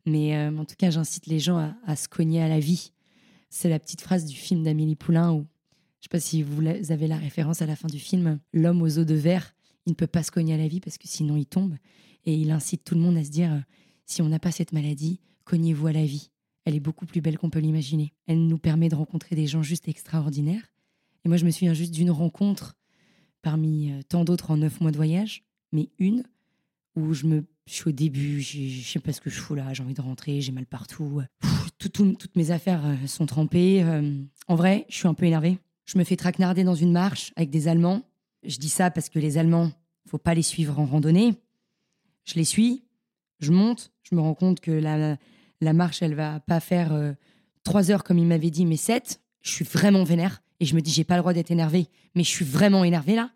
Mais 0.07 0.35
euh, 0.35 0.57
en 0.57 0.65
tout 0.65 0.75
cas, 0.77 0.89
j'incite 0.89 1.27
les 1.27 1.39
gens 1.39 1.57
à, 1.57 1.75
à 1.85 1.95
se 1.95 2.07
cogner 2.07 2.41
à 2.41 2.47
la 2.47 2.59
vie. 2.59 2.91
C'est 3.49 3.69
la 3.69 3.77
petite 3.79 4.01
phrase 4.01 4.25
du 4.25 4.35
film 4.35 4.63
d'Amélie 4.63 4.95
Poulain 4.95 5.31
où, 5.33 5.45
je 5.99 6.05
sais 6.05 6.09
pas 6.09 6.19
si 6.19 6.41
vous 6.41 6.61
avez 6.91 7.07
la 7.07 7.17
référence 7.17 7.61
à 7.61 7.65
la 7.65 7.75
fin 7.75 7.87
du 7.87 7.99
film, 7.99 8.39
l'homme 8.53 8.81
aux 8.81 8.97
os 8.99 9.05
de 9.05 9.15
verre, 9.15 9.53
il 9.85 9.91
ne 9.91 9.95
peut 9.95 10.07
pas 10.07 10.23
se 10.23 10.31
cogner 10.31 10.53
à 10.55 10.57
la 10.57 10.67
vie 10.67 10.79
parce 10.79 10.97
que 10.97 11.07
sinon 11.07 11.35
il 11.35 11.45
tombe. 11.45 11.75
Et 12.25 12.35
il 12.35 12.51
incite 12.51 12.83
tout 12.83 12.95
le 12.95 13.01
monde 13.01 13.17
à 13.17 13.23
se 13.23 13.29
dire, 13.29 13.51
euh, 13.53 13.59
si 14.05 14.21
on 14.21 14.29
n'a 14.29 14.39
pas 14.39 14.51
cette 14.51 14.71
maladie, 14.71 15.19
cognez-vous 15.43 15.87
à 15.87 15.93
la 15.93 16.05
vie. 16.05 16.31
Elle 16.65 16.75
est 16.75 16.79
beaucoup 16.79 17.05
plus 17.05 17.21
belle 17.21 17.37
qu'on 17.37 17.49
peut 17.51 17.59
l'imaginer. 17.59 18.13
Elle 18.27 18.47
nous 18.47 18.57
permet 18.57 18.89
de 18.89 18.95
rencontrer 18.95 19.35
des 19.35 19.45
gens 19.47 19.61
juste 19.61 19.87
extraordinaires. 19.87 20.71
Et 21.23 21.27
moi, 21.27 21.37
je 21.37 21.45
me 21.45 21.51
souviens 21.51 21.73
juste 21.73 21.93
d'une 21.93 22.09
rencontre 22.11 22.75
parmi 23.41 23.91
euh, 23.91 24.01
tant 24.09 24.25
d'autres 24.25 24.51
en 24.51 24.57
neuf 24.57 24.81
mois 24.81 24.91
de 24.91 24.95
voyage, 24.97 25.43
mais 25.71 25.89
une 25.99 26.23
où 26.95 27.13
je 27.13 27.25
me 27.27 27.45
je 27.67 27.73
suis 27.73 27.89
au 27.89 27.91
début, 27.91 28.41
j'ai- 28.41 28.69
je 28.69 28.87
sais 28.87 28.99
pas 28.99 29.11
ce 29.11 29.19
que 29.19 29.31
je 29.31 29.39
fous 29.39 29.55
là, 29.55 29.73
j'ai 29.73 29.81
envie 29.81 29.95
de 29.95 30.01
rentrer, 30.01 30.39
j'ai 30.39 30.51
mal 30.51 30.67
partout. 30.67 31.21
Pff, 31.39 31.69
tout- 31.79 31.89
tout- 31.89 32.13
toutes 32.13 32.35
mes 32.35 32.51
affaires 32.51 32.85
euh, 32.85 33.07
sont 33.07 33.25
trempées. 33.25 33.81
Euh, 33.83 34.21
en 34.47 34.53
vrai, 34.55 34.85
je 34.87 34.95
suis 34.97 35.07
un 35.07 35.15
peu 35.15 35.25
énervée. 35.25 35.57
Je 35.85 35.97
me 35.97 36.03
fais 36.03 36.15
traquenarder 36.15 36.63
dans 36.63 36.75
une 36.75 36.91
marche 36.91 37.33
avec 37.35 37.49
des 37.49 37.67
Allemands. 37.67 38.03
Je 38.43 38.57
dis 38.59 38.69
ça 38.69 38.91
parce 38.91 39.09
que 39.09 39.17
les 39.17 39.39
Allemands, 39.39 39.71
faut 40.07 40.19
pas 40.19 40.35
les 40.35 40.43
suivre 40.43 40.77
en 40.79 40.85
randonnée. 40.85 41.33
Je 42.25 42.35
les 42.35 42.43
suis, 42.43 42.83
je 43.39 43.51
monte, 43.51 43.91
je 44.03 44.15
me 44.15 44.21
rends 44.21 44.33
compte 44.33 44.59
que 44.59 44.71
la, 44.71 45.17
la 45.61 45.73
marche, 45.73 46.01
elle 46.01 46.15
va 46.15 46.39
pas 46.39 46.59
faire 46.59 46.93
euh, 46.93 47.13
trois 47.63 47.91
heures 47.91 48.03
comme 48.03 48.17
il 48.17 48.25
m'avait 48.25 48.51
dit, 48.51 48.65
mais 48.65 48.77
sept. 48.77 49.21
Je 49.41 49.51
suis 49.51 49.65
vraiment 49.65 50.03
vénère 50.03 50.41
et 50.59 50.65
je 50.65 50.75
me 50.75 50.81
dis, 50.81 50.91
j'ai 50.91 51.03
pas 51.03 51.15
le 51.15 51.21
droit 51.21 51.33
d'être 51.33 51.51
énervée, 51.51 51.87
mais 52.15 52.23
je 52.23 52.29
suis 52.29 52.45
vraiment 52.45 52.83
énervée 52.83 53.15
là. 53.15 53.31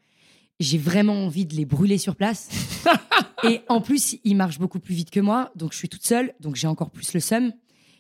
J'ai 0.60 0.78
vraiment 0.78 1.26
envie 1.26 1.46
de 1.46 1.56
les 1.56 1.66
brûler 1.66 1.98
sur 1.98 2.16
place. 2.16 2.50
et 3.44 3.62
en 3.70 3.80
plus, 3.80 4.18
ils 4.24 4.36
marchent 4.36 4.60
beaucoup 4.60 4.80
plus 4.80 4.96
vite 4.96 5.12
que 5.12 5.20
moi, 5.20 5.52
donc 5.56 5.72
je 5.72 5.78
suis 5.78 5.88
toute 5.88 6.06
seule, 6.06 6.34
donc 6.40 6.56
j'ai 6.56 6.68
encore 6.68 6.90
plus 6.90 7.14
le 7.14 7.20
seum. 7.20 7.54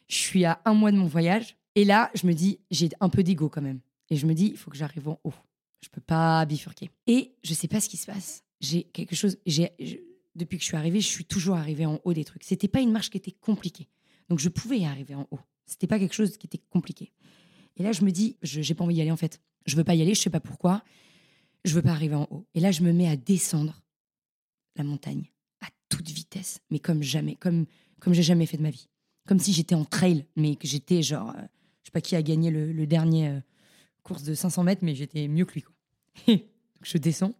Je 0.07 0.15
suis 0.15 0.43
à 0.43 0.59
un 0.65 0.73
mois 0.73 0.91
de 0.91 0.97
mon 0.97 1.05
voyage 1.05 1.55
et 1.75 1.85
là, 1.85 2.09
je 2.15 2.25
me 2.27 2.33
dis, 2.33 2.59
j'ai 2.71 2.89
un 2.99 3.09
peu 3.09 3.23
d'ego 3.23 3.47
quand 3.47 3.61
même. 3.61 3.79
Et 4.09 4.15
je 4.15 4.25
me 4.25 4.33
dis, 4.33 4.47
il 4.47 4.57
faut 4.57 4.71
que 4.71 4.77
j'arrive 4.77 5.07
en 5.07 5.19
haut. 5.23 5.33
Je 5.81 5.89
peux 5.89 6.01
pas 6.01 6.43
bifurquer. 6.45 6.89
Et 7.07 7.35
je 7.43 7.53
sais 7.53 7.67
pas 7.67 7.79
ce 7.79 7.87
qui 7.87 7.97
se 7.97 8.07
passe. 8.07 8.43
J'ai 8.59 8.83
quelque 8.83 9.15
chose. 9.15 9.37
J'ai 9.45 9.69
depuis 10.35 10.57
que 10.57 10.63
je 10.63 10.67
suis 10.67 10.77
arrivée, 10.77 11.01
je 11.01 11.07
suis 11.07 11.25
toujours 11.25 11.55
arrivée 11.55 11.85
en 11.85 11.99
haut 12.03 12.13
des 12.13 12.25
trucs. 12.25 12.43
C'était 12.43 12.67
pas 12.67 12.81
une 12.81 12.91
marche 12.91 13.09
qui 13.09 13.17
était 13.17 13.31
compliquée. 13.31 13.89
Donc 14.29 14.39
je 14.39 14.49
pouvais 14.49 14.79
y 14.79 14.85
arriver 14.85 15.15
en 15.15 15.27
haut. 15.31 15.39
C'était 15.65 15.87
pas 15.87 15.99
quelque 15.99 16.15
chose 16.15 16.37
qui 16.37 16.47
était 16.47 16.61
compliqué. 16.69 17.11
Et 17.77 17.83
là, 17.83 17.91
je 17.91 18.03
me 18.03 18.11
dis, 18.11 18.37
je 18.41 18.61
j'ai 18.61 18.73
pas 18.73 18.83
envie 18.83 18.95
d'y 18.95 19.01
aller 19.01 19.11
en 19.11 19.17
fait. 19.17 19.41
Je 19.65 19.75
veux 19.75 19.83
pas 19.83 19.95
y 19.95 20.01
aller, 20.01 20.15
je 20.15 20.21
sais 20.21 20.29
pas 20.29 20.39
pourquoi. 20.39 20.83
Je 21.65 21.73
veux 21.73 21.81
pas 21.81 21.91
arriver 21.91 22.15
en 22.15 22.27
haut. 22.31 22.45
Et 22.53 22.59
là, 22.59 22.71
je 22.71 22.81
me 22.81 22.93
mets 22.93 23.07
à 23.07 23.15
descendre 23.15 23.81
la 24.75 24.83
montagne 24.83 25.31
à 25.61 25.67
toute 25.89 26.09
vitesse, 26.09 26.61
mais 26.69 26.79
comme 26.79 27.03
jamais, 27.03 27.35
comme 27.35 27.65
comme 27.99 28.13
j'ai 28.13 28.23
jamais 28.23 28.45
fait 28.45 28.57
de 28.57 28.63
ma 28.63 28.69
vie. 28.69 28.87
Comme 29.27 29.39
si 29.39 29.53
j'étais 29.53 29.75
en 29.75 29.85
trail, 29.85 30.25
mais 30.35 30.55
que 30.55 30.67
j'étais 30.67 31.01
genre, 31.01 31.29
euh, 31.31 31.41
je 31.83 31.87
sais 31.87 31.91
pas 31.91 32.01
qui 32.01 32.15
a 32.15 32.21
gagné 32.21 32.49
le, 32.49 32.87
dernier 32.87 33.29
euh, 33.29 33.39
course 34.03 34.23
de 34.23 34.33
500 34.33 34.63
mètres, 34.63 34.83
mais 34.83 34.95
j'étais 34.95 35.27
mieux 35.27 35.45
que 35.45 35.53
lui. 35.53 35.65
Donc, 36.27 36.41
je 36.83 36.97
descends, 36.97 37.33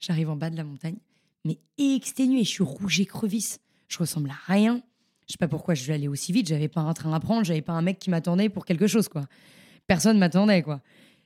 j'arrive 0.00 0.30
en 0.30 0.36
bas 0.36 0.50
de 0.50 0.56
la 0.56 0.64
montagne, 0.64 0.96
mais 1.44 1.58
exténuée, 1.78 2.44
je 2.44 2.48
suis 2.48 2.64
rouge 2.64 3.00
écrevisse, 3.00 3.60
je 3.88 3.98
ressemble 3.98 4.30
à 4.30 4.38
rien. 4.52 4.82
Je 5.26 5.32
sais 5.32 5.38
pas 5.38 5.48
pourquoi 5.48 5.74
je 5.74 5.84
vais 5.84 5.94
aller 5.94 6.08
aussi 6.08 6.32
vite, 6.32 6.48
j'avais 6.48 6.68
pas 6.68 6.80
un 6.80 6.94
train 6.94 7.12
à 7.12 7.20
prendre, 7.20 7.44
j'avais 7.44 7.62
pas 7.62 7.74
un 7.74 7.82
mec 7.82 7.98
qui 7.98 8.10
m'attendait 8.10 8.48
pour 8.48 8.64
quelque 8.64 8.86
chose 8.86 9.08
quoi. 9.08 9.26
Personne 9.86 10.18
m'attendait 10.18 10.62
quoi. 10.62 10.80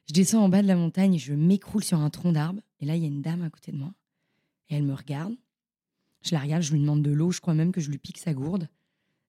Je 0.08 0.12
descends 0.12 0.44
en 0.44 0.48
bas 0.48 0.62
de 0.62 0.66
la 0.66 0.76
montagne, 0.76 1.18
je 1.18 1.34
m'écroule 1.34 1.84
sur 1.84 1.98
un 1.98 2.10
tronc 2.10 2.32
d'arbre, 2.32 2.60
et 2.80 2.86
là 2.86 2.96
il 2.96 3.02
y 3.02 3.04
a 3.04 3.08
une 3.08 3.22
dame 3.22 3.42
à 3.42 3.50
côté 3.50 3.70
de 3.70 3.76
moi, 3.76 3.92
et 4.68 4.74
elle 4.74 4.82
me 4.82 4.94
regarde. 4.94 5.34
Je 6.22 6.34
la 6.34 6.40
regarde, 6.40 6.62
je 6.62 6.72
lui 6.72 6.80
demande 6.80 7.02
de 7.02 7.10
l'eau, 7.10 7.30
je 7.30 7.40
crois 7.40 7.54
même 7.54 7.72
que 7.72 7.80
je 7.80 7.90
lui 7.90 7.98
pique 7.98 8.18
sa 8.18 8.32
gourde. 8.32 8.68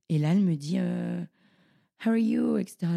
Et 0.10 0.20
là, 0.20 0.32
elle 0.32 0.42
me 0.42 0.56
dit 0.56 0.76
euh, 0.78 1.24
How 2.06 2.10
are 2.10 2.18
you? 2.18 2.58
etc. 2.58 2.88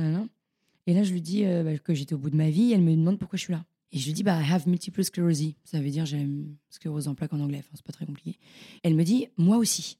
Et 0.86 0.94
là, 0.94 1.02
je 1.02 1.12
lui 1.12 1.22
dis 1.22 1.44
euh, 1.44 1.62
bah, 1.62 1.78
que 1.78 1.94
j'étais 1.94 2.14
au 2.14 2.18
bout 2.18 2.30
de 2.30 2.36
ma 2.36 2.50
vie. 2.50 2.72
Elle 2.72 2.82
me 2.82 2.94
demande 2.94 3.18
pourquoi 3.18 3.36
je 3.36 3.44
suis 3.44 3.52
là. 3.52 3.64
Et 3.96 3.98
je 3.98 4.04
lui 4.04 4.12
dis 4.12 4.22
bah, 4.22 4.38
I 4.42 4.52
have 4.52 4.68
multiple 4.68 5.02
sclerosis. 5.02 5.54
Ça 5.64 5.80
veut 5.80 5.88
dire 5.88 6.04
j'ai 6.04 6.18
une 6.18 6.54
sclérose 6.68 7.08
en 7.08 7.14
plaques 7.14 7.32
en 7.32 7.40
anglais. 7.40 7.60
Enfin, 7.60 7.70
c'est 7.72 7.84
pas 7.84 7.94
très 7.94 8.04
compliqué. 8.04 8.38
Elle 8.82 8.94
me 8.94 9.04
dit 9.04 9.28
Moi 9.38 9.56
aussi. 9.56 9.98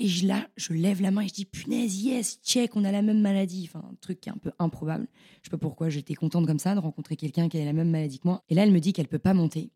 Et 0.00 0.08
je, 0.08 0.26
là, 0.26 0.48
je 0.56 0.72
lève 0.72 1.00
la 1.00 1.12
main 1.12 1.20
et 1.22 1.28
je 1.28 1.34
dis 1.34 1.44
Punaise, 1.44 2.02
yes, 2.02 2.40
check, 2.42 2.74
on 2.74 2.84
a 2.84 2.90
la 2.90 3.00
même 3.00 3.20
maladie. 3.20 3.68
Enfin, 3.68 3.88
un 3.88 3.94
truc 4.00 4.20
qui 4.20 4.28
est 4.28 4.32
un 4.32 4.38
peu 4.38 4.50
improbable. 4.58 5.06
Je 5.42 5.44
sais 5.44 5.50
pas 5.50 5.58
pourquoi 5.58 5.88
j'étais 5.88 6.14
contente 6.14 6.48
comme 6.48 6.58
ça 6.58 6.74
de 6.74 6.80
rencontrer 6.80 7.14
quelqu'un 7.14 7.48
qui 7.48 7.60
a 7.60 7.64
la 7.64 7.72
même 7.72 7.90
maladie 7.90 8.18
que 8.18 8.26
moi. 8.26 8.42
Et 8.48 8.56
là, 8.56 8.64
elle 8.64 8.72
me 8.72 8.80
dit 8.80 8.92
qu'elle 8.92 9.06
peut 9.06 9.20
pas 9.20 9.34
monter. 9.34 9.70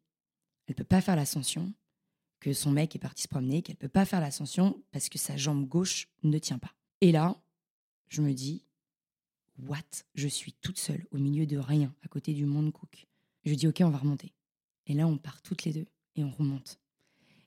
Elle 0.66 0.74
peut 0.74 0.82
pas 0.82 1.00
faire 1.00 1.14
l'ascension 1.14 1.72
que 2.40 2.52
son 2.52 2.72
mec 2.72 2.96
est 2.96 3.00
parti 3.00 3.22
se 3.22 3.28
promener, 3.28 3.62
qu'elle 3.62 3.76
peut 3.76 3.86
pas 3.86 4.04
faire 4.04 4.20
l'ascension 4.20 4.82
parce 4.90 5.08
que 5.08 5.18
sa 5.18 5.36
jambe 5.36 5.68
gauche 5.68 6.08
ne 6.24 6.38
tient 6.38 6.58
pas. 6.58 6.74
Et 7.00 7.12
là, 7.12 7.40
je 8.08 8.22
me 8.22 8.32
dis, 8.32 8.64
what? 9.56 9.78
Je 10.16 10.26
suis 10.26 10.52
toute 10.52 10.80
seule 10.80 11.06
au 11.12 11.18
milieu 11.18 11.46
de 11.46 11.58
rien, 11.58 11.94
à 12.02 12.08
côté 12.08 12.34
du 12.34 12.44
monde 12.44 12.72
cook. 12.72 13.06
Je 13.44 13.54
dis, 13.54 13.66
ok, 13.66 13.80
on 13.84 13.90
va 13.90 13.98
remonter. 13.98 14.32
Et 14.86 14.94
là, 14.94 15.06
on 15.06 15.16
part 15.18 15.42
toutes 15.42 15.64
les 15.64 15.72
deux 15.72 15.86
et 16.16 16.24
on 16.24 16.30
remonte. 16.30 16.78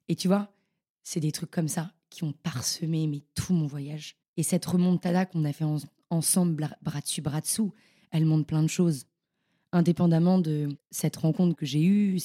Et 0.07 0.15
tu 0.15 0.27
vois, 0.27 0.53
c'est 1.03 1.19
des 1.19 1.31
trucs 1.31 1.51
comme 1.51 1.67
ça 1.67 1.93
qui 2.09 2.23
ont 2.23 2.33
parsemé 2.33 3.07
mais 3.07 3.21
tout 3.33 3.53
mon 3.53 3.67
voyage. 3.67 4.15
Et 4.37 4.43
cette 4.43 4.65
remontada 4.65 5.25
qu'on 5.25 5.45
a 5.45 5.53
fait 5.53 5.63
en- 5.63 5.77
ensemble, 6.09 6.55
bra- 6.55 6.77
bras 6.81 7.01
dessus, 7.01 7.21
bras 7.21 7.41
dessous, 7.41 7.73
elle 8.11 8.25
montre 8.25 8.45
plein 8.45 8.63
de 8.63 8.67
choses. 8.67 9.05
Indépendamment 9.71 10.39
de 10.39 10.69
cette 10.91 11.17
rencontre 11.17 11.55
que 11.55 11.65
j'ai 11.65 11.83
eue, 11.83 12.19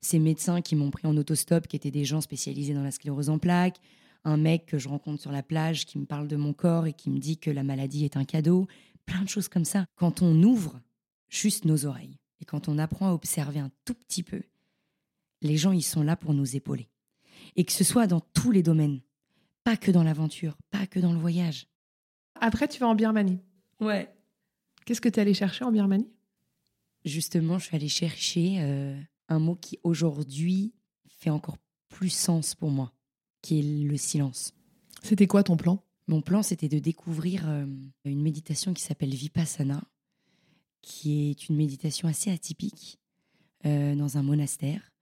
ces 0.00 0.18
médecins 0.18 0.60
qui 0.60 0.74
m'ont 0.76 0.90
pris 0.90 1.06
en 1.06 1.16
autostop, 1.16 1.68
qui 1.68 1.76
étaient 1.76 1.90
des 1.90 2.04
gens 2.04 2.20
spécialisés 2.20 2.74
dans 2.74 2.82
la 2.82 2.90
sclérose 2.90 3.28
en 3.30 3.38
plaques, 3.38 3.78
un 4.24 4.36
mec 4.36 4.66
que 4.66 4.78
je 4.78 4.88
rencontre 4.88 5.20
sur 5.20 5.32
la 5.32 5.42
plage 5.42 5.86
qui 5.86 5.98
me 5.98 6.04
parle 6.06 6.28
de 6.28 6.36
mon 6.36 6.52
corps 6.52 6.86
et 6.86 6.92
qui 6.92 7.10
me 7.10 7.18
dit 7.18 7.38
que 7.38 7.50
la 7.50 7.62
maladie 7.62 8.04
est 8.04 8.16
un 8.16 8.24
cadeau, 8.24 8.66
plein 9.06 9.22
de 9.22 9.28
choses 9.28 9.48
comme 9.48 9.64
ça. 9.64 9.86
Quand 9.94 10.22
on 10.22 10.42
ouvre 10.42 10.80
juste 11.28 11.64
nos 11.64 11.86
oreilles 11.86 12.18
et 12.40 12.44
quand 12.44 12.68
on 12.68 12.78
apprend 12.78 13.08
à 13.08 13.12
observer 13.12 13.60
un 13.60 13.70
tout 13.84 13.94
petit 13.94 14.22
peu, 14.22 14.42
les 15.42 15.56
gens, 15.56 15.72
ils 15.72 15.82
sont 15.82 16.02
là 16.02 16.16
pour 16.16 16.34
nous 16.34 16.56
épauler. 16.56 16.88
Et 17.56 17.64
que 17.64 17.72
ce 17.72 17.84
soit 17.84 18.06
dans 18.06 18.20
tous 18.20 18.50
les 18.50 18.62
domaines, 18.62 19.00
pas 19.64 19.76
que 19.76 19.90
dans 19.90 20.02
l'aventure, 20.02 20.56
pas 20.70 20.86
que 20.86 21.00
dans 21.00 21.12
le 21.12 21.18
voyage. 21.18 21.66
Après, 22.34 22.68
tu 22.68 22.80
vas 22.80 22.88
en 22.88 22.94
Birmanie. 22.94 23.40
Ouais. 23.80 24.14
Qu'est-ce 24.84 25.00
que 25.00 25.08
tu 25.08 25.18
es 25.18 25.22
allé 25.22 25.34
chercher 25.34 25.64
en 25.64 25.72
Birmanie? 25.72 26.10
Justement, 27.04 27.58
je 27.58 27.66
suis 27.66 27.76
allée 27.76 27.88
chercher 27.88 28.56
euh, 28.60 29.00
un 29.28 29.38
mot 29.38 29.56
qui 29.56 29.78
aujourd'hui 29.82 30.74
fait 31.08 31.30
encore 31.30 31.56
plus 31.88 32.10
sens 32.10 32.54
pour 32.54 32.70
moi, 32.70 32.92
qui 33.42 33.58
est 33.58 33.88
le 33.88 33.96
silence. 33.96 34.54
C'était 35.02 35.26
quoi 35.26 35.42
ton 35.42 35.56
plan? 35.56 35.82
Mon 36.08 36.20
plan, 36.22 36.42
c'était 36.42 36.68
de 36.68 36.78
découvrir 36.78 37.48
euh, 37.48 37.66
une 38.04 38.22
méditation 38.22 38.74
qui 38.74 38.82
s'appelle 38.82 39.14
Vipassana, 39.14 39.82
qui 40.82 41.30
est 41.30 41.48
une 41.48 41.56
méditation 41.56 42.08
assez 42.08 42.30
atypique 42.30 42.98
euh, 43.66 43.94
dans 43.94 44.16
un 44.16 44.22
monastère 44.22 44.92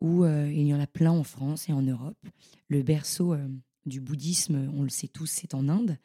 où 0.00 0.24
euh, 0.24 0.50
il 0.52 0.66
y 0.66 0.74
en 0.74 0.80
a 0.80 0.86
plein 0.86 1.12
en 1.12 1.22
France 1.22 1.68
et 1.68 1.72
en 1.72 1.82
Europe. 1.82 2.18
Le 2.68 2.82
berceau 2.82 3.34
euh, 3.34 3.48
du 3.86 4.00
bouddhisme, 4.00 4.70
on 4.74 4.82
le 4.82 4.88
sait 4.88 5.08
tous, 5.08 5.26
c'est 5.26 5.54
en 5.54 5.68
Inde. 5.68 5.98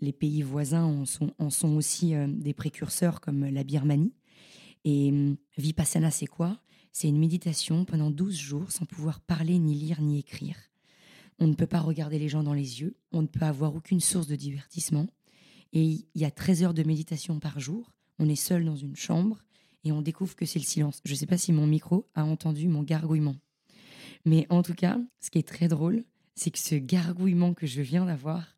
Les 0.00 0.12
pays 0.12 0.42
voisins 0.42 0.84
en 0.84 1.04
sont, 1.04 1.32
en 1.38 1.50
sont 1.50 1.76
aussi 1.76 2.14
des 2.28 2.52
précurseurs 2.52 3.20
comme 3.20 3.46
la 3.46 3.64
Birmanie. 3.64 4.14
Et 4.84 5.10
hum, 5.10 5.36
Vipassana, 5.56 6.10
c'est 6.10 6.26
quoi? 6.26 6.60
C'est 6.92 7.08
une 7.08 7.18
méditation 7.18 7.84
pendant 7.84 8.10
12 8.10 8.34
jours 8.34 8.72
sans 8.72 8.86
pouvoir 8.86 9.20
parler, 9.20 9.58
ni 9.58 9.74
lire, 9.74 10.00
ni 10.00 10.18
écrire. 10.18 10.56
On 11.38 11.46
ne 11.46 11.54
peut 11.54 11.66
pas 11.66 11.80
regarder 11.80 12.18
les 12.18 12.28
gens 12.28 12.42
dans 12.42 12.54
les 12.54 12.80
yeux, 12.80 12.96
on 13.12 13.22
ne 13.22 13.26
peut 13.26 13.44
avoir 13.44 13.74
aucune 13.74 14.00
source 14.00 14.26
de 14.26 14.36
divertissement. 14.36 15.06
Et 15.72 15.82
il 15.82 16.06
y 16.14 16.24
a 16.24 16.30
13 16.30 16.62
heures 16.62 16.74
de 16.74 16.82
méditation 16.82 17.38
par 17.38 17.60
jour. 17.60 17.95
On 18.18 18.28
est 18.28 18.36
seul 18.36 18.64
dans 18.64 18.76
une 18.76 18.96
chambre 18.96 19.42
et 19.84 19.92
on 19.92 20.02
découvre 20.02 20.34
que 20.34 20.46
c'est 20.46 20.58
le 20.58 20.64
silence. 20.64 21.00
Je 21.04 21.12
ne 21.12 21.16
sais 21.16 21.26
pas 21.26 21.38
si 21.38 21.52
mon 21.52 21.66
micro 21.66 22.08
a 22.14 22.24
entendu 22.24 22.68
mon 22.68 22.82
gargouillement. 22.82 23.36
Mais 24.24 24.46
en 24.50 24.62
tout 24.62 24.74
cas, 24.74 24.98
ce 25.20 25.30
qui 25.30 25.38
est 25.38 25.46
très 25.46 25.68
drôle, 25.68 26.04
c'est 26.34 26.50
que 26.50 26.58
ce 26.58 26.74
gargouillement 26.74 27.54
que 27.54 27.66
je 27.66 27.80
viens 27.80 28.04
d'avoir, 28.04 28.56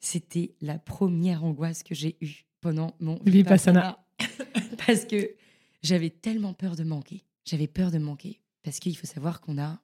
c'était 0.00 0.54
la 0.60 0.78
première 0.78 1.44
angoisse 1.44 1.82
que 1.82 1.94
j'ai 1.94 2.16
eue 2.20 2.46
pendant 2.60 2.94
mon 3.00 3.18
Vipassana. 3.24 4.04
Parce 4.86 5.04
que 5.04 5.34
j'avais 5.82 6.10
tellement 6.10 6.54
peur 6.54 6.76
de 6.76 6.84
manquer. 6.84 7.24
J'avais 7.44 7.66
peur 7.66 7.90
de 7.90 7.98
manquer. 7.98 8.40
Parce 8.62 8.78
qu'il 8.78 8.96
faut 8.96 9.06
savoir 9.06 9.40
qu'on 9.40 9.58
a 9.58 9.80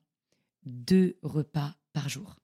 deux 0.64 1.18
repas 1.22 1.74
par 1.92 2.08
jour. 2.08 2.36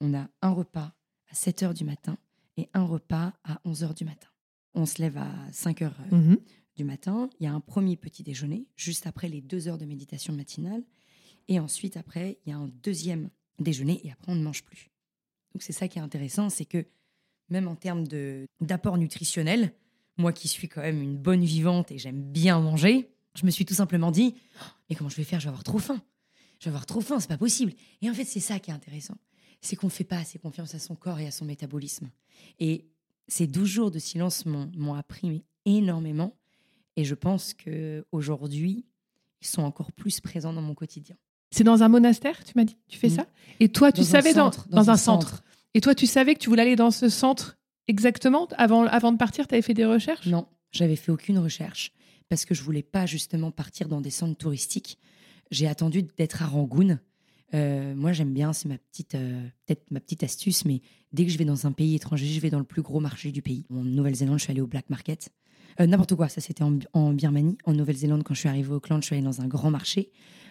On 0.00 0.14
a 0.14 0.28
un 0.42 0.50
repas 0.50 0.94
à 1.30 1.34
7 1.34 1.62
heures 1.64 1.74
du 1.74 1.84
matin 1.84 2.16
et 2.56 2.68
un 2.74 2.84
repas 2.84 3.32
à 3.44 3.60
11 3.64 3.84
heures 3.84 3.94
du 3.94 4.04
matin. 4.04 4.28
On 4.74 4.86
se 4.86 5.00
lève 5.00 5.16
à 5.18 5.32
5 5.52 5.82
heures 5.82 5.96
euh, 6.12 6.16
Mhm. 6.16 6.38
du 6.76 6.84
matin. 6.84 7.30
Il 7.40 7.44
y 7.44 7.46
a 7.46 7.52
un 7.52 7.60
premier 7.60 7.96
petit 7.96 8.22
déjeuner, 8.22 8.66
juste 8.76 9.06
après 9.06 9.28
les 9.28 9.40
deux 9.40 9.68
heures 9.68 9.78
de 9.78 9.84
méditation 9.84 10.32
matinale. 10.32 10.82
Et 11.48 11.60
ensuite, 11.60 11.96
après, 11.96 12.38
il 12.46 12.50
y 12.50 12.52
a 12.52 12.56
un 12.58 12.68
deuxième 12.82 13.30
déjeuner 13.58 14.00
et 14.04 14.10
après, 14.10 14.32
on 14.32 14.34
ne 14.34 14.42
mange 14.42 14.64
plus. 14.64 14.90
Donc, 15.54 15.62
c'est 15.62 15.72
ça 15.72 15.86
qui 15.88 15.98
est 15.98 16.02
intéressant, 16.02 16.48
c'est 16.50 16.64
que 16.64 16.86
même 17.50 17.68
en 17.68 17.76
termes 17.76 18.04
d'apport 18.60 18.96
nutritionnel, 18.98 19.72
moi 20.16 20.32
qui 20.32 20.48
suis 20.48 20.68
quand 20.68 20.80
même 20.80 21.02
une 21.02 21.16
bonne 21.18 21.44
vivante 21.44 21.92
et 21.92 21.98
j'aime 21.98 22.22
bien 22.22 22.58
manger, 22.60 23.10
je 23.36 23.44
me 23.46 23.50
suis 23.50 23.64
tout 23.64 23.74
simplement 23.74 24.10
dit 24.10 24.34
Oh, 24.60 24.64
Mais 24.88 24.96
comment 24.96 25.10
je 25.10 25.16
vais 25.16 25.24
faire? 25.24 25.38
Je 25.40 25.44
vais 25.44 25.48
avoir 25.50 25.64
trop 25.64 25.78
faim. 25.78 26.02
Je 26.60 26.64
vais 26.64 26.70
avoir 26.70 26.86
trop 26.86 27.00
faim, 27.00 27.20
c'est 27.20 27.28
pas 27.28 27.36
possible. 27.38 27.72
Et 28.00 28.08
en 28.08 28.14
fait, 28.14 28.24
c'est 28.24 28.40
ça 28.40 28.58
qui 28.58 28.70
est 28.70 28.74
intéressant. 28.74 29.16
C'est 29.60 29.76
qu'on 29.76 29.88
ne 29.88 29.92
fait 29.92 30.04
pas 30.04 30.18
assez 30.18 30.38
confiance 30.38 30.74
à 30.74 30.78
son 30.78 30.94
corps 30.94 31.18
et 31.20 31.26
à 31.26 31.30
son 31.30 31.44
métabolisme. 31.44 32.10
Et 32.58 32.86
ces 33.28 33.46
12 33.46 33.68
jours 33.68 33.90
de 33.90 33.98
silence 33.98 34.44
m'ont 34.46 34.94
appris 34.94 35.44
énormément. 35.64 36.36
Et 36.96 37.04
je 37.04 37.14
pense 37.14 37.54
que 37.54 38.04
aujourd'hui, 38.12 38.84
ils 39.40 39.46
sont 39.46 39.62
encore 39.62 39.92
plus 39.92 40.20
présents 40.20 40.52
dans 40.52 40.62
mon 40.62 40.74
quotidien. 40.74 41.16
C'est 41.50 41.64
dans 41.64 41.82
un 41.82 41.88
monastère, 41.88 42.42
tu 42.44 42.52
m'as 42.56 42.64
dit? 42.64 42.76
Tu 42.88 42.98
fais 42.98 43.08
Mhm. 43.08 43.14
ça? 43.16 43.26
Et 43.60 43.68
toi, 43.68 43.92
tu 43.92 44.00
Dans 44.00 44.06
un 44.06 44.10
savais 44.10 44.32
centre, 44.32 44.68
dans, 44.68 44.76
dans 44.82 44.90
un 44.90 44.96
centre. 44.96 45.42
Et 45.74 45.80
toi, 45.80 45.94
tu 45.94 46.06
savais 46.06 46.34
que 46.34 46.40
tu 46.40 46.48
voulais 46.48 46.62
aller 46.62 46.76
dans 46.76 46.90
ce 46.90 47.08
centre 47.08 47.56
exactement? 47.88 48.46
Avant, 48.56 48.84
avant 48.86 49.12
de 49.12 49.18
partir 49.18 49.46
Tu 49.48 49.54
avais 49.54 49.62
fait 49.62 49.74
des 49.74 49.84
recherches? 49.84 50.26
Non, 50.26 50.46
j'avais 50.72 50.96
fait 50.96 51.10
aucune 51.12 51.38
recherche 51.38 51.92
parce 52.28 52.44
que 52.44 52.54
je 52.54 52.62
voulais 52.62 52.82
pas 52.82 53.06
justement 53.06 53.50
partir 53.50 53.88
dans 53.88 54.00
des 54.00 54.10
centres 54.10 54.36
touristiques. 54.36 54.98
J'ai 55.50 55.66
attendu 55.68 56.02
d'être 56.16 56.42
à 56.42 56.46
Rangoon. 56.46 56.98
Euh, 57.54 57.94
moi, 57.94 58.12
j'aime 58.12 58.32
bien, 58.32 58.52
c'est 58.52 58.68
ma 58.68 58.78
petite, 58.78 59.14
euh, 59.14 59.46
peut-être 59.66 59.90
ma 59.90 60.00
petite 60.00 60.24
astuce, 60.24 60.64
mais 60.64 60.80
dès 61.12 61.24
que 61.24 61.30
je 61.30 61.38
vais 61.38 61.44
dans 61.44 61.66
un 61.66 61.72
pays 61.72 61.94
étranger, 61.94 62.26
je 62.26 62.40
vais 62.40 62.50
dans 62.50 62.58
le 62.58 62.64
plus 62.64 62.82
gros 62.82 63.00
marché 63.00 63.30
du 63.30 63.42
pays. 63.42 63.64
En 63.70 63.84
Nouvelle-Zélande, 63.84 64.38
je 64.38 64.44
suis 64.44 64.50
allée 64.50 64.60
au 64.60 64.66
Black 64.66 64.90
Market. 64.90 65.30
Euh, 65.80 65.86
N'importe 65.86 66.14
quoi, 66.16 66.28
ça 66.28 66.40
c'était 66.40 66.64
en, 66.64 67.12
Birmanie. 67.12 67.56
En 67.64 67.72
Nouvelle-Zélande, 67.72 68.24
quand 68.24 68.34
je 68.34 68.40
suis 68.40 68.48
arrivée 68.48 68.70
au 68.70 68.76
Auckland, 68.76 69.00
je 69.02 69.06
suis 69.06 69.14
allée 69.14 69.24
dans 69.24 69.40
un 69.40 69.46
grand 69.46 69.70
marché. 69.70 70.10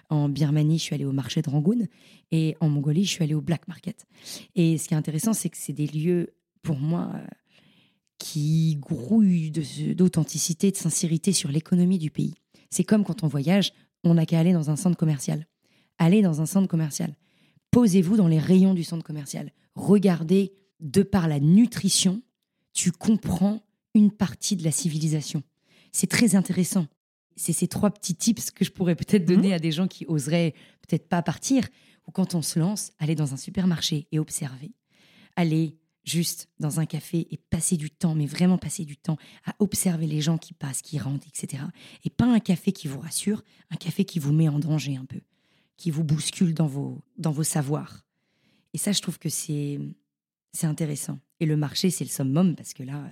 En 0.10 0.30
Birmanie, 0.30 0.78
je 0.78 0.84
suis 0.84 0.95
allée 0.95 1.06
au 1.06 1.12
marché 1.12 1.41
de 1.41 1.49
Rangoon. 1.49 1.88
Et 2.32 2.56
en 2.62 2.70
Mongolie, 2.70 3.04
je 3.04 3.10
suis 3.10 3.24
allée 3.24 3.36
au 3.36 3.41
Black 3.41 3.68
Market. 3.68 4.06
Et 4.56 4.78
ce 4.78 4.88
qui 4.88 4.93
est 4.93 4.97
intéressant, 4.97 5.34
c'est 5.34 5.49
que 5.49 5.58
c'est 5.58 5.74
des 5.74 5.88
lieux, 5.88 6.34
pour 6.62 6.78
moi, 6.78 7.12
qui 8.18 8.78
grouillent 8.78 9.51
d'authenticité, 9.95 10.72
de 10.72 10.78
sincérité 10.78 11.34
sur 11.34 11.51
l'économie 11.51 11.97
du 11.97 12.12
pays. 12.12 12.34
C'est 12.70 12.84
comme 12.84 13.04
quand 13.04 13.24
on 13.24 13.28
voyage, 13.28 13.74
on 14.04 14.14
n'a 14.14 14.26
qu'à 14.26 14.39
aller 14.39 14.54
dans 14.54 14.70
un 14.70 14.76
centre 14.76 14.97
commercial. 14.97 15.45
Allez 15.98 16.22
dans 16.22 16.41
un 16.41 16.46
centre 16.46 16.68
commercial. 16.68 17.16
Posez-vous 17.72 18.18
dans 18.18 18.28
les 18.28 18.39
rayons 18.39 18.74
du 18.74 18.84
centre 18.84 19.04
commercial. 19.04 19.52
Regardez, 19.76 20.54
de 20.80 21.02
par 21.02 21.28
la 21.28 21.39
nutrition, 21.39 22.22
tu 22.74 22.91
comprends 22.91 23.64
une 23.94 24.12
partie 24.12 24.56
de 24.56 24.64
la 24.64 24.72
civilisation. 24.72 25.44
C'est 25.91 26.10
très 26.10 26.36
intéressant. 26.36 26.88
C'est 27.36 27.54
ces 27.54 27.68
trois 27.68 27.91
petits 27.91 28.16
tips 28.16 28.52
que 28.52 28.66
je 28.66 28.72
pourrais 28.72 28.96
peut-être 28.96 29.26
donner 29.26 29.54
à 29.54 29.60
des 29.60 29.72
gens 29.72 29.88
qui 29.88 30.06
oseraient 30.08 30.54
peut-être 30.88 31.08
pas 31.08 31.22
partir. 31.22 31.68
Ou 32.08 32.12
quand 32.12 32.36
on 32.36 32.41
se 32.41 32.60
lance, 32.60 32.91
aller 33.00 33.16
dans 33.16 33.34
un 33.34 33.38
supermarché 33.38 34.08
et 34.12 34.20
observer. 34.20 34.72
Aller 35.36 35.78
juste 36.04 36.50
dans 36.60 36.80
un 36.80 36.86
café 36.86 37.28
et 37.32 37.38
passer 37.38 37.78
du 37.78 37.89
temps, 37.89 38.14
mais 38.14 38.26
vraiment 38.26 38.58
passer 38.58 38.86
du 38.86 38.98
temps 38.98 39.18
à 39.46 39.56
observer 39.60 40.06
les 40.06 40.22
gens 40.22 40.38
qui 40.38 40.54
passent, 40.54 40.82
qui 40.82 41.00
rentrent, 41.00 41.28
etc. 41.28 41.64
Et 42.04 42.10
pas 42.10 42.26
un 42.26 42.39
café 42.39 42.72
qui 42.72 42.88
vous 42.88 43.00
rassure, 43.00 43.44
un 43.72 43.78
café 43.78 44.04
qui 44.04 44.20
vous 44.20 44.34
met 44.34 44.50
en 44.50 44.60
danger 44.60 44.98
un 44.98 45.06
peu, 45.06 45.22
qui 45.78 45.91
vous 45.91 46.03
bouscule 46.03 46.53
dans 46.53 46.67
vos, 46.67 47.01
dans 47.17 47.32
vos 47.32 47.43
savoirs. 47.43 48.05
Et 48.74 48.78
ça, 48.78 48.91
je 48.91 49.01
trouve 49.01 49.19
que 49.19 49.30
c'est 49.30 49.80
intéressant. 50.63 51.19
Et 51.39 51.45
le 51.45 51.57
marché, 51.57 51.89
c'est 51.89 52.03
le 52.03 52.09
summum 52.09 52.55
parce 52.55 52.74
que 52.74 52.84
là, 52.84 53.03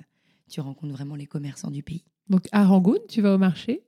tu 0.49 0.61
rencontres 0.61 0.93
vraiment 0.93 1.15
les 1.15 1.25
commerçants 1.27 1.71
du 1.71 1.83
pays. 1.83 2.03
Donc 2.29 2.47
à 2.51 2.65
Rangoon, 2.65 2.99
tu 3.09 3.21
vas 3.21 3.33
au 3.35 3.37
marché. 3.37 3.81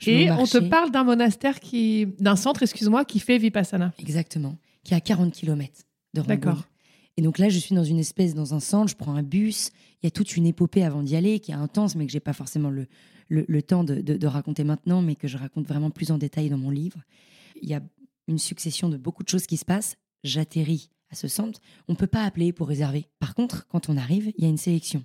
Je 0.00 0.10
et 0.10 0.30
on 0.30 0.44
te 0.44 0.58
parle 0.58 0.90
d'un 0.90 1.04
monastère 1.04 1.58
qui. 1.60 2.06
d'un 2.18 2.36
centre, 2.36 2.62
excuse-moi, 2.62 3.04
qui 3.04 3.18
fait 3.18 3.38
Vipassana. 3.38 3.92
Exactement. 3.98 4.56
Qui 4.84 4.94
est 4.94 4.96
à 4.96 5.00
40 5.00 5.32
km 5.32 5.72
de 6.14 6.20
Rangoon. 6.20 6.34
D'accord. 6.36 6.64
Et 7.16 7.22
donc 7.22 7.38
là, 7.38 7.48
je 7.48 7.58
suis 7.58 7.74
dans 7.74 7.82
une 7.82 7.98
espèce, 7.98 8.32
dans 8.34 8.54
un 8.54 8.60
centre, 8.60 8.88
je 8.90 8.96
prends 8.96 9.14
un 9.16 9.24
bus. 9.24 9.70
Il 10.02 10.06
y 10.06 10.08
a 10.08 10.10
toute 10.12 10.36
une 10.36 10.46
épopée 10.46 10.84
avant 10.84 11.02
d'y 11.02 11.16
aller 11.16 11.40
qui 11.40 11.50
est 11.50 11.54
intense, 11.54 11.96
mais 11.96 12.06
que 12.06 12.12
j'ai 12.12 12.20
pas 12.20 12.32
forcément 12.32 12.70
le, 12.70 12.86
le, 13.28 13.44
le 13.48 13.62
temps 13.62 13.82
de, 13.82 13.96
de- 14.00 14.16
de 14.16 14.26
raconter 14.28 14.62
maintenant, 14.62 15.02
mais 15.02 15.16
que 15.16 15.26
je 15.26 15.36
raconte 15.36 15.66
vraiment 15.66 15.90
plus 15.90 16.12
en 16.12 16.18
détail 16.18 16.48
dans 16.48 16.58
mon 16.58 16.70
livre. 16.70 17.00
Il 17.60 17.68
y 17.68 17.74
a 17.74 17.82
une 18.28 18.38
succession 18.38 18.88
de 18.88 18.96
beaucoup 18.96 19.22
de 19.22 19.28
choses 19.28 19.46
qui 19.46 19.56
se 19.56 19.64
passent. 19.64 19.96
J'atterris 20.22 20.90
à 21.10 21.14
ce 21.14 21.28
centre. 21.28 21.60
On 21.88 21.94
peut 21.94 22.06
pas 22.06 22.24
appeler 22.24 22.52
pour 22.52 22.68
réserver. 22.68 23.06
Par 23.18 23.34
contre, 23.34 23.66
quand 23.68 23.88
on 23.88 23.96
arrive, 23.96 24.32
il 24.36 24.44
y 24.44 24.46
a 24.46 24.50
une 24.50 24.58
sélection. 24.58 25.04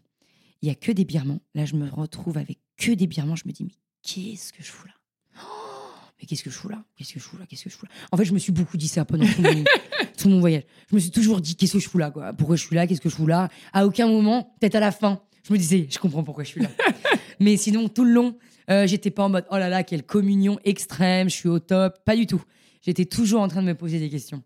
Il 0.62 0.68
y 0.68 0.72
a 0.72 0.76
que 0.76 0.92
des 0.92 1.06
birmans. 1.06 1.40
Là, 1.56 1.66
je 1.66 1.76
me 1.76 1.90
retrouve 1.90 2.38
avec 2.38 2.60
que 2.78 2.92
des 2.92 3.08
birmans. 3.08 3.36
Je 3.36 3.44
me 3.48 3.52
dis, 3.52 3.64
mais 3.64 3.76
qu'est-ce 4.02 4.54
que 4.54 4.62
je 4.64 4.70
fous 4.72 4.88
là? 4.88 4.94
Oh, 5.38 5.40
Mais 6.20 6.26
qu'est-ce 6.26 6.44
que 6.44 6.50
je 6.50 6.56
fous 6.56 6.70
là? 6.70 6.84
Qu'est-ce 6.96 7.14
que 7.14 7.20
je 7.20 7.24
fous 7.24 7.38
là? 7.38 7.46
Qu'est-ce 7.48 7.64
que 7.64 7.70
je 7.70 7.76
fous 7.76 7.86
là? 7.86 7.92
En 8.12 8.18
fait, 8.18 8.26
je 8.26 8.34
me 8.34 8.40
suis 8.40 8.52
beaucoup 8.52 8.78
dit 8.78 8.88
ça 8.88 9.06
pendant 9.06 9.26
tout 9.26 9.42
mon, 9.42 9.64
tout 10.18 10.30
mon 10.30 10.40
voyage. 10.40 10.64
Je 10.90 10.96
me 10.96 11.00
suis 11.00 11.12
toujours 11.12 11.42
dit, 11.42 11.56
qu'est-ce 11.56 11.74
que 11.74 11.80
je 11.80 11.90
fous 11.90 11.98
là 11.98 12.12
quoi? 12.12 12.34
Pourquoi 12.34 12.56
je 12.56 12.66
suis 12.66 12.76
là? 12.76 12.88
Qu'est-ce 12.88 13.02
que 13.02 13.10
je 13.10 13.16
fous 13.16 13.28
là? 13.28 13.50
À 13.72 13.86
aucun 13.86 14.08
moment, 14.08 14.56
peut-être 14.60 14.76
à 14.76 14.80
la 14.80 14.92
fin, 14.92 15.22
je 15.48 15.52
me 15.52 15.58
disais, 15.58 15.88
je 15.90 16.00
comprends 16.00 16.24
pourquoi 16.24 16.44
je 16.44 16.50
suis 16.50 16.62
là. 16.62 16.70
Mais 17.40 17.58
sinon, 17.58 17.90
tout 17.90 18.06
le 18.06 18.12
long, 18.12 18.38
euh, 18.70 18.88
j'étais 18.88 19.12
pas 19.12 19.26
en 19.26 19.30
mode, 19.30 19.46
oh 19.52 19.58
là 19.58 19.70
là, 19.70 19.84
quelle 19.84 20.04
communion 20.04 20.60
extrême, 20.64 21.30
je 21.30 21.36
suis 21.36 21.50
au 21.50 21.60
top. 21.60 22.00
Pas 22.06 22.16
du 22.16 22.28
tout. 22.28 22.42
J'étais 22.84 23.06
toujours 23.06 23.42
en 23.42 23.48
train 23.48 23.62
de 23.62 23.68
me 23.68 23.76
poser 23.76 24.00
des 24.00 24.10
questions. 24.10 24.44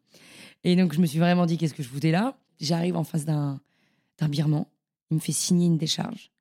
Et 0.63 0.75
donc, 0.75 0.93
je 0.93 1.01
me 1.01 1.05
suis 1.05 1.19
vraiment 1.19 1.45
dit, 1.45 1.57
qu'est-ce 1.57 1.73
que 1.73 1.83
je 1.83 1.89
foutais 1.89 2.11
là? 2.11 2.37
J'arrive 2.59 2.95
en 2.95 3.03
face 3.03 3.25
d'un 3.25 3.59
birman. 4.29 4.65
Il 5.11 5.15
me 5.15 5.19
fait 5.19 5.31
signer 5.31 5.65
une 5.65 5.77
décharge. 5.77 6.31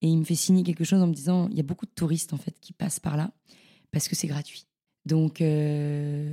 Et 0.00 0.08
il 0.08 0.16
me 0.16 0.24
fait 0.24 0.36
signer 0.36 0.62
quelque 0.62 0.84
chose 0.84 1.02
en 1.02 1.08
me 1.08 1.14
disant, 1.14 1.48
il 1.50 1.56
y 1.56 1.60
a 1.60 1.64
beaucoup 1.64 1.86
de 1.86 1.90
touristes 1.90 2.32
en 2.32 2.36
fait 2.36 2.54
qui 2.60 2.72
passent 2.72 3.00
par 3.00 3.16
là 3.16 3.32
parce 3.90 4.08
que 4.08 4.14
c'est 4.14 4.28
gratuit. 4.28 4.66
Donc, 5.06 5.40
euh, 5.40 6.32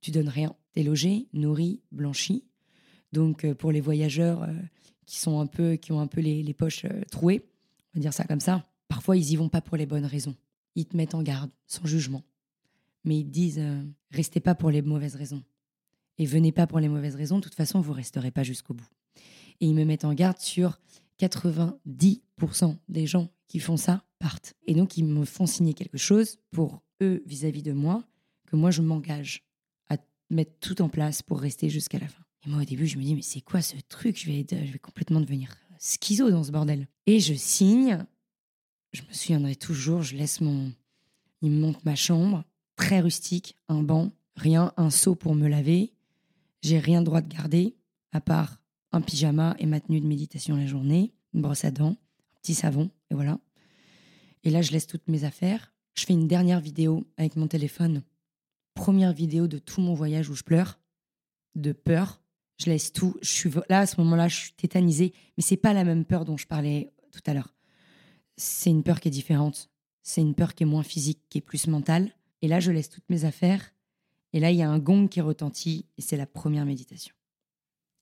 tu 0.00 0.10
donnes 0.10 0.28
rien. 0.28 0.54
T'es 0.72 0.82
logé, 0.82 1.28
nourri, 1.32 1.80
blanchi. 1.92 2.44
Donc, 3.12 3.44
euh, 3.44 3.54
pour 3.54 3.72
les 3.72 3.80
voyageurs 3.80 4.42
euh, 4.42 4.52
qui 5.06 5.18
sont 5.18 5.40
un 5.40 5.46
peu, 5.46 5.76
qui 5.76 5.92
ont 5.92 6.00
un 6.00 6.06
peu 6.06 6.20
les, 6.20 6.42
les 6.42 6.52
poches 6.52 6.84
euh, 6.84 7.02
trouées, 7.10 7.48
on 7.94 7.98
va 7.98 8.02
dire 8.02 8.12
ça 8.12 8.24
comme 8.24 8.40
ça, 8.40 8.66
parfois 8.88 9.16
ils 9.16 9.30
y 9.30 9.36
vont 9.36 9.48
pas 9.48 9.62
pour 9.62 9.76
les 9.76 9.86
bonnes 9.86 10.04
raisons. 10.04 10.34
Ils 10.74 10.84
te 10.84 10.96
mettent 10.96 11.14
en 11.14 11.22
garde, 11.22 11.50
sans 11.66 11.86
jugement. 11.86 12.22
Mais 13.06 13.18
ils 13.18 13.30
disent, 13.30 13.58
euh, 13.58 13.82
restez 14.10 14.40
pas 14.40 14.54
pour 14.54 14.70
les 14.70 14.82
mauvaises 14.82 15.16
raisons. 15.16 15.42
Et 16.18 16.26
venez 16.26 16.52
pas 16.52 16.66
pour 16.66 16.80
les 16.80 16.88
mauvaises 16.88 17.14
raisons, 17.14 17.38
de 17.38 17.42
toute 17.42 17.54
façon, 17.54 17.80
vous 17.80 17.92
resterez 17.92 18.30
pas 18.30 18.42
jusqu'au 18.42 18.74
bout. 18.74 18.88
Et 19.60 19.66
ils 19.66 19.74
me 19.74 19.84
mettent 19.84 20.04
en 20.04 20.12
garde 20.12 20.38
sur 20.38 20.78
90% 21.20 22.76
des 22.88 23.06
gens 23.06 23.30
qui 23.48 23.58
font 23.60 23.76
ça 23.76 24.04
partent. 24.18 24.54
Et 24.66 24.74
donc, 24.74 24.96
ils 24.96 25.04
me 25.04 25.24
font 25.24 25.46
signer 25.46 25.74
quelque 25.74 25.98
chose 25.98 26.38
pour 26.50 26.82
eux 27.02 27.22
vis-à-vis 27.26 27.62
de 27.62 27.72
moi, 27.72 28.04
que 28.46 28.56
moi, 28.56 28.70
je 28.70 28.82
m'engage 28.82 29.44
à 29.88 29.96
mettre 30.30 30.58
tout 30.60 30.82
en 30.82 30.88
place 30.88 31.22
pour 31.22 31.40
rester 31.40 31.68
jusqu'à 31.68 31.98
la 31.98 32.08
fin. 32.08 32.22
Et 32.46 32.50
moi, 32.50 32.62
au 32.62 32.64
début, 32.64 32.86
je 32.86 32.96
me 32.96 33.02
dis, 33.02 33.14
mais 33.14 33.22
c'est 33.22 33.40
quoi 33.40 33.60
ce 33.62 33.76
truc? 33.88 34.18
Je 34.18 34.30
vais, 34.30 34.78
complètement 34.78 35.20
devenir 35.20 35.54
schizo 35.78 36.30
dans 36.30 36.44
ce 36.44 36.52
bordel. 36.52 36.88
Et 37.06 37.20
je 37.20 37.34
signe, 37.34 38.04
je 38.92 39.02
me 39.02 39.12
souviendrai 39.12 39.56
toujours, 39.56 40.02
je 40.02 40.16
laisse 40.16 40.40
mon... 40.40 40.72
Il 41.42 41.50
me 41.50 41.60
montre 41.60 41.80
ma 41.84 41.94
chambre, 41.94 42.44
très 42.76 43.00
rustique, 43.00 43.56
un 43.68 43.82
banc, 43.82 44.12
rien, 44.36 44.72
un 44.76 44.90
seau 44.90 45.14
pour 45.14 45.34
me 45.34 45.48
laver. 45.48 45.92
J'ai 46.62 46.78
rien 46.78 47.02
droit 47.02 47.20
de 47.20 47.28
garder, 47.28 47.74
à 48.12 48.20
part 48.20 48.60
un 48.92 49.00
pyjama 49.00 49.56
et 49.58 49.66
ma 49.66 49.80
tenue 49.80 50.00
de 50.00 50.06
méditation 50.06 50.56
la 50.56 50.66
journée, 50.66 51.12
une 51.34 51.42
brosse 51.42 51.64
à 51.64 51.70
dents, 51.70 51.96
un 51.96 52.40
petit 52.40 52.54
savon, 52.54 52.90
et 53.10 53.14
voilà. 53.14 53.38
Et 54.44 54.50
là, 54.50 54.62
je 54.62 54.72
laisse 54.72 54.86
toutes 54.86 55.08
mes 55.08 55.24
affaires. 55.24 55.74
Je 55.94 56.04
fais 56.04 56.12
une 56.12 56.28
dernière 56.28 56.60
vidéo 56.60 57.06
avec 57.16 57.36
mon 57.36 57.48
téléphone. 57.48 58.02
Première 58.74 59.12
vidéo 59.12 59.48
de 59.48 59.58
tout 59.58 59.80
mon 59.80 59.94
voyage 59.94 60.28
où 60.28 60.34
je 60.34 60.44
pleure, 60.44 60.78
de 61.54 61.72
peur. 61.72 62.22
Je 62.58 62.66
laisse 62.66 62.92
tout. 62.92 63.16
Je 63.22 63.30
suis 63.30 63.50
là 63.68 63.80
à 63.80 63.86
ce 63.86 64.00
moment-là, 64.00 64.28
je 64.28 64.36
suis 64.36 64.52
tétanisée, 64.52 65.12
mais 65.36 65.42
c'est 65.42 65.56
pas 65.56 65.72
la 65.72 65.84
même 65.84 66.04
peur 66.04 66.24
dont 66.24 66.36
je 66.36 66.46
parlais 66.46 66.92
tout 67.10 67.20
à 67.26 67.34
l'heure. 67.34 67.54
C'est 68.36 68.70
une 68.70 68.82
peur 68.82 69.00
qui 69.00 69.08
est 69.08 69.10
différente. 69.10 69.70
C'est 70.02 70.20
une 70.20 70.34
peur 70.34 70.54
qui 70.54 70.62
est 70.62 70.66
moins 70.66 70.82
physique, 70.82 71.20
qui 71.28 71.38
est 71.38 71.42
plus 71.42 71.66
mentale. 71.66 72.12
Et 72.42 72.48
là, 72.48 72.60
je 72.60 72.70
laisse 72.70 72.90
toutes 72.90 73.08
mes 73.08 73.24
affaires. 73.24 73.72
Et 74.32 74.40
là, 74.40 74.50
il 74.50 74.56
y 74.56 74.62
a 74.62 74.70
un 74.70 74.78
gong 74.78 75.08
qui 75.08 75.20
retentit, 75.20 75.86
et 75.96 76.02
c'est 76.02 76.16
la 76.16 76.26
première 76.26 76.66
méditation. 76.66 77.14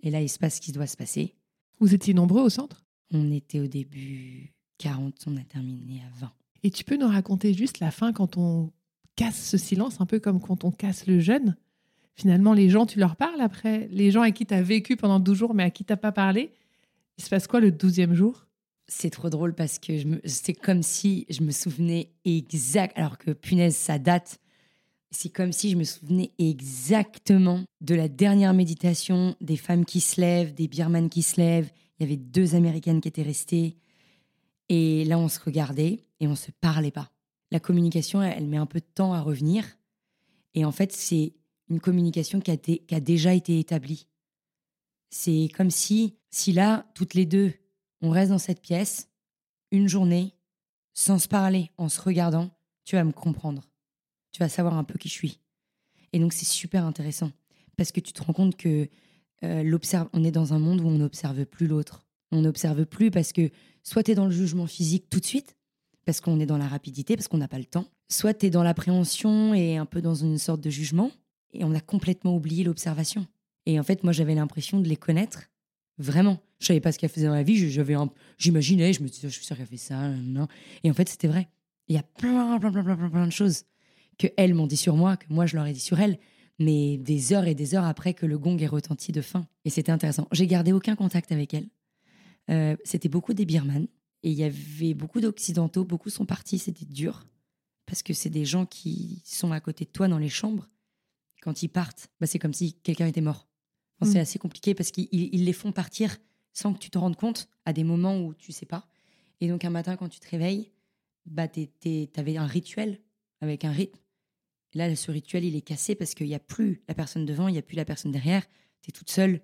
Et 0.00 0.10
là, 0.10 0.20
il 0.20 0.28
se 0.28 0.38
passe 0.38 0.56
ce 0.56 0.60
qui 0.60 0.72
doit 0.72 0.86
se 0.86 0.96
passer. 0.96 1.34
Vous 1.80 1.94
étiez 1.94 2.14
nombreux 2.14 2.42
au 2.42 2.50
centre? 2.50 2.84
On 3.12 3.30
était 3.30 3.60
au 3.60 3.66
début 3.66 4.52
40, 4.78 5.14
on 5.26 5.36
a 5.36 5.44
terminé 5.44 6.00
à 6.00 6.20
20. 6.20 6.32
Et 6.62 6.70
tu 6.70 6.84
peux 6.84 6.96
nous 6.96 7.08
raconter 7.08 7.54
juste 7.54 7.78
la 7.80 7.90
fin 7.90 8.12
quand 8.12 8.36
on 8.36 8.72
casse 9.16 9.48
ce 9.48 9.56
silence, 9.56 10.00
un 10.00 10.06
peu 10.06 10.18
comme 10.18 10.40
quand 10.40 10.64
on 10.64 10.70
casse 10.70 11.06
le 11.06 11.20
jeûne? 11.20 11.56
Finalement, 12.14 12.52
les 12.52 12.70
gens, 12.70 12.86
tu 12.86 12.98
leur 12.98 13.16
parles 13.16 13.40
après? 13.40 13.88
Les 13.92 14.10
gens 14.10 14.22
à 14.22 14.30
qui 14.30 14.46
tu 14.46 14.54
as 14.54 14.62
vécu 14.62 14.96
pendant 14.96 15.20
12 15.20 15.36
jours, 15.36 15.54
mais 15.54 15.62
à 15.64 15.70
qui 15.70 15.84
tu 15.84 15.96
pas 15.96 16.12
parlé? 16.12 16.52
Il 17.18 17.24
se 17.24 17.30
passe 17.30 17.46
quoi 17.46 17.60
le 17.60 17.70
12e 17.70 18.14
jour? 18.14 18.46
C'est 18.86 19.10
trop 19.10 19.30
drôle 19.30 19.54
parce 19.54 19.78
que 19.78 19.92
c'est 20.26 20.52
comme 20.52 20.82
si 20.82 21.26
je 21.30 21.42
me 21.42 21.50
souvenais 21.52 22.10
exact, 22.24 22.96
alors 22.98 23.16
que 23.16 23.30
punaise, 23.30 23.76
ça 23.76 23.98
date. 23.98 24.38
C'est 25.10 25.30
comme 25.30 25.52
si 25.52 25.70
je 25.70 25.76
me 25.76 25.84
souvenais 25.84 26.32
exactement 26.38 27.62
de 27.80 27.94
la 27.94 28.08
dernière 28.08 28.52
méditation, 28.52 29.36
des 29.40 29.56
femmes 29.56 29.84
qui 29.84 30.00
se 30.00 30.20
lèvent, 30.20 30.54
des 30.54 30.68
birmanes 30.68 31.08
qui 31.08 31.22
se 31.22 31.40
lèvent. 31.40 31.70
Il 31.98 32.02
y 32.02 32.06
avait 32.06 32.16
deux 32.16 32.54
Américaines 32.54 33.00
qui 33.00 33.08
étaient 33.08 33.22
restées. 33.22 33.76
Et 34.68 35.04
là, 35.04 35.18
on 35.18 35.28
se 35.28 35.38
regardait 35.40 36.04
et 36.20 36.26
on 36.26 36.34
se 36.34 36.50
parlait 36.60 36.90
pas. 36.90 37.10
La 37.50 37.60
communication, 37.60 38.22
elle, 38.22 38.48
met 38.48 38.56
un 38.56 38.66
peu 38.66 38.80
de 38.80 38.86
temps 38.94 39.12
à 39.12 39.20
revenir. 39.20 39.64
Et 40.54 40.64
en 40.64 40.72
fait, 40.72 40.92
c'est 40.92 41.34
une 41.70 41.80
communication 41.80 42.40
qui 42.40 42.50
a, 42.50 42.56
qui 42.56 42.94
a 42.94 43.00
déjà 43.00 43.32
été 43.34 43.58
établie. 43.58 44.08
C'est 45.10 45.48
comme 45.56 45.70
si, 45.70 46.16
si 46.30 46.52
là, 46.52 46.86
toutes 46.94 47.14
les 47.14 47.26
deux, 47.26 47.52
on 48.04 48.10
reste 48.10 48.30
dans 48.30 48.38
cette 48.38 48.60
pièce, 48.60 49.08
une 49.70 49.88
journée, 49.88 50.34
sans 50.92 51.18
se 51.18 51.26
parler, 51.26 51.70
en 51.78 51.88
se 51.88 52.00
regardant, 52.00 52.50
tu 52.84 52.96
vas 52.96 53.04
me 53.04 53.12
comprendre. 53.12 53.62
Tu 54.30 54.40
vas 54.40 54.50
savoir 54.50 54.76
un 54.76 54.84
peu 54.84 54.98
qui 54.98 55.08
je 55.08 55.14
suis. 55.14 55.40
Et 56.12 56.18
donc, 56.18 56.34
c'est 56.34 56.44
super 56.44 56.84
intéressant. 56.84 57.32
Parce 57.76 57.92
que 57.92 58.00
tu 58.00 58.12
te 58.12 58.22
rends 58.22 58.34
compte 58.34 58.56
que 58.56 58.88
euh, 59.42 59.78
on 60.12 60.22
est 60.22 60.30
dans 60.30 60.52
un 60.52 60.58
monde 60.58 60.80
où 60.80 60.86
on 60.86 60.98
n'observe 60.98 61.46
plus 61.46 61.66
l'autre. 61.66 62.04
On 62.30 62.42
n'observe 62.42 62.84
plus 62.84 63.10
parce 63.10 63.32
que 63.32 63.50
soit 63.82 64.02
tu 64.02 64.10
es 64.10 64.14
dans 64.14 64.26
le 64.26 64.30
jugement 64.30 64.66
physique 64.66 65.08
tout 65.08 65.20
de 65.20 65.24
suite, 65.24 65.56
parce 66.04 66.20
qu'on 66.20 66.38
est 66.40 66.46
dans 66.46 66.58
la 66.58 66.68
rapidité, 66.68 67.16
parce 67.16 67.28
qu'on 67.28 67.38
n'a 67.38 67.48
pas 67.48 67.58
le 67.58 67.64
temps, 67.64 67.86
soit 68.08 68.34
tu 68.34 68.46
es 68.46 68.50
dans 68.50 68.62
l'appréhension 68.62 69.54
et 69.54 69.78
un 69.78 69.86
peu 69.86 70.02
dans 70.02 70.14
une 70.14 70.38
sorte 70.38 70.60
de 70.60 70.70
jugement, 70.70 71.10
et 71.54 71.64
on 71.64 71.74
a 71.74 71.80
complètement 71.80 72.36
oublié 72.36 72.64
l'observation. 72.64 73.26
Et 73.64 73.80
en 73.80 73.82
fait, 73.82 74.04
moi, 74.04 74.12
j'avais 74.12 74.34
l'impression 74.34 74.78
de 74.80 74.88
les 74.88 74.96
connaître 74.96 75.44
vraiment. 75.96 76.38
Je 76.64 76.68
savais 76.68 76.80
pas 76.80 76.92
ce 76.92 76.98
qu'elle 76.98 77.10
faisait 77.10 77.26
dans 77.26 77.34
la 77.34 77.42
vie, 77.42 77.70
j'avais 77.70 77.94
j'imaginais, 78.38 78.94
je 78.94 79.02
me 79.02 79.08
disais, 79.08 79.28
je 79.28 79.34
suis 79.34 79.44
sûre 79.44 79.54
qu'elle 79.54 79.66
fait 79.66 79.76
ça, 79.76 80.08
non. 80.08 80.48
Et 80.82 80.90
en 80.90 80.94
fait, 80.94 81.06
c'était 81.10 81.28
vrai. 81.28 81.50
Il 81.88 81.94
y 81.94 81.98
a 81.98 82.02
plein, 82.02 82.58
plein, 82.58 82.72
plein, 82.72 82.82
plein, 82.82 83.10
plein, 83.10 83.26
de 83.26 83.32
choses 83.32 83.64
que 84.18 84.28
elles 84.38 84.54
m'ont 84.54 84.66
dit 84.66 84.78
sur 84.78 84.96
moi, 84.96 85.18
que 85.18 85.26
moi, 85.28 85.44
je 85.44 85.56
leur 85.56 85.66
ai 85.66 85.74
dit 85.74 85.80
sur 85.80 86.00
elles, 86.00 86.18
mais 86.58 86.96
des 86.96 87.34
heures 87.34 87.46
et 87.46 87.54
des 87.54 87.74
heures 87.74 87.84
après 87.84 88.14
que 88.14 88.24
le 88.24 88.38
gong 88.38 88.56
ait 88.56 88.66
retenti 88.66 89.12
de 89.12 89.20
fin. 89.20 89.46
Et 89.66 89.70
c'était 89.70 89.92
intéressant. 89.92 90.26
J'ai 90.32 90.46
gardé 90.46 90.72
aucun 90.72 90.96
contact 90.96 91.32
avec 91.32 91.52
elles. 91.52 91.68
Euh, 92.48 92.76
c'était 92.82 93.10
beaucoup 93.10 93.34
des 93.34 93.44
birmanes. 93.44 93.88
Et 94.22 94.30
il 94.30 94.38
y 94.38 94.44
avait 94.44 94.94
beaucoup 94.94 95.20
d'occidentaux, 95.20 95.84
beaucoup 95.84 96.08
sont 96.08 96.24
partis, 96.24 96.58
c'était 96.58 96.86
dur. 96.86 97.26
Parce 97.84 98.02
que 98.02 98.14
c'est 98.14 98.30
des 98.30 98.46
gens 98.46 98.64
qui 98.64 99.20
sont 99.26 99.52
à 99.52 99.60
côté 99.60 99.84
de 99.84 99.90
toi 99.90 100.08
dans 100.08 100.16
les 100.16 100.30
chambres. 100.30 100.70
Quand 101.42 101.62
ils 101.62 101.68
partent, 101.68 102.08
bah 102.20 102.26
c'est 102.26 102.38
comme 102.38 102.54
si 102.54 102.72
quelqu'un 102.72 103.06
était 103.06 103.20
mort. 103.20 103.48
C'est 104.00 104.18
mm. 104.18 104.22
assez 104.22 104.38
compliqué 104.38 104.74
parce 104.74 104.92
qu'ils 104.92 105.44
les 105.44 105.52
font 105.52 105.70
partir 105.70 106.16
sans 106.54 106.72
que 106.72 106.78
tu 106.78 106.88
te 106.88 106.96
rendes 106.96 107.16
compte 107.16 107.48
à 107.66 107.74
des 107.74 107.84
moments 107.84 108.18
où 108.18 108.32
tu 108.32 108.52
sais 108.52 108.64
pas. 108.64 108.88
Et 109.40 109.48
donc 109.48 109.64
un 109.66 109.70
matin, 109.70 109.96
quand 109.96 110.08
tu 110.08 110.20
te 110.20 110.28
réveilles, 110.30 110.70
bah 111.26 111.48
tu 111.48 111.68
avais 112.16 112.38
un 112.38 112.46
rituel 112.46 113.00
avec 113.42 113.66
un 113.66 113.72
rythme. 113.72 113.98
Là, 114.72 114.94
ce 114.96 115.10
rituel, 115.10 115.44
il 115.44 115.54
est 115.54 115.60
cassé 115.60 115.94
parce 115.94 116.14
qu'il 116.14 116.26
n'y 116.26 116.34
a 116.34 116.40
plus 116.40 116.82
la 116.88 116.94
personne 116.94 117.26
devant, 117.26 117.48
il 117.48 117.52
n'y 117.52 117.58
a 117.58 117.62
plus 117.62 117.76
la 117.76 117.84
personne 117.84 118.10
derrière. 118.10 118.44
Tu 118.80 118.90
es 118.90 118.92
toute 118.92 119.10
seule 119.10 119.42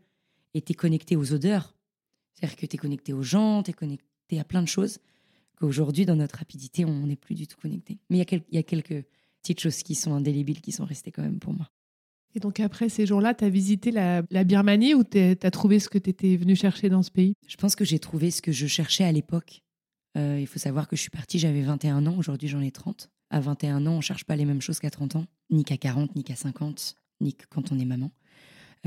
et 0.55 0.63
tu 0.63 0.73
es 0.73 0.75
connecté 0.75 1.17
aux 1.17 1.33
odeurs. 1.33 1.77
C'est-à-dire 2.33 2.57
que 2.57 2.67
tu 2.67 2.77
es 2.77 2.79
connecté 2.79 3.13
aux 3.13 3.23
gens, 3.23 3.63
tu 3.63 3.71
es 3.71 3.75
connecté 3.75 4.41
à 4.41 4.45
plein 4.45 4.63
de 4.63 4.69
choses 4.69 4.99
qu'aujourd'hui, 5.61 6.07
dans 6.07 6.17
notre 6.17 6.39
rapidité, 6.39 6.85
on 6.85 7.07
n'est 7.07 7.17
plus 7.17 7.35
du 7.35 7.47
tout 7.47 7.59
connecté. 7.61 7.99
Mais 8.09 8.19
il 8.19 8.43
y, 8.51 8.59
a 8.59 8.63
quelques 8.63 9.05
petites 9.43 9.61
choses 9.61 9.83
qui 9.83 9.95
sont 9.95 10.15
indélébiles, 10.15 10.61
qui 10.61 10.73
sont 10.73 10.87
restées 10.87 11.13
quand 11.13 11.23
même 11.23 11.39
pour 11.39 11.53
moi. 11.53 11.71
Et 12.35 12.41
donc 12.41 12.61
après 12.61 12.89
ces 12.89 13.07
jours-là, 13.07 13.35
tu 13.35 13.45
as 13.45 13.49
visité 13.49 13.91
la, 13.91 14.23
Birmanie 14.45 14.95
ou 14.95 15.05
tu 15.05 15.19
as 15.19 15.51
trouvé 15.51 15.79
ce 15.81 15.89
que 15.89 15.99
tu 15.99 16.11
étais 16.11 16.37
venu 16.37 16.55
chercher 16.55 16.89
dans 16.89 17.03
ce 17.03 17.11
pays? 17.11 17.35
Je 17.49 17.57
pense 17.57 17.75
que 17.75 17.85
j'ai 17.85 17.99
trouvé 17.99 18.31
ce 18.31 18.41
que 18.43 18.53
je 18.53 18.67
cherchais 18.67 19.05
à 19.05 19.13
l'époque. 19.13 19.63
Euh, 20.17 20.39
il 20.41 20.47
faut 20.47 20.59
savoir 20.59 20.89
que 20.89 20.97
je 20.97 21.03
suis 21.03 21.11
partie, 21.11 21.39
j'avais 21.39 21.63
21 21.63 22.07
ans, 22.07 22.17
aujourd'hui 22.17 22.49
j'en 22.49 22.61
ai 22.61 22.71
30. 22.71 23.11
À 23.31 23.41
21 23.41 23.87
ans, 23.87 23.93
on 23.93 24.01
cherche 24.01 24.25
pas 24.25 24.35
les 24.35 24.45
mêmes 24.45 24.61
choses 24.61 24.81
qu'à 24.81 24.91
30 24.91 25.17
ans, 25.17 25.27
ni 25.51 25.65
qu'à 25.65 25.77
40, 25.77 26.17
ni 26.17 26.25
qu'à 26.25 26.35
50, 26.35 26.97
ni 27.21 27.35
que 27.35 27.45
quand 27.49 27.71
on 27.71 27.79
est 27.79 27.85
maman. 27.85 28.11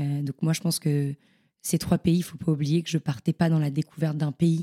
Euh, 0.00 0.22
donc 0.22 0.42
moi, 0.42 0.52
je 0.52 0.60
pense 0.60 0.78
que 0.78 1.14
ces 1.62 1.78
trois 1.78 1.98
pays, 1.98 2.18
il 2.18 2.22
faut 2.22 2.36
pas 2.36 2.52
oublier 2.52 2.82
que 2.82 2.90
je 2.90 2.98
partais 2.98 3.32
pas 3.32 3.48
dans 3.48 3.58
la 3.58 3.70
découverte 3.70 4.18
d'un 4.18 4.32
pays, 4.32 4.62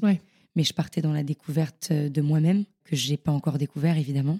mais 0.55 0.63
je 0.63 0.73
partais 0.73 1.01
dans 1.01 1.13
la 1.13 1.23
découverte 1.23 1.89
euh, 1.91 2.09
de 2.09 2.21
moi-même, 2.21 2.65
que 2.83 2.95
je 2.95 3.09
n'ai 3.09 3.17
pas 3.17 3.31
encore 3.31 3.57
découvert 3.57 3.97
évidemment. 3.97 4.39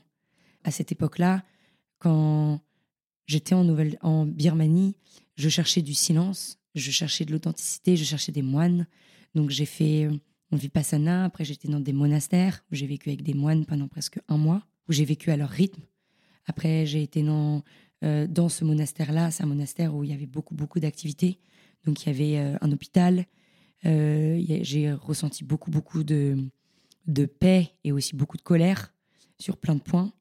À 0.64 0.70
cette 0.70 0.92
époque-là, 0.92 1.44
quand 1.98 2.62
j'étais 3.32 3.55
en, 3.55 4.25
Birmanie, 4.25 4.95
je 5.36 5.49
cherchais 5.49 5.82
du 5.82 5.93
silence, 5.93 6.59
je 6.75 6.91
cherchais 6.91 7.25
de 7.25 7.32
l'authenticité, 7.32 7.95
je 7.95 8.03
cherchais 8.03 8.32
des 8.32 8.41
moines. 8.41 8.88
Donc 9.36 9.49
j'ai 9.49 9.65
fait 9.65 10.05
euh, 10.05 10.11
mon 10.51 10.57
vipassana, 10.57 11.25
après 11.25 11.45
j'étais 11.45 11.69
dans 11.69 11.79
des 11.79 11.93
monastères, 11.93 12.63
où 12.71 12.75
j'ai 12.75 12.88
vécu 12.88 13.09
avec 13.09 13.23
des 13.23 13.34
moines 13.34 13.65
pendant 13.65 13.88
presque 13.88 14.19
un 14.27 14.38
mois, 14.38 14.63
où 14.89 14.91
j'ai 14.91 15.05
vécu 15.05 15.32
à 15.32 15.38
leur 15.38 15.49
rythme. 15.49 15.82
Après 16.45 16.86
j'ai 16.86 17.01
été 17.03 17.23
dans, 17.23 17.63
euh, 18.03 18.49
ce 18.49 18.65
monastère-là, 18.65 19.32
c'est 19.32 19.43
un 19.43 19.47
monastère 19.47 19.95
où 19.95 20.03
il 20.03 20.09
y 20.09 20.13
avait 20.13 20.25
beaucoup, 20.25 20.53
beaucoup 20.53 20.79
d'activités. 20.79 21.39
Donc 21.86 22.03
il 22.03 22.07
y 22.07 22.11
avait 22.11 22.57
un 22.61 22.71
hôpital, 22.71 23.25
euh, 23.86 24.39
j'ai 24.61 24.91
ressenti 24.91 25.43
beaucoup, 25.43 25.71
beaucoup 25.71 26.03
de 26.03 27.25
paix 27.39 27.71
et 27.84 27.91
aussi 27.91 28.15
beaucoup 28.15 28.38
de 28.38 28.43
colère 28.43 28.93
sur 29.39 29.57
plein 29.57 29.75
de 29.75 29.82
points. 29.82 30.11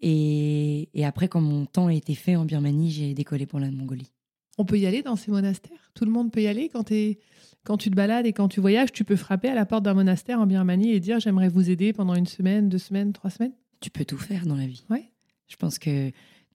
Et, 0.00 0.88
et, 0.94 1.04
après, 1.04 1.28
quand 1.28 1.40
mon 1.40 1.66
temps 1.66 1.86
a 1.86 1.94
été 1.94 2.14
fait 2.14 2.36
en 2.36 2.44
Birmanie, 2.44 2.90
j'ai 2.90 3.14
décollé 3.14 3.46
pour 3.46 3.60
la 3.60 3.70
Mongolie. 3.70 4.12
On 4.58 4.64
peut 4.64 4.78
y 4.78 4.86
aller 4.86 5.02
dans 5.02 5.16
ces 5.16 5.30
monastères? 5.30 5.90
Tout 5.94 6.04
le 6.04 6.10
monde 6.10 6.30
peut 6.30 6.42
y 6.42 6.46
aller? 6.46 6.68
Quand, 6.68 6.90
es, 6.92 7.18
quand 7.64 7.76
tu 7.76 7.90
te 7.90 7.96
balades 7.96 8.26
et 8.26 8.32
quand 8.32 8.48
tu 8.48 8.60
voyages 8.60 8.92
Tu 8.92 9.04
peux 9.04 9.16
frapper 9.16 9.48
à 9.48 9.54
la 9.54 9.66
porte 9.66 9.84
d'un 9.84 9.94
monastère 9.94 10.40
en 10.40 10.46
Birmanie 10.46 10.92
et 10.92 11.00
dire 11.00 11.20
j'aimerais 11.20 11.48
vous 11.48 11.70
aider 11.70 11.92
pendant 11.92 12.14
une 12.14 12.26
semaine, 12.26 12.68
deux 12.68 12.78
semaines, 12.78 13.12
trois 13.12 13.30
semaines? 13.30 13.52
Tu 13.80 13.90
peux 13.90 14.04
tout 14.04 14.18
faire 14.18 14.46
dans 14.46 14.56
la 14.56 14.66
vie. 14.66 14.84
Ouais. 14.90 15.10
Je 15.48 15.56
pense 15.56 15.78
que 15.78 16.10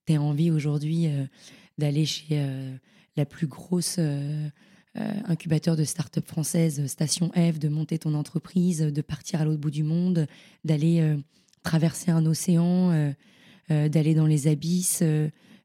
tu 0.06 0.14
as 0.14 0.22
envie 0.22 0.52
aujourd'hui 0.52 1.08
euh, 1.08 1.26
d'aller 1.78 2.06
chez 2.06 2.28
euh, 2.32 2.76
la 3.16 3.26
plus 3.26 3.48
grosse 3.48 3.98
euh, 4.98 5.14
incubateur 5.24 5.78
de 5.78 5.86
start-up 5.86 6.28
française, 6.28 6.86
Station 6.88 7.30
F, 7.30 7.60
de 7.60 7.70
monter 7.70 7.98
ton 7.98 8.14
entreprise, 8.14 8.80
de 8.80 9.02
partir 9.02 9.40
à 9.40 9.46
l'autre 9.46 9.62
bout 9.62 9.72
du 9.72 9.84
monde, 9.84 10.28
d'aller 10.66 11.00
euh, 11.00 11.16
traverser 11.64 12.12
un 12.12 12.26
océan, 12.26 12.92
euh, 12.92 13.90
d'aller 13.90 14.14
dans 14.14 14.26
les 14.26 14.48
abysses, 14.48 15.04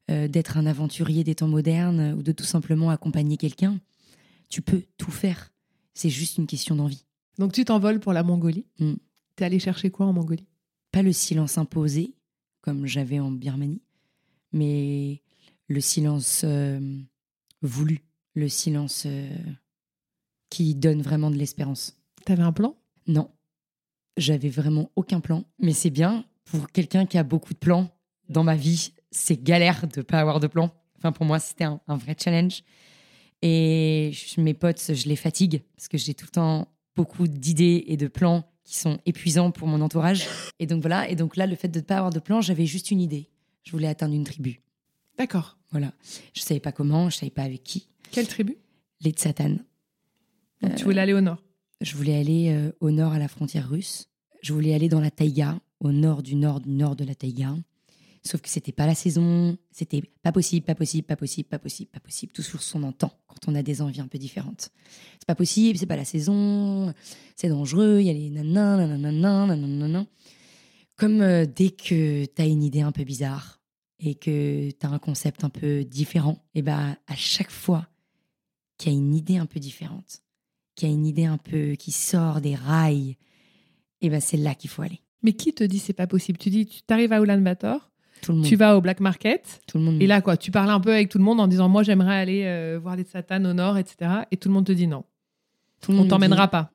d'être 0.07 0.57
un 0.57 0.65
aventurier 0.65 1.25
des 1.25 1.35
temps 1.35 1.49
modernes 1.49 2.13
ou 2.17 2.23
de 2.23 2.31
tout 2.31 2.45
simplement 2.45 2.89
accompagner 2.89 3.35
quelqu'un. 3.35 3.79
Tu 4.49 4.61
peux 4.61 4.83
tout 4.97 5.11
faire. 5.11 5.51
C'est 5.93 6.09
juste 6.09 6.37
une 6.37 6.47
question 6.47 6.75
d'envie. 6.75 7.03
Donc 7.37 7.51
tu 7.51 7.65
t'envoles 7.65 7.99
pour 7.99 8.13
la 8.13 8.23
Mongolie. 8.23 8.65
Mm. 8.79 8.93
Tu 9.35 9.43
es 9.43 9.45
allé 9.45 9.59
chercher 9.59 9.89
quoi 9.89 10.05
en 10.05 10.13
Mongolie? 10.13 10.47
Pas 10.93 11.01
le 11.01 11.11
silence 11.11 11.57
imposé, 11.57 12.13
comme 12.61 12.85
j'avais 12.85 13.19
en 13.19 13.31
Birmanie, 13.31 13.81
mais 14.53 15.21
le 15.67 15.81
silence 15.81 16.45
voulu 17.61 18.07
le 18.37 18.49
silence 18.49 19.03
euh, 19.05 19.29
qui 20.49 20.75
donne 20.75 21.01
vraiment 21.01 21.31
de 21.31 21.35
l'espérance. 21.35 21.97
T'avais 22.25 22.43
un 22.43 22.53
plan? 22.53 22.75
Non, 23.07 23.31
j'avais 24.17 24.49
vraiment 24.49 24.91
aucun 24.95 25.19
plan. 25.19 25.43
Mais 25.59 25.73
c'est 25.73 25.89
bien 25.89 26.25
pour 26.45 26.71
quelqu'un 26.71 27.05
qui 27.05 27.17
a 27.17 27.23
beaucoup 27.23 27.53
de 27.53 27.59
plans 27.59 27.89
dans 28.29 28.43
ma 28.43 28.55
vie. 28.55 28.93
C'est 29.11 29.41
galère 29.41 29.87
de 29.87 30.01
pas 30.01 30.19
avoir 30.19 30.39
de 30.39 30.47
plan. 30.47 30.71
Enfin, 30.97 31.11
pour 31.11 31.25
moi, 31.25 31.39
c'était 31.39 31.63
un, 31.63 31.79
vrai 31.87 32.15
challenge. 32.21 32.63
Et 33.41 34.11
mes 34.37 34.53
potes, 34.53 34.93
je 34.93 35.07
les 35.07 35.15
fatigue 35.15 35.61
parce 35.75 35.87
que 35.87 35.97
j'ai 35.97 36.13
tout 36.13 36.25
le 36.25 36.31
temps 36.31 36.67
beaucoup 36.95 37.27
d'idées 37.27 37.85
et 37.87 37.97
de 37.97 38.07
plans 38.07 38.49
qui 38.63 38.75
sont 38.75 38.99
épuisants 39.05 39.51
pour 39.51 39.67
mon 39.67 39.79
entourage. 39.81 40.27
Et 40.59 40.65
donc 40.65 40.81
voilà. 40.81 41.09
Et 41.09 41.15
donc 41.15 41.37
là, 41.37 41.45
le 41.45 41.55
fait 41.55 41.67
de 41.67 41.79
ne 41.79 41.83
pas 41.83 41.97
avoir 41.97 42.11
de 42.11 42.19
plan, 42.19 42.41
j'avais 42.41 42.65
juste 42.65 42.91
une 42.91 42.99
idée. 42.99 43.29
Je 43.63 43.71
voulais 43.71 43.87
atteindre 43.87 44.15
une 44.15 44.23
tribu. 44.23 44.61
D'accord. 45.17 45.57
Voilà. 45.71 45.93
Je 46.33 46.41
savais 46.41 46.59
pas 46.59 46.71
comment, 46.71 47.09
je 47.09 47.17
savais 47.17 47.29
pas 47.29 47.43
avec 47.43 47.63
qui. 47.63 47.87
Quelle 48.11 48.27
tribu? 48.27 48.57
Les 49.01 49.11
Tsatan. 49.11 49.57
tu 50.75 50.83
voulais 50.83 51.01
aller 51.01 51.13
au 51.13 51.21
nord 51.21 51.37
Je 51.81 51.95
voulais 51.95 52.15
aller 52.15 52.49
euh, 52.49 52.71
au 52.79 52.91
nord 52.91 53.13
à 53.13 53.19
la 53.19 53.27
frontière 53.27 53.69
russe. 53.69 54.09
Je 54.41 54.53
voulais 54.53 54.73
aller 54.73 54.89
dans 54.89 54.99
la 54.99 55.11
taïga, 55.11 55.59
au 55.79 55.91
nord 55.91 56.23
du 56.23 56.35
nord 56.35 56.59
du 56.59 56.69
nord 56.69 56.95
de 56.95 57.03
la 57.03 57.15
taïga. 57.15 57.55
Sauf 58.23 58.41
que 58.41 58.49
c'était 58.49 58.71
pas 58.71 58.85
la 58.85 58.95
saison, 58.95 59.57
c'était 59.71 60.01
pas 60.21 60.31
possible, 60.31 60.65
pas 60.65 60.75
possible, 60.75 61.05
pas 61.05 61.15
possible, 61.15 61.47
pas 61.47 61.59
possible, 61.59 61.89
pas 61.89 61.99
possible. 61.99 62.33
Tout 62.33 62.41
sur 62.41 62.61
son 62.61 62.91
temps 62.91 63.13
quand 63.27 63.47
on 63.47 63.55
a 63.55 63.63
des 63.63 63.81
envies 63.81 64.01
un 64.01 64.07
peu 64.07 64.17
différentes. 64.17 64.69
C'est 65.19 65.27
pas 65.27 65.35
possible, 65.35 65.77
c'est 65.77 65.85
pas 65.85 65.95
la 65.95 66.05
saison, 66.05 66.93
c'est 67.35 67.49
dangereux, 67.49 67.99
il 67.99 68.07
y 68.07 68.09
a 68.09 68.13
les 68.13 68.29
nanana, 68.29 68.87
nanana, 68.87 69.55
nanana. 69.55 70.05
Comme 70.97 71.21
euh, 71.21 71.45
dès 71.45 71.69
que 71.69 72.25
tu 72.25 72.41
as 72.41 72.45
une 72.45 72.63
idée 72.63 72.81
un 72.81 72.91
peu 72.91 73.03
bizarre 73.03 73.61
et 73.99 74.15
que 74.15 74.71
tu 74.71 74.85
as 74.85 74.89
un 74.89 74.99
concept 74.99 75.43
un 75.43 75.49
peu 75.49 75.83
différent, 75.83 76.43
et 76.53 76.61
bah 76.61 76.97
à 77.07 77.15
chaque 77.15 77.51
fois, 77.51 77.87
qui 78.77 78.89
a 78.89 78.91
une 78.91 79.15
idée 79.15 79.37
un 79.37 79.45
peu 79.45 79.59
différente, 79.59 80.21
qui 80.77 80.85
a 80.85 80.89
une 80.89 81.05
idée 81.05 81.25
un 81.25 81.37
peu 81.37 81.71
qui 81.73 81.91
sort 81.91 82.39
des 82.39 82.55
rails, 82.55 83.17
et 83.99 84.09
ben 84.09 84.21
c'est 84.21 84.37
là 84.37 84.55
qu'il 84.55 84.69
faut 84.69 84.81
aller. 84.83 85.01
Mais 85.23 85.33
qui 85.33 85.51
te 85.53 85.63
dit 85.65 85.79
c'est 85.79 85.91
pas 85.93 86.07
possible? 86.07 86.37
Tu 86.37 86.49
dis, 86.49 86.65
tu 86.67 86.81
arrives 86.93 87.11
à 87.11 87.17
Tout 87.19 88.31
le 88.31 88.37
monde. 88.37 88.45
tu 88.45 88.55
vas 88.55 88.77
au 88.77 88.81
black 88.81 88.99
market, 89.01 89.59
Tout 89.67 89.77
le 89.79 89.83
monde. 89.83 90.01
et 90.01 90.07
là 90.07 90.21
quoi, 90.21 90.37
tu 90.37 90.51
parles 90.51 90.69
un 90.69 90.79
peu 90.79 90.93
avec 90.93 91.09
tout 91.09 91.17
le 91.17 91.23
monde 91.25 91.39
en 91.41 91.47
disant 91.47 91.67
moi 91.67 91.83
j'aimerais 91.83 92.15
aller 92.15 92.43
euh, 92.45 92.79
voir 92.81 92.95
les 92.95 93.03
satanes 93.03 93.45
au 93.47 93.53
nord, 93.53 93.77
etc. 93.77 94.21
Et 94.31 94.37
tout 94.37 94.47
le 94.49 94.53
monde 94.53 94.65
te 94.67 94.71
dit 94.71 94.87
non, 94.87 95.03
tout 95.81 95.91
le 95.91 95.95
on 95.97 96.01
monde 96.01 96.05
me 96.07 96.09
t'emmènera 96.11 96.45
dit- 96.47 96.51
pas. 96.51 96.71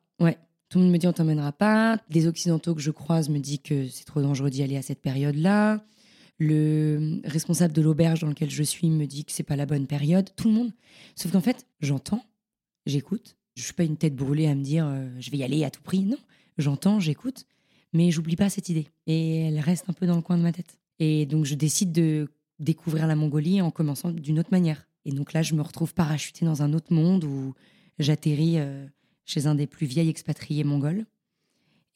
Tout 0.69 0.79
le 0.79 0.85
monde 0.85 0.93
me 0.95 0.99
dit 0.99 1.07
on 1.07 1.13
t'emmènera 1.13 1.53
pas. 1.53 1.99
Les 2.09 2.27
occidentaux 2.27 2.75
que 2.75 2.81
je 2.81 2.91
croise 2.91 3.29
me 3.29 3.39
disent 3.39 3.61
que 3.63 3.87
c'est 3.89 4.05
trop 4.07 4.23
dangereux 4.23 4.49
d'y 4.49 4.63
aller 4.63 4.79
à 4.79 4.83
cette 4.83 5.03
période-là. 5.03 5.85
Le 6.39 7.21
responsable 7.25 7.75
de 7.75 7.83
l'auberge 7.83 8.21
dans 8.21 8.29
lequel 8.29 8.49
je 8.51 8.63
suis 8.63 8.89
me 8.89 9.05
dit 9.07 9.27
que 9.27 9.33
c'est 9.33 9.43
pas 9.43 9.55
la 9.57 9.67
bonne 9.67 9.87
période. 9.87 10.31
Tout 10.35 10.49
le 10.49 10.55
monde. 10.55 10.73
Sauf 11.15 11.31
qu'en 11.33 11.43
fait, 11.43 11.67
j'entends, 11.81 12.25
j'écoute. 12.87 13.37
Je 13.55 13.63
suis 13.63 13.75
pas 13.75 13.85
une 13.85 13.97
tête 13.97 14.17
brûlée 14.17 14.47
à 14.47 14.55
me 14.55 14.63
dire 14.63 14.87
euh, 14.87 15.09
je 15.21 15.31
vais 15.31 15.39
y 15.39 15.45
aller 15.45 15.65
à 15.65 15.71
tout 15.71 15.83
prix. 15.83 16.03
Non, 16.03 16.19
j'entends, 16.59 17.01
j'écoute, 17.01 17.47
mais 17.93 18.11
j'oublie 18.11 18.37
pas 18.37 18.51
cette 18.51 18.69
idée. 18.69 18.89
Et 19.07 19.43
elle 19.43 19.61
reste 19.61 19.89
un 19.89 19.93
peu 19.93 20.07
dans 20.07 20.17
le 20.17 20.23
coin 20.23 20.39
de 20.39 20.43
ma 20.43 20.53
tête. 20.53 20.79
Et 20.99 21.27
donc 21.27 21.45
je 21.45 21.55
décide 21.55 21.93
de 21.93 22.29
découvrir 22.59 23.07
la 23.07 23.17
Mongolie 23.17 23.61
en 23.61 23.71
commençant 23.71 24.11
d'une 24.11 24.39
autre 24.39 24.53
manière. 24.53 24.87
Et 25.05 25.13
donc 25.13 25.33
là, 25.33 25.43
je 25.43 25.55
me 25.55 25.63
retrouve 25.63 25.95
parachutée 25.95 26.45
dans 26.45 26.63
un 26.63 26.73
autre 26.73 26.93
monde 26.93 27.25
où 27.25 27.55
j'atterris 27.99 28.59
euh, 28.59 28.87
chez 29.25 29.47
un 29.47 29.55
des 29.55 29.67
plus 29.67 29.87
vieils 29.87 30.09
expatriés 30.09 30.65
mongols. 30.65 31.07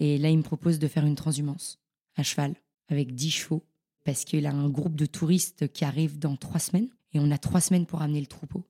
Et 0.00 0.18
là, 0.18 0.28
il 0.28 0.38
me 0.38 0.42
propose 0.42 0.78
de 0.78 0.88
faire 0.88 1.06
une 1.06 1.14
transhumance 1.14 1.78
à 2.16 2.22
cheval 2.22 2.54
avec 2.88 3.14
10 3.14 3.30
chevaux 3.30 3.64
parce 4.04 4.24
qu'il 4.24 4.46
a 4.46 4.52
un 4.52 4.68
groupe 4.68 4.96
de 4.96 5.06
touristes 5.06 5.68
qui 5.72 5.84
arrive 5.84 6.18
dans 6.18 6.36
trois 6.36 6.60
semaines 6.60 6.88
et 7.12 7.20
on 7.20 7.30
a 7.30 7.38
trois 7.38 7.60
semaines 7.60 7.86
pour 7.86 8.02
amener 8.02 8.20
le 8.20 8.26
troupeau. 8.26 8.64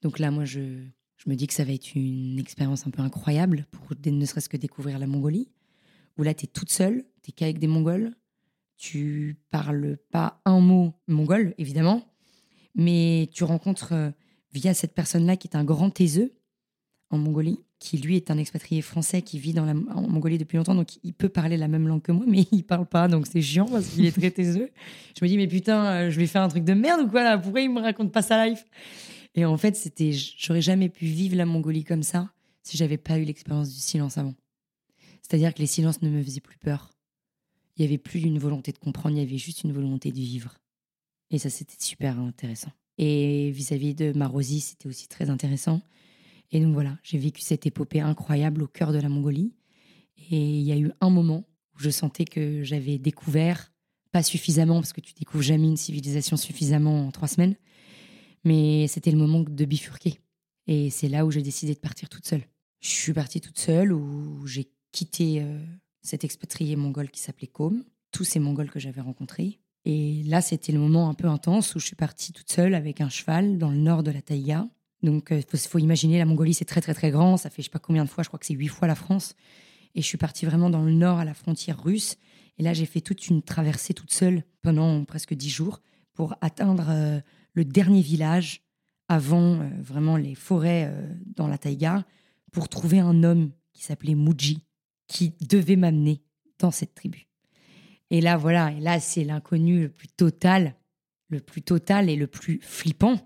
Donc 0.00 0.18
là, 0.18 0.30
moi, 0.30 0.44
je, 0.44 0.84
je 1.24 1.30
me 1.30 1.36
dis 1.36 1.46
que 1.46 1.54
ça 1.54 1.64
va 1.64 1.72
être 1.72 1.94
une 1.94 2.38
expérience 2.38 2.86
un 2.86 2.90
peu 2.90 3.02
incroyable 3.02 3.66
pour 3.70 3.96
ne 4.04 4.26
serait-ce 4.26 4.48
que 4.48 4.56
découvrir 4.56 4.98
la 4.98 5.06
Mongolie, 5.06 5.48
où 6.18 6.22
là, 6.22 6.34
tu 6.34 6.44
es 6.44 6.48
toute 6.48 6.70
seule, 6.70 7.04
tu 7.22 7.32
qu'avec 7.32 7.58
des 7.58 7.68
Mongols, 7.68 8.12
tu 8.76 9.36
parles 9.50 9.98
pas 10.10 10.40
un 10.44 10.60
mot 10.60 10.94
mongol, 11.06 11.54
évidemment, 11.58 12.02
mais 12.74 13.28
tu 13.32 13.44
rencontres 13.44 13.92
euh, 13.92 14.10
via 14.52 14.74
cette 14.74 14.94
personne-là 14.94 15.36
qui 15.36 15.46
est 15.46 15.56
un 15.56 15.62
grand 15.62 15.90
taiseux 15.90 16.32
en 17.10 17.18
Mongolie, 17.18 17.60
qui 17.78 17.98
lui 17.98 18.16
est 18.16 18.30
un 18.32 18.38
expatrié 18.38 18.82
français 18.82 19.22
qui 19.22 19.38
vit 19.38 19.54
en 19.60 20.08
Mongolie 20.08 20.38
depuis 20.38 20.56
longtemps, 20.56 20.74
donc 20.74 20.96
il 21.04 21.12
peut 21.12 21.28
parler 21.28 21.56
la 21.56 21.68
même 21.68 21.86
langue 21.86 22.02
que 22.02 22.10
moi, 22.10 22.24
mais 22.28 22.46
il 22.50 22.64
parle 22.64 22.86
pas, 22.86 23.06
donc 23.06 23.28
c'est 23.28 23.42
chiant 23.42 23.66
parce 23.66 23.86
qu'il 23.86 24.06
est 24.06 24.18
très 24.18 24.32
taiseux. 24.32 24.70
Je 25.16 25.24
me 25.24 25.28
dis, 25.28 25.36
mais 25.36 25.46
putain, 25.46 25.84
euh, 25.84 26.10
je 26.10 26.18
vais 26.18 26.26
faire 26.26 26.42
un 26.42 26.48
truc 26.48 26.64
de 26.64 26.74
merde 26.74 27.02
ou 27.02 27.08
quoi 27.08 27.22
là? 27.22 27.38
Pourquoi 27.38 27.60
il 27.60 27.70
me 27.70 27.80
raconte 27.80 28.10
pas 28.10 28.22
sa 28.22 28.44
life? 28.44 28.64
Et 29.34 29.44
en 29.44 29.56
fait, 29.56 29.76
c'était, 29.76 30.12
j'aurais 30.12 30.62
jamais 30.62 30.88
pu 30.88 31.06
vivre 31.06 31.36
la 31.36 31.46
Mongolie 31.46 31.84
comme 31.84 32.02
ça 32.02 32.32
si 32.62 32.76
j'avais 32.76 32.98
pas 32.98 33.18
eu 33.18 33.24
l'expérience 33.24 33.72
du 33.72 33.80
silence 33.80 34.18
avant. 34.18 34.34
C'est-à-dire 35.22 35.54
que 35.54 35.60
les 35.60 35.66
silences 35.66 36.02
ne 36.02 36.10
me 36.10 36.22
faisaient 36.22 36.40
plus 36.40 36.58
peur. 36.58 36.90
Il 37.76 37.82
y 37.82 37.88
avait 37.88 37.98
plus 37.98 38.20
une 38.20 38.38
volonté 38.38 38.72
de 38.72 38.78
comprendre, 38.78 39.16
il 39.16 39.20
y 39.20 39.26
avait 39.26 39.38
juste 39.38 39.64
une 39.64 39.72
volonté 39.72 40.10
de 40.10 40.16
vivre. 40.16 40.58
Et 41.30 41.38
ça, 41.38 41.48
c'était 41.48 41.82
super 41.82 42.18
intéressant. 42.18 42.70
Et 42.98 43.50
vis-à-vis 43.50 43.94
de 43.94 44.12
Marosi, 44.12 44.60
c'était 44.60 44.86
aussi 44.86 45.08
très 45.08 45.30
intéressant. 45.30 45.80
Et 46.50 46.60
donc 46.60 46.74
voilà, 46.74 46.98
j'ai 47.02 47.16
vécu 47.16 47.40
cette 47.40 47.66
épopée 47.66 48.00
incroyable 48.00 48.62
au 48.62 48.66
cœur 48.66 48.92
de 48.92 48.98
la 48.98 49.08
Mongolie. 49.08 49.54
Et 50.30 50.58
il 50.58 50.62
y 50.62 50.72
a 50.72 50.76
eu 50.76 50.92
un 51.00 51.08
moment 51.08 51.44
où 51.74 51.78
je 51.78 51.88
sentais 51.88 52.26
que 52.26 52.62
j'avais 52.62 52.98
découvert, 52.98 53.72
pas 54.12 54.22
suffisamment, 54.22 54.74
parce 54.74 54.92
que 54.92 55.00
tu 55.00 55.14
découvres 55.14 55.42
jamais 55.42 55.68
une 55.68 55.78
civilisation 55.78 56.36
suffisamment 56.36 57.06
en 57.06 57.10
trois 57.10 57.28
semaines, 57.28 57.56
mais 58.44 58.86
c'était 58.88 59.10
le 59.10 59.18
moment 59.18 59.40
de 59.40 59.64
bifurquer. 59.64 60.20
Et 60.66 60.90
c'est 60.90 61.08
là 61.08 61.26
où 61.26 61.30
j'ai 61.30 61.42
décidé 61.42 61.74
de 61.74 61.78
partir 61.78 62.08
toute 62.08 62.26
seule. 62.26 62.42
Je 62.80 62.88
suis 62.88 63.12
partie 63.12 63.40
toute 63.40 63.58
seule, 63.58 63.92
où 63.92 64.46
j'ai 64.46 64.70
quitté 64.92 65.40
euh, 65.40 65.58
cet 66.02 66.24
expatrié 66.24 66.76
mongol 66.76 67.10
qui 67.10 67.20
s'appelait 67.20 67.46
Kom, 67.46 67.84
tous 68.10 68.24
ces 68.24 68.38
Mongols 68.38 68.70
que 68.70 68.80
j'avais 68.80 69.00
rencontrés. 69.00 69.58
Et 69.84 70.22
là, 70.24 70.40
c'était 70.40 70.72
le 70.72 70.78
moment 70.78 71.08
un 71.08 71.14
peu 71.14 71.26
intense 71.26 71.74
où 71.74 71.80
je 71.80 71.86
suis 71.86 71.96
partie 71.96 72.32
toute 72.32 72.50
seule 72.50 72.74
avec 72.74 73.00
un 73.00 73.08
cheval 73.08 73.58
dans 73.58 73.70
le 73.70 73.78
nord 73.78 74.02
de 74.02 74.10
la 74.10 74.22
taïga. 74.22 74.68
Donc, 75.02 75.28
il 75.32 75.42
faut, 75.42 75.56
faut 75.56 75.78
imaginer, 75.78 76.18
la 76.18 76.24
Mongolie, 76.24 76.54
c'est 76.54 76.64
très, 76.64 76.80
très, 76.80 76.94
très 76.94 77.10
grand. 77.10 77.36
Ça 77.36 77.50
fait 77.50 77.62
je 77.62 77.66
sais 77.66 77.72
pas 77.72 77.80
combien 77.80 78.04
de 78.04 78.08
fois, 78.08 78.22
je 78.22 78.28
crois 78.28 78.38
que 78.38 78.46
c'est 78.46 78.54
huit 78.54 78.68
fois 78.68 78.86
la 78.86 78.94
France. 78.94 79.34
Et 79.94 80.02
je 80.02 80.06
suis 80.06 80.18
partie 80.18 80.46
vraiment 80.46 80.70
dans 80.70 80.82
le 80.82 80.92
nord, 80.92 81.18
à 81.18 81.24
la 81.24 81.34
frontière 81.34 81.82
russe. 81.82 82.16
Et 82.58 82.62
là, 82.62 82.72
j'ai 82.74 82.86
fait 82.86 83.00
toute 83.00 83.28
une 83.28 83.42
traversée 83.42 83.94
toute 83.94 84.12
seule 84.12 84.44
pendant 84.62 85.04
presque 85.04 85.34
dix 85.34 85.50
jours 85.50 85.80
pour 86.14 86.36
atteindre 86.40 86.86
euh, 86.88 87.20
le 87.54 87.64
dernier 87.64 88.02
village 88.02 88.62
avant 89.08 89.60
euh, 89.60 89.68
vraiment 89.80 90.16
les 90.16 90.34
forêts 90.34 90.90
euh, 90.90 91.14
dans 91.36 91.48
la 91.48 91.58
taïga 91.58 92.04
pour 92.50 92.68
trouver 92.68 92.98
un 92.98 93.22
homme 93.22 93.50
qui 93.72 93.82
s'appelait 93.82 94.14
Muji 94.14 94.64
qui 95.06 95.34
devait 95.40 95.76
m'amener 95.76 96.22
dans 96.58 96.70
cette 96.70 96.94
tribu. 96.94 97.26
Et 98.10 98.20
là, 98.20 98.36
voilà, 98.36 98.72
et 98.72 98.80
là, 98.80 99.00
c'est 99.00 99.24
l'inconnu 99.24 99.82
le 99.82 99.88
plus 99.88 100.08
total, 100.08 100.74
le 101.28 101.40
plus 101.40 101.62
total 101.62 102.08
et 102.08 102.16
le 102.16 102.26
plus 102.26 102.60
flippant. 102.62 103.16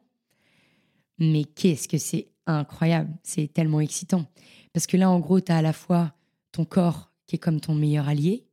Mais 1.18 1.44
qu'est-ce 1.44 1.88
que 1.88 1.98
c'est 1.98 2.28
incroyable, 2.46 3.12
c'est 3.22 3.52
tellement 3.52 3.80
excitant. 3.80 4.26
Parce 4.72 4.86
que 4.86 4.96
là, 4.96 5.10
en 5.10 5.18
gros, 5.18 5.40
tu 5.40 5.50
as 5.50 5.56
à 5.56 5.62
la 5.62 5.72
fois 5.72 6.14
ton 6.52 6.64
corps 6.64 7.12
qui 7.26 7.36
est 7.36 7.38
comme 7.40 7.60
ton 7.60 7.74
meilleur 7.74 8.08
allié, 8.08 8.46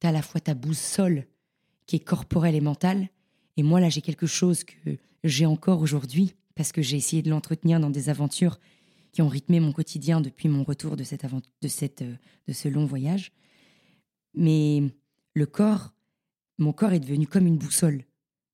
tu 0.00 0.06
as 0.06 0.10
à 0.10 0.12
la 0.12 0.22
fois 0.22 0.40
ta 0.40 0.54
boussole 0.54 1.26
qui 1.86 1.96
est 1.96 2.00
corporelle 2.00 2.54
et 2.54 2.60
mentale. 2.60 3.08
Et 3.56 3.62
moi, 3.62 3.80
là, 3.80 3.88
j'ai 3.88 4.00
quelque 4.00 4.26
chose 4.26 4.62
que 4.62 4.96
j'ai 5.24 5.46
encore 5.46 5.80
aujourd'hui, 5.80 6.34
parce 6.54 6.72
que 6.72 6.82
j'ai 6.82 6.96
essayé 6.96 7.22
de 7.22 7.30
l'entretenir 7.30 7.80
dans 7.80 7.90
des 7.90 8.08
aventures 8.08 8.58
qui 9.12 9.22
ont 9.22 9.28
rythmé 9.28 9.60
mon 9.60 9.72
quotidien 9.72 10.20
depuis 10.20 10.48
mon 10.48 10.64
retour 10.64 10.96
de, 10.96 11.04
de, 11.62 11.68
cette, 11.68 12.02
euh, 12.02 12.14
de 12.46 12.52
ce 12.52 12.68
long 12.68 12.86
voyage. 12.86 13.32
Mais 14.34 14.82
le 15.34 15.46
corps, 15.46 15.92
mon 16.58 16.72
corps 16.72 16.92
est 16.92 17.00
devenu 17.00 17.26
comme 17.26 17.46
une 17.46 17.58
boussole. 17.58 18.04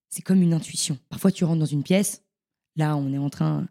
C'est 0.09 0.23
comme 0.23 0.41
une 0.41 0.55
intuition. 0.55 0.99
Parfois, 1.09 1.33
tu 1.33 1.45
rentres 1.45 1.61
dans 1.61 1.67
une 1.67 1.83
pièce. 1.83 2.23
Là, 2.77 2.97
on 2.97 3.12
est 3.12 3.19
en 3.19 3.31
train 3.31 3.69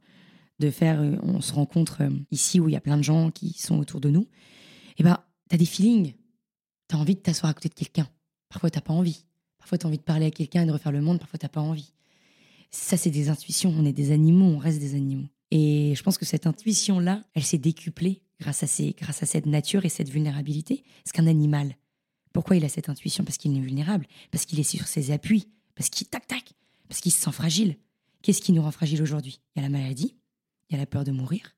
de 0.60 0.70
faire, 0.70 1.02
euh, 1.02 1.16
on 1.24 1.42
se 1.42 1.54
rencontre 1.54 2.02
euh, 2.02 2.10
ici 2.32 2.60
où 2.60 2.70
il 2.70 2.74
y 2.74 2.78
a 2.78 2.82
plein 2.82 2.98
de 2.98 3.04
gens 3.04 3.32
qui 3.32 3.54
sont 3.54 3.80
autour 3.80 4.00
de 4.00 4.10
nous. 4.10 4.28
Et 4.98 5.04
ben, 5.04 5.20
t'as 5.50 5.58
des 5.58 5.66
feelings. 5.66 6.14
T'as 6.88 6.98
envie 6.98 7.16
de 7.16 7.20
t'asseoir 7.20 7.50
à 7.50 7.54
côté 7.54 7.70
de 7.70 7.74
quelqu'un. 7.74 8.08
Parfois, 8.50 8.70
t'as 8.70 8.82
pas 8.82 8.94
envie. 8.94 9.26
Parfois, 9.58 9.78
t'as 9.78 9.88
envie 9.88 9.98
de 9.98 10.04
parler 10.04 10.28
à 10.28 10.32
quelqu'un 10.32 10.64
et 10.64 10.66
de 10.66 10.72
refaire 10.72 10.92
le 10.92 11.02
monde. 11.02 11.20
Parfois, 11.20 11.40
t'as 11.40 11.50
pas 11.50 11.62
envie. 11.62 11.95
Ça, 12.76 12.98
c'est 12.98 13.10
des 13.10 13.30
intuitions. 13.30 13.74
On 13.76 13.86
est 13.86 13.94
des 13.94 14.12
animaux, 14.12 14.46
on 14.46 14.58
reste 14.58 14.80
des 14.80 14.96
animaux. 14.96 15.28
Et 15.50 15.94
je 15.96 16.04
pense 16.04 16.18
que 16.18 16.26
cette 16.26 16.46
intuition-là, 16.46 17.24
elle 17.34 17.44
s'est 17.44 17.58
décuplée 17.58 18.22
grâce 18.40 18.64
à, 18.64 18.68
cette 18.68 19.46
nature 19.46 19.86
et 19.86 19.90
cette 19.90 20.10
vulnérabilité. 20.10 20.84
Parce 21.04 21.14
qu'un 21.14 21.28
animal, 21.28 21.78
pourquoi 22.34 22.58
il 22.58 22.66
a 22.66 22.70
cette 22.70 22.90
intuition? 22.90 23.24
Parce 23.24 23.38
qu'il 23.38 23.56
est 23.56 23.62
vulnérable, 23.62 24.06
parce 24.30 24.46
qu'il 24.46 24.60
est 24.60 24.64
sur 24.64 24.88
ses 24.88 25.12
appuis, 25.12 25.48
parce 25.74 25.90
qu'il 25.90 26.08
tac 26.08 26.28
tac, 26.28 26.54
parce 26.90 27.00
qu'il 27.00 27.14
se 27.14 27.22
sent 27.22 27.32
fragile. 27.32 27.78
Qu'est-ce 28.22 28.42
qui 28.42 28.52
nous 28.52 28.62
rend 28.62 28.72
fragile 28.72 29.02
aujourd'hui? 29.02 29.40
Il 29.56 29.62
y 29.62 29.66
a 29.66 29.70
la 29.70 29.76
maladie, 29.76 30.16
il 30.70 30.74
y 30.74 30.76
a 30.76 30.80
la 30.80 30.86
peur 30.86 31.06
de 31.06 31.12
mourir, 31.12 31.56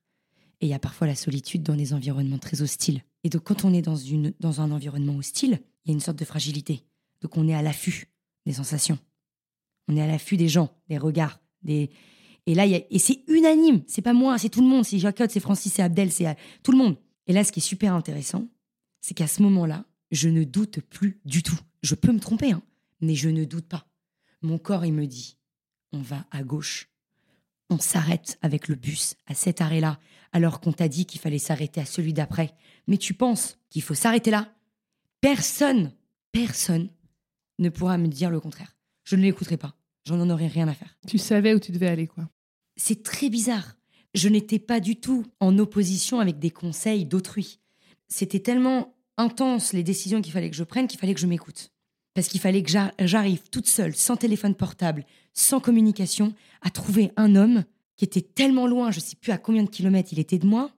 et 0.60 0.66
il 0.66 0.68
y 0.68 0.74
a 0.74 0.78
parfois 0.78 1.08
la 1.08 1.16
solitude 1.16 1.64
dans 1.64 1.74
des 1.74 1.94
environnements 1.94 2.38
très 2.38 2.62
hostiles. 2.62 3.02
Et 3.24 3.28
donc 3.28 3.42
quand 3.42 3.64
on 3.64 3.74
est 3.74 3.82
dans, 3.82 3.96
dans 4.38 4.60
un 4.60 4.70
environnement 4.70 5.16
hostile, 5.16 5.60
il 5.84 5.88
y 5.88 5.90
a 5.90 5.94
une 5.94 6.00
sorte 6.00 6.18
de 6.18 6.24
fragilité. 6.24 6.84
Donc 7.22 7.36
on 7.36 7.48
est 7.48 7.54
à 7.54 7.62
l'affût 7.62 8.06
des 8.46 8.52
sensations. 8.52 8.98
On 9.88 9.96
est 9.96 10.02
à 10.02 10.06
l'affût 10.06 10.36
des 10.36 10.48
gens, 10.48 10.70
des 10.88 10.98
regards, 10.98 11.40
des... 11.62 11.90
Et 12.46 12.54
là, 12.54 12.64
et 12.66 12.98
c'est 12.98 13.24
unanime. 13.28 13.82
C'est 13.86 14.00
pas 14.00 14.14
moi, 14.14 14.38
c'est 14.38 14.48
tout 14.48 14.62
le 14.62 14.68
monde. 14.68 14.84
C'est 14.84 14.98
Jacob, 14.98 15.28
c'est 15.30 15.40
Francis, 15.40 15.70
c'est 15.70 15.82
Abdel, 15.82 16.10
c'est 16.10 16.26
euh, 16.26 16.34
tout 16.62 16.72
le 16.72 16.78
monde. 16.78 16.96
Et 17.26 17.34
là, 17.34 17.44
ce 17.44 17.52
qui 17.52 17.60
est 17.60 17.62
super 17.62 17.92
intéressant, 17.92 18.48
c'est 19.02 19.12
qu'à 19.12 19.26
ce 19.26 19.42
moment-là, 19.42 19.84
je 20.10 20.30
ne 20.30 20.44
doute 20.44 20.80
plus 20.80 21.20
du 21.26 21.42
tout. 21.42 21.58
Je 21.82 21.94
peux 21.94 22.10
me 22.10 22.20
tromper, 22.20 22.52
hein, 22.52 22.62
mais 23.02 23.14
je 23.14 23.28
ne 23.28 23.44
doute 23.44 23.66
pas. 23.66 23.86
Mon 24.40 24.56
corps, 24.56 24.86
il 24.86 24.94
me 24.94 25.06
dit, 25.06 25.36
on 25.92 26.00
va 26.00 26.24
à 26.30 26.42
gauche. 26.42 26.88
On 27.68 27.78
s'arrête 27.78 28.38
avec 28.40 28.68
le 28.68 28.76
bus 28.76 29.14
à 29.26 29.34
cet 29.34 29.60
arrêt-là, 29.60 30.00
alors 30.32 30.60
qu'on 30.60 30.72
t'a 30.72 30.88
dit 30.88 31.04
qu'il 31.04 31.20
fallait 31.20 31.38
s'arrêter 31.38 31.82
à 31.82 31.84
celui 31.84 32.14
d'après. 32.14 32.54
Mais 32.86 32.96
tu 32.96 33.12
penses 33.12 33.58
qu'il 33.68 33.82
faut 33.82 33.94
s'arrêter 33.94 34.30
là? 34.30 34.54
Personne, 35.20 35.92
personne 36.32 36.88
ne 37.58 37.68
pourra 37.68 37.98
me 37.98 38.08
dire 38.08 38.30
le 38.30 38.40
contraire. 38.40 38.74
Je 39.04 39.16
ne 39.16 39.22
l'écouterai 39.22 39.58
pas. 39.58 39.77
J'en 40.08 40.20
en 40.20 40.30
aurai 40.30 40.46
rien 40.46 40.66
à 40.68 40.74
faire. 40.74 40.96
Tu 41.06 41.18
savais 41.18 41.52
où 41.54 41.58
tu 41.60 41.70
devais 41.70 41.86
aller, 41.88 42.06
quoi. 42.06 42.28
C'est 42.76 43.02
très 43.02 43.28
bizarre. 43.28 43.76
Je 44.14 44.28
n'étais 44.30 44.58
pas 44.58 44.80
du 44.80 44.96
tout 44.96 45.26
en 45.38 45.58
opposition 45.58 46.18
avec 46.18 46.38
des 46.38 46.50
conseils 46.50 47.04
d'autrui. 47.04 47.58
C'était 48.08 48.40
tellement 48.40 48.94
intense 49.18 49.74
les 49.74 49.82
décisions 49.82 50.22
qu'il 50.22 50.32
fallait 50.32 50.48
que 50.48 50.56
je 50.56 50.64
prenne 50.64 50.86
qu'il 50.86 50.98
fallait 50.98 51.12
que 51.12 51.20
je 51.20 51.26
m'écoute. 51.26 51.72
Parce 52.14 52.28
qu'il 52.28 52.40
fallait 52.40 52.62
que 52.62 52.70
j'a- 52.70 52.94
j'arrive 53.00 53.42
toute 53.50 53.66
seule, 53.68 53.94
sans 53.94 54.16
téléphone 54.16 54.54
portable, 54.54 55.04
sans 55.34 55.60
communication, 55.60 56.32
à 56.62 56.70
trouver 56.70 57.12
un 57.18 57.36
homme 57.36 57.64
qui 57.96 58.04
était 58.06 58.22
tellement 58.22 58.66
loin, 58.66 58.90
je 58.90 59.00
ne 59.00 59.04
sais 59.04 59.16
plus 59.16 59.32
à 59.32 59.38
combien 59.38 59.62
de 59.62 59.68
kilomètres 59.70 60.12
il 60.12 60.18
était 60.20 60.38
de 60.38 60.46
moi, 60.46 60.70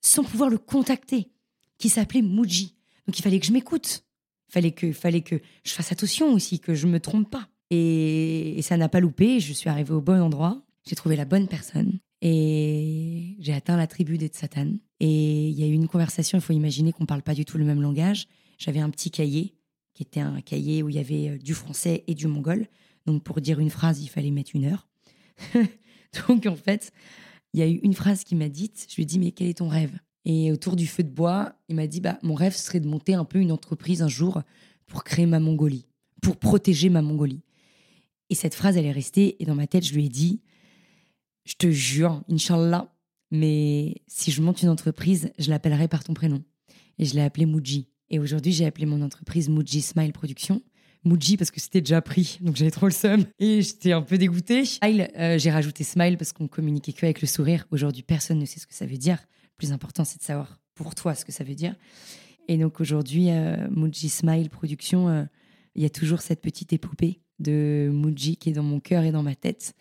sans 0.00 0.24
pouvoir 0.24 0.48
le 0.48 0.58
contacter, 0.58 1.30
qui 1.76 1.88
s'appelait 1.90 2.22
Muji. 2.22 2.74
Donc 3.06 3.18
il 3.18 3.22
fallait 3.22 3.38
que 3.38 3.46
je 3.46 3.52
m'écoute. 3.52 4.04
Il 4.48 4.52
fallait 4.52 4.72
que, 4.72 4.92
fallait 4.92 5.20
que 5.20 5.40
je 5.64 5.72
fasse 5.72 5.92
attention 5.92 6.32
aussi, 6.32 6.58
que 6.58 6.74
je 6.74 6.86
me 6.86 7.00
trompe 7.00 7.30
pas. 7.30 7.48
Et, 7.70 8.60
ça 8.62 8.76
n'a 8.76 8.88
pas 8.88 9.00
loupé, 9.00 9.40
je 9.40 9.52
suis 9.52 9.68
arrivée 9.68 9.92
au 9.92 10.00
bon 10.00 10.20
endroit, 10.20 10.62
j'ai 10.86 10.96
trouvé 10.96 11.16
la 11.16 11.24
bonne 11.24 11.48
personne 11.48 11.98
et 12.20 13.36
j'ai 13.38 13.52
atteint 13.52 13.76
la 13.76 13.86
tribu 13.86 14.18
des 14.18 14.30
Satan. 14.32 14.72
Et 15.00 15.48
il 15.48 15.58
y 15.58 15.62
a 15.62 15.66
eu 15.66 15.72
une 15.72 15.88
conversation, 15.88 16.38
il 16.38 16.40
faut 16.40 16.52
imaginer 16.52 16.92
qu'on 16.92 17.06
parle 17.06 17.22
pas 17.22 17.34
du 17.34 17.44
tout 17.44 17.58
le 17.58 17.64
même 17.64 17.80
langage. 17.80 18.26
J'avais 18.58 18.80
un 18.80 18.90
petit 18.90 19.10
cahier 19.10 19.54
qui 19.94 20.02
était 20.02 20.20
un 20.20 20.40
cahier 20.40 20.82
où 20.82 20.88
il 20.88 20.96
y 20.96 20.98
avait 20.98 21.30
euh, 21.30 21.38
du 21.38 21.54
français 21.54 22.04
et 22.06 22.14
du 22.14 22.26
mongol. 22.26 22.68
Donc 23.06 23.22
pour 23.22 23.40
dire 23.40 23.58
une 23.58 23.70
phrase, 23.70 24.00
il 24.00 24.08
fallait 24.08 24.30
mettre 24.30 24.52
une 24.54 24.66
heure. 24.66 24.88
Donc 26.28 26.46
en 26.46 26.56
fait, 26.56 26.92
il 27.52 27.60
y 27.60 27.62
a 27.62 27.68
eu 27.68 27.80
une 27.82 27.94
phrase 27.94 28.24
qui 28.24 28.34
m'a 28.34 28.48
dite, 28.48 28.86
je 28.88 28.96
lui 28.96 29.02
ai 29.02 29.06
dit 29.06 29.18
mais 29.18 29.32
quel 29.32 29.48
est 29.48 29.58
ton 29.58 29.68
rêve? 29.68 29.98
Et 30.24 30.52
autour 30.52 30.76
du 30.76 30.86
feu 30.86 31.02
de 31.02 31.10
bois, 31.10 31.54
il 31.68 31.76
m'a 31.76 31.86
dit 31.86 32.00
bah 32.00 32.18
mon 32.22 32.34
rêve 32.34 32.54
serait 32.54 32.80
de 32.80 32.88
monter 32.88 33.14
un 33.14 33.24
peu 33.24 33.38
une 33.38 33.52
entreprise 33.52 34.02
un 34.02 34.08
jour 34.08 34.42
pour 34.86 35.04
créer 35.04 35.26
ma 35.26 35.40
Mongolie, 35.40 35.86
pour 36.22 36.36
protéger 36.36 36.90
ma 36.90 37.02
Mongolie. 37.02 37.42
Et 38.30 38.34
cette 38.34 38.54
phrase, 38.54 38.76
elle 38.76 38.86
est 38.86 38.92
restée 38.92 39.42
et 39.42 39.46
dans 39.46 39.54
ma 39.54 39.66
tête, 39.66 39.84
je 39.84 39.94
lui 39.94 40.06
ai 40.06 40.08
dit 40.08 40.40
je 41.48 41.54
te 41.54 41.70
jure, 41.70 42.22
Inch'Allah, 42.30 42.94
mais 43.30 44.02
si 44.06 44.30
je 44.30 44.42
monte 44.42 44.60
une 44.60 44.68
entreprise, 44.68 45.32
je 45.38 45.48
l'appellerai 45.48 45.88
par 45.88 46.04
ton 46.04 46.12
prénom. 46.12 46.42
Et 46.98 47.06
je 47.06 47.14
l'ai 47.14 47.22
appelé 47.22 47.46
Muji. 47.46 47.88
Et 48.10 48.18
aujourd'hui, 48.18 48.52
j'ai 48.52 48.66
appelé 48.66 48.84
mon 48.84 49.00
entreprise 49.00 49.48
Muji 49.48 49.80
Smile 49.80 50.12
Production. 50.12 50.62
Muji 51.04 51.38
parce 51.38 51.50
que 51.50 51.58
c'était 51.58 51.80
déjà 51.80 52.02
pris, 52.02 52.38
donc 52.42 52.56
j'avais 52.56 52.70
trop 52.70 52.84
le 52.84 52.92
seum 52.92 53.24
et 53.38 53.62
j'étais 53.62 53.92
un 53.92 54.02
peu 54.02 54.18
dégoûtée. 54.18 54.66
Smile, 54.66 55.08
euh, 55.16 55.38
j'ai 55.38 55.50
rajouté 55.50 55.84
Smile 55.84 56.18
parce 56.18 56.34
qu'on 56.34 56.48
communiquait 56.48 56.92
que 56.92 57.06
avec 57.06 57.22
le 57.22 57.28
sourire. 57.28 57.66
Aujourd'hui, 57.70 58.02
personne 58.02 58.38
ne 58.38 58.44
sait 58.44 58.60
ce 58.60 58.66
que 58.66 58.74
ça 58.74 58.84
veut 58.84 58.98
dire. 58.98 59.18
Le 59.44 59.56
plus 59.56 59.72
important, 59.72 60.04
c'est 60.04 60.18
de 60.18 60.24
savoir 60.24 60.60
pour 60.74 60.94
toi 60.94 61.14
ce 61.14 61.24
que 61.24 61.32
ça 61.32 61.44
veut 61.44 61.54
dire. 61.54 61.74
Et 62.48 62.58
donc 62.58 62.80
aujourd'hui, 62.80 63.30
euh, 63.30 63.56
Muji 63.70 64.10
Smile 64.10 64.50
Production, 64.50 65.08
euh, 65.08 65.24
il 65.74 65.82
y 65.82 65.86
a 65.86 65.90
toujours 65.90 66.20
cette 66.20 66.42
petite 66.42 66.74
épopée 66.74 67.20
de 67.38 67.90
Muji 67.92 68.36
qui 68.36 68.50
est 68.50 68.54
dans 68.54 68.62
mon 68.62 68.80
cœur 68.80 69.04
et 69.04 69.12
dans 69.12 69.22
ma 69.22 69.34
tête, 69.34 69.74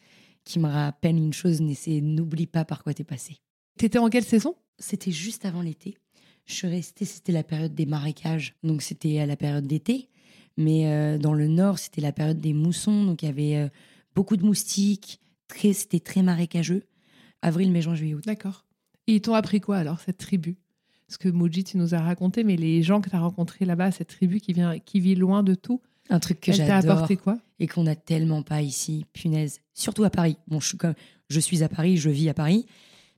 qui 0.43 0.60
me 0.60 0.68
rappelle 0.68 1.18
une 1.18 1.34
chose, 1.34 1.62
n'oublie 1.62 2.47
pas 2.47 2.66
par 2.66 2.84
quoi 2.84 2.93
t'es 2.93 3.03
passé. 3.03 3.38
T'étais 3.78 3.99
en 3.99 4.10
quelle 4.10 4.24
saison? 4.24 4.55
C'était 4.80 5.12
juste 5.12 5.45
avant 5.45 5.62
l'été. 5.62 5.97
Je 6.45 6.53
suis 6.53 6.68
restée, 6.68 7.05
c'était 7.05 7.34
la 7.34 7.43
période 7.43 7.76
des 7.76 7.86
marécages, 7.86 8.55
donc 8.64 8.82
c'était 8.82 9.20
à 9.20 9.26
la 9.26 9.36
période 9.36 9.68
d'été. 9.68 10.10
Mais 10.55 10.88
euh, 10.88 11.18
dans 11.18 11.34
le 11.34 11.47
nord, 11.47 11.78
c'était 11.78 12.01
la 12.01 12.12
période 12.12 12.39
des 12.39 12.53
moussons, 12.53 13.05
donc 13.05 13.22
il 13.22 13.26
y 13.26 13.30
avait 13.30 13.55
euh, 13.58 13.70
beaucoup 14.16 14.38
de 14.38 14.45
moustiques, 14.45 15.20
très, 15.47 15.74
c'était 15.74 15.99
très 15.99 16.24
marécageux. 16.24 16.84
Avril, 17.41 17.72
mai, 17.72 17.82
juin, 17.82 17.95
juillet, 17.95 18.16
août. 18.16 18.24
D'accord. 18.26 18.66
Et 19.05 19.16
ils 19.16 19.22
t'ont 19.22 19.34
appris 19.34 19.62
quoi 19.62 19.78
alors, 19.78 19.99
cette 19.99 20.18
tribu? 20.18 20.58
Parce 21.08 21.18
que 21.18 21.30
Moji, 21.30 21.64
tu 21.64 21.78
nous 21.78 21.93
as 21.93 22.01
raconté, 22.01 22.43
mais 22.43 22.55
les 22.55 22.84
gens 22.84 22.99
que 22.99 23.10
tu 23.10 23.16
as 23.16 23.20
rencontrés 23.20 23.66
là-bas, 23.66 23.91
cette 23.91 24.10
tribu 24.10 24.39
qui, 24.39 24.53
vient, 24.53 24.80
qui 24.80 24.99
vit 24.99 25.16
loin 25.16 25.43
de 25.43 25.55
tout, 25.55 25.82
un 26.10 26.20
truc 26.20 26.39
que 26.39 26.51
j'adore. 26.51 26.84
t'a 26.84 26.91
apporté 26.93 27.18
quoi? 27.18 27.38
Et 27.60 27.68
qu'on 27.68 27.84
n'a 27.84 27.95
tellement 27.95 28.43
pas 28.43 28.62
ici, 28.62 29.05
punaise. 29.14 29.62
Surtout 29.74 30.03
à 30.03 30.10
Paris. 30.10 30.38
Bon, 30.47 30.60
je 30.60 30.68
suis, 30.68 30.78
comme, 30.78 30.93
je 31.30 31.39
suis 31.39 31.64
à 31.64 31.70
Paris, 31.70 31.97
je 31.97 32.10
vis 32.10 32.30
à 32.30 32.34
Paris, 32.34 32.66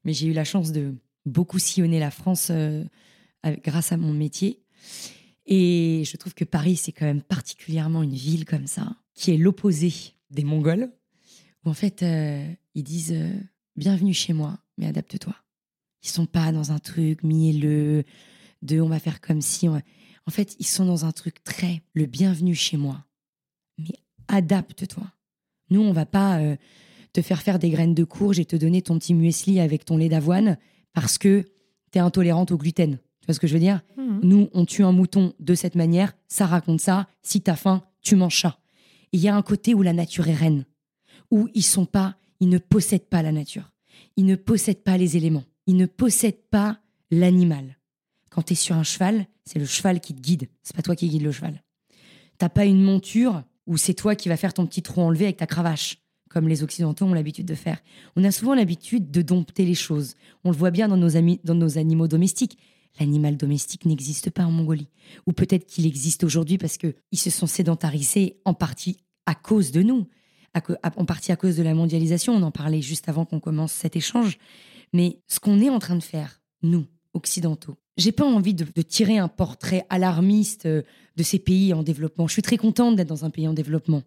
mais 0.03 0.13
j'ai 0.13 0.27
eu 0.27 0.33
la 0.33 0.43
chance 0.43 0.71
de 0.71 0.95
beaucoup 1.25 1.59
sillonner 1.59 1.99
la 1.99 2.11
France 2.11 2.49
euh, 2.51 2.83
grâce 3.43 3.91
à 3.91 3.97
mon 3.97 4.13
métier. 4.13 4.61
Et 5.45 6.03
je 6.05 6.17
trouve 6.17 6.33
que 6.33 6.45
Paris, 6.45 6.75
c'est 6.75 6.91
quand 6.91 7.05
même 7.05 7.21
particulièrement 7.21 8.03
une 8.03 8.13
ville 8.13 8.45
comme 8.45 8.67
ça, 8.67 8.95
qui 9.13 9.31
est 9.31 9.37
l'opposé 9.37 9.93
des 10.29 10.43
Mongols, 10.43 10.91
où 11.65 11.69
en 11.69 11.73
fait, 11.73 12.03
euh, 12.03 12.47
ils 12.75 12.83
disent 12.83 13.13
euh, 13.13 13.33
Bienvenue 13.75 14.13
chez 14.13 14.33
moi, 14.33 14.59
mais 14.77 14.87
adapte-toi. 14.87 15.35
Ils 16.03 16.09
sont 16.09 16.25
pas 16.25 16.51
dans 16.51 16.71
un 16.71 16.79
truc 16.79 17.23
mielleux, 17.23 18.03
de 18.61 18.79
on 18.79 18.89
va 18.89 18.99
faire 18.99 19.21
comme 19.21 19.41
si. 19.41 19.67
En 20.27 20.31
fait, 20.31 20.55
ils 20.59 20.67
sont 20.67 20.85
dans 20.85 21.05
un 21.05 21.11
truc 21.11 21.43
très 21.43 21.81
le 21.93 22.05
bienvenu 22.05 22.55
chez 22.55 22.77
moi. 22.77 23.05
Mais 23.77 23.95
adapte-toi. 24.27 25.05
Nous, 25.69 25.81
on 25.81 25.93
va 25.93 26.05
pas 26.05 26.39
euh, 26.39 26.55
te 27.13 27.21
faire 27.21 27.41
faire 27.41 27.59
des 27.59 27.69
graines 27.69 27.93
de 27.93 28.03
courge 28.03 28.39
et 28.39 28.45
te 28.45 28.55
donner 28.55 28.81
ton 28.81 28.97
petit 28.97 29.13
muesli 29.13 29.59
avec 29.59 29.85
ton 29.85 29.97
lait 29.97 30.09
d'avoine 30.09 30.57
parce 30.93 31.17
que 31.17 31.45
tu 31.91 31.97
es 31.97 32.01
intolérante 32.01 32.51
au 32.51 32.57
gluten. 32.57 32.97
Tu 33.21 33.25
vois 33.25 33.33
ce 33.33 33.39
que 33.39 33.47
je 33.47 33.53
veux 33.53 33.59
dire? 33.59 33.81
Mhm. 33.97 34.19
Nous, 34.23 34.49
on 34.53 34.65
tue 34.65 34.83
un 34.83 34.91
mouton 34.91 35.33
de 35.39 35.55
cette 35.55 35.75
manière, 35.75 36.13
ça 36.27 36.45
raconte 36.45 36.81
ça. 36.81 37.07
Si 37.21 37.41
tu 37.41 37.49
as 37.49 37.55
faim, 37.55 37.83
tu 38.01 38.15
manges 38.15 38.41
ça. 38.41 38.59
Il 39.11 39.19
y 39.19 39.27
a 39.27 39.35
un 39.35 39.41
côté 39.41 39.73
où 39.73 39.81
la 39.81 39.93
nature 39.93 40.27
est 40.27 40.35
reine, 40.35 40.65
où 41.31 41.47
ils 41.53 41.63
sont 41.63 41.85
pas, 41.85 42.15
ils 42.39 42.49
ne 42.49 42.57
possèdent 42.57 43.09
pas 43.09 43.21
la 43.21 43.31
nature. 43.31 43.71
Ils 44.17 44.25
ne 44.25 44.35
possèdent 44.35 44.83
pas 44.83 44.97
les 44.97 45.17
éléments. 45.17 45.43
Ils 45.65 45.77
ne 45.77 45.85
possèdent 45.85 46.43
pas 46.49 46.79
l'animal. 47.11 47.77
Quand 48.29 48.43
tu 48.43 48.53
es 48.53 48.55
sur 48.55 48.75
un 48.75 48.83
cheval, 48.83 49.25
c'est 49.49 49.59
le 49.59 49.65
cheval 49.65 49.99
qui 49.99 50.13
te 50.13 50.21
guide. 50.21 50.47
C'est 50.61 50.75
pas 50.75 50.83
toi 50.83 50.95
qui 50.95 51.09
guide 51.09 51.23
le 51.23 51.31
cheval. 51.31 51.63
T'as 52.37 52.49
pas 52.49 52.65
une 52.65 52.83
monture 52.83 53.43
où 53.65 53.77
c'est 53.77 53.95
toi 53.95 54.15
qui 54.15 54.29
vas 54.29 54.37
faire 54.37 54.53
ton 54.53 54.67
petit 54.67 54.83
trou 54.83 55.01
enlevé 55.01 55.25
avec 55.25 55.37
ta 55.37 55.47
cravache 55.47 55.97
comme 56.29 56.47
les 56.47 56.61
Occidentaux 56.61 57.05
ont 57.05 57.13
l'habitude 57.15 57.47
de 57.47 57.55
faire. 57.55 57.81
On 58.15 58.23
a 58.23 58.31
souvent 58.31 58.53
l'habitude 58.53 59.09
de 59.09 59.23
dompter 59.23 59.65
les 59.65 59.73
choses. 59.73 60.13
On 60.43 60.51
le 60.51 60.55
voit 60.55 60.69
bien 60.69 60.87
dans 60.87 60.97
nos, 60.97 61.09
dans 61.43 61.55
nos 61.55 61.77
animaux 61.79 62.07
domestiques. 62.07 62.59
L'animal 62.99 63.35
domestique 63.35 63.85
n'existe 63.85 64.29
pas 64.29 64.45
en 64.45 64.51
Mongolie. 64.51 64.89
Ou 65.25 65.33
peut-être 65.33 65.65
qu'il 65.65 65.87
existe 65.87 66.23
aujourd'hui 66.23 66.59
parce 66.59 66.77
qu'ils 66.77 66.93
se 67.15 67.31
sont 67.31 67.47
sédentarisés 67.47 68.37
en 68.45 68.53
partie 68.53 68.97
à 69.25 69.33
cause 69.33 69.71
de 69.71 69.81
nous, 69.81 70.07
en 70.95 71.05
partie 71.05 71.31
à 71.31 71.35
cause 71.35 71.57
de 71.57 71.63
la 71.63 71.73
mondialisation. 71.73 72.33
On 72.33 72.43
en 72.43 72.51
parlait 72.51 72.81
juste 72.83 73.09
avant 73.09 73.25
qu'on 73.25 73.39
commence 73.39 73.71
cet 73.71 73.95
échange. 73.95 74.37
Mais 74.93 75.21
ce 75.27 75.39
qu'on 75.39 75.59
est 75.59 75.69
en 75.69 75.79
train 75.79 75.95
de 75.95 76.03
faire, 76.03 76.41
nous, 76.61 76.85
occidentaux, 77.13 77.77
j'ai 77.99 78.11
pas 78.11 78.25
envie 78.25 78.53
de, 78.53 78.81
tirer 78.81 79.17
un 79.17 79.27
portrait 79.27 79.85
alarmiste 79.89 80.65
euh, 80.65 80.83
de 81.17 81.23
ces 81.23 81.37
pays 81.37 81.73
en 81.73 81.83
développement. 81.83 82.27
Je 82.27 82.33
suis 82.33 82.41
très 82.41 82.57
contente 82.57 82.95
d'être 82.95 83.09
dans 83.09 83.25
un 83.25 83.29
pays 83.29 83.47
en 83.47 83.53
développement. 83.53 84.03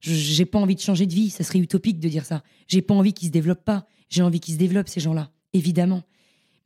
J'ai 0.00 0.46
pas 0.46 0.58
envie 0.58 0.74
de 0.74 0.80
changer 0.80 1.06
de 1.06 1.12
vie, 1.12 1.30
ça 1.30 1.44
serait 1.44 1.58
utopique 1.58 2.00
de 2.00 2.08
dire 2.08 2.24
ça. 2.24 2.42
J'ai 2.66 2.82
pas 2.82 2.94
envie 2.94 3.12
qu'ils 3.12 3.28
se 3.28 3.32
développent 3.32 3.64
pas. 3.64 3.86
J'ai 4.08 4.22
envie 4.22 4.40
qu'ils 4.40 4.54
se 4.54 4.58
développent 4.58 4.88
ces 4.88 5.00
gens-là, 5.00 5.30
évidemment. 5.52 6.02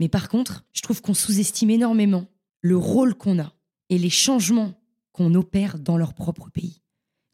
Mais 0.01 0.09
par 0.09 0.29
contre, 0.29 0.65
je 0.73 0.83
trouve 0.83 1.01
qu'on 1.03 1.15
sous-estime 1.15 1.71
énormément 1.71 2.27
le 2.61 2.77
rôle 2.77 3.15
qu'on 3.15 3.39
a 3.39 3.55
et 3.89 3.99
les 3.99 4.11
changements 4.11 4.75
qu'on 5.13 5.35
opère 5.35 5.79
dans 5.79 5.97
leur 5.97 6.15
propre 6.15 6.51
pays. 6.51 6.83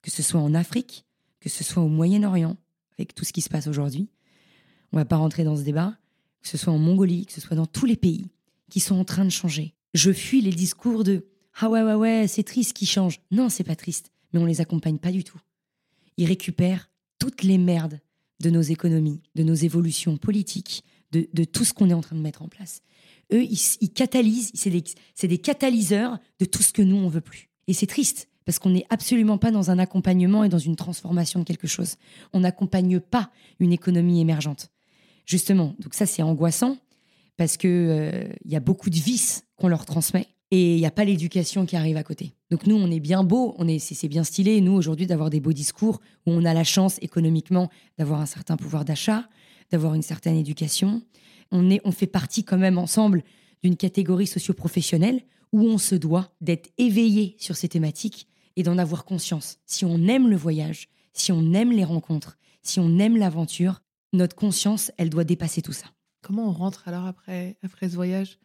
Que 0.03 0.11
ce 0.11 0.23
soit 0.23 0.41
en 0.41 0.55
Afrique, 0.55 1.05
que 1.41 1.49
ce 1.49 1.65
soit 1.65 1.83
au 1.83 1.89
Moyen-Orient, 1.89 2.57
avec 2.99 3.15
tout 3.15 3.25
ce 3.25 3.33
qui 3.33 3.41
se 3.41 3.49
passe 3.49 3.67
aujourd'hui. 3.67 4.09
On 4.93 4.97
va 4.97 5.05
pas 5.05 5.17
rentrer 5.17 5.45
dans 5.45 5.57
ce 5.57 5.63
débat. 5.63 5.97
Que 6.43 6.49
ce 6.49 6.59
soit 6.59 6.73
en 6.73 6.79
Mongolie, 6.79 7.27
que 7.27 7.33
ce 7.33 7.41
soit 7.41 7.57
dans 7.57 7.67
tous 7.67 7.87
les 7.87 7.97
pays 7.97 8.27
qui 8.73 8.81
sont 8.81 8.97
en 8.97 9.05
train 9.05 9.25
de 9.25 9.31
changer. 9.31 9.75
Je 9.95 10.11
fuis 10.11 10.41
les 10.41 10.51
discours 10.51 11.05
de 11.05 11.27
ah 11.61 11.69
ouais 11.69 11.83
ouais 11.83 11.95
ouais 11.95 12.27
c'est 12.27 12.43
triste 12.43 12.73
qui 12.73 12.87
change. 12.87 13.21
Non 13.31 13.49
c'est 13.49 13.65
pas 13.65 13.77
triste, 13.77 14.11
mais 14.33 14.41
on 14.41 14.47
les 14.47 14.61
accompagne 14.61 14.99
pas 14.99 15.13
du 15.13 15.23
tout 15.23 15.39
ils 16.17 16.27
récupèrent 16.27 16.91
toutes 17.19 17.43
les 17.43 17.59
merdes 17.59 18.01
de 18.41 18.51
nos 18.51 18.61
économies, 18.61 19.21
de 19.35 19.43
nos 19.43 19.55
évolutions 19.55 20.17
politiques, 20.17 20.85
de, 21.13 21.45
tout 21.45 21.65
ce 21.65 21.75
qu'on 21.75 21.91
est 21.91 21.95
en 21.95 22.01
train 22.01 22.17
de 22.17 22.23
mettre 22.23 22.43
en 22.43 22.49
place. 22.49 22.81
Eux, 23.33 23.45
ils, 23.45 23.93
catalysent, 23.93 24.51
c'est 24.55 24.71
des, 24.71 24.83
des, 25.29 25.39
catalyseurs 25.39 26.19
de 26.39 26.47
tout 26.47 26.63
ce 26.63 26.73
que 26.73 26.81
nous, 26.81 26.97
on 26.97 27.09
veut 27.09 27.21
plus. 27.21 27.51
Et 27.67 27.75
c'est 27.75 27.87
triste, 27.87 28.31
parce 28.47 28.59
qu'on 28.59 28.71
n'est 28.71 28.87
absolument 28.89 29.37
pas 29.37 29.51
dans 29.51 29.71
un 29.71 29.79
accompagnement 29.79 30.43
et 30.43 30.49
dans 30.49 30.59
une 30.59 30.75
transformation 30.75 31.41
de 31.41 31.45
quelque 31.45 31.67
chose. 31.67 31.97
On 32.33 32.41
n'accompagne 32.41 32.99
pas 32.99 33.31
une 33.61 33.73
économie 33.73 34.21
émergente. 34.21 34.71
Justement, 35.27 35.77
donc 35.79 35.93
ça, 35.93 36.07
c'est 36.07 36.23
angoissant, 36.23 36.79
parce 37.43 37.57
qu'il 37.57 37.71
euh, 37.71 38.29
y 38.45 38.55
a 38.55 38.61
beaucoup 38.61 38.89
de 38.89 38.95
vices 38.95 39.43
qu'on 39.57 39.67
leur 39.67 39.85
transmet 39.85 40.29
et 40.53 40.75
il 40.77 40.79
n'y 40.79 40.87
a 40.87 40.93
pas 40.93 41.05
l'éducation 41.05 41.67
qui 41.67 41.75
arrive 41.75 41.97
à 41.97 42.05
côté. 42.05 42.37
Donc 42.53 42.69
nous, 42.69 42.77
on 42.77 42.89
est 42.89 43.01
bien 43.01 43.25
beau, 43.25 43.57
on 43.59 43.67
est, 43.67 43.81
c'est 43.81 44.07
bien 44.07 44.23
stylé, 44.23 44.61
nous, 44.61 44.75
aujourd'hui, 44.75 45.09
d'avoir 45.09 45.29
des 45.29 45.41
beaux 45.41 45.53
discours 45.53 46.01
où 46.25 46.31
on 46.31 46.45
a 46.45 46.55
la 46.55 46.63
chance 46.63 46.99
économiquement 47.03 47.69
d'avoir 47.99 48.21
un 48.21 48.27
certain 48.27 48.57
pouvoir 48.57 48.85
d'achat, 48.85 49.29
d'avoir 49.73 49.95
une 49.95 50.03
certaine 50.03 50.37
éducation. 50.37 51.03
On, 51.51 51.69
est, 51.69 51.81
on 51.83 51.91
fait 51.91 52.07
partie 52.07 52.45
quand 52.45 52.59
même 52.59 52.79
ensemble 52.79 53.25
d'une 53.65 53.77
catégorie 53.77 54.29
socio-professionnelle 54.29 55.23
où 55.51 55.63
on 55.63 55.79
se 55.79 55.97
doit 55.97 56.33
d'être 56.41 56.71
éveillé 56.79 57.35
sur 57.41 57.57
ces 57.57 57.69
thématiques 57.69 58.29
et 58.55 58.63
d'en 58.63 58.79
avoir 58.79 59.05
conscience. 59.05 59.59
Si 59.67 59.85
on 59.85 60.07
aime 60.07 60.29
le 60.29 60.37
voyage, 60.37 60.91
si 61.13 61.33
on 61.33 61.55
aime 61.55 61.73
les 61.73 61.83
rencontres, 61.83 62.39
si 62.63 62.79
on 62.79 63.01
aime 63.01 63.17
l'aventure, 63.17 63.83
notre 64.13 64.37
conscience, 64.37 64.93
elle 64.97 65.11
doit 65.11 65.25
dépasser 65.25 65.61
tout 65.61 65.73
ça. 65.73 65.87
Comment 66.23 66.49
on 66.49 66.53
rentre 66.53 66.87
alors 66.87 67.07
après, 67.07 67.57
après 67.63 67.89
ce 67.89 67.97
voyage? 67.97 68.39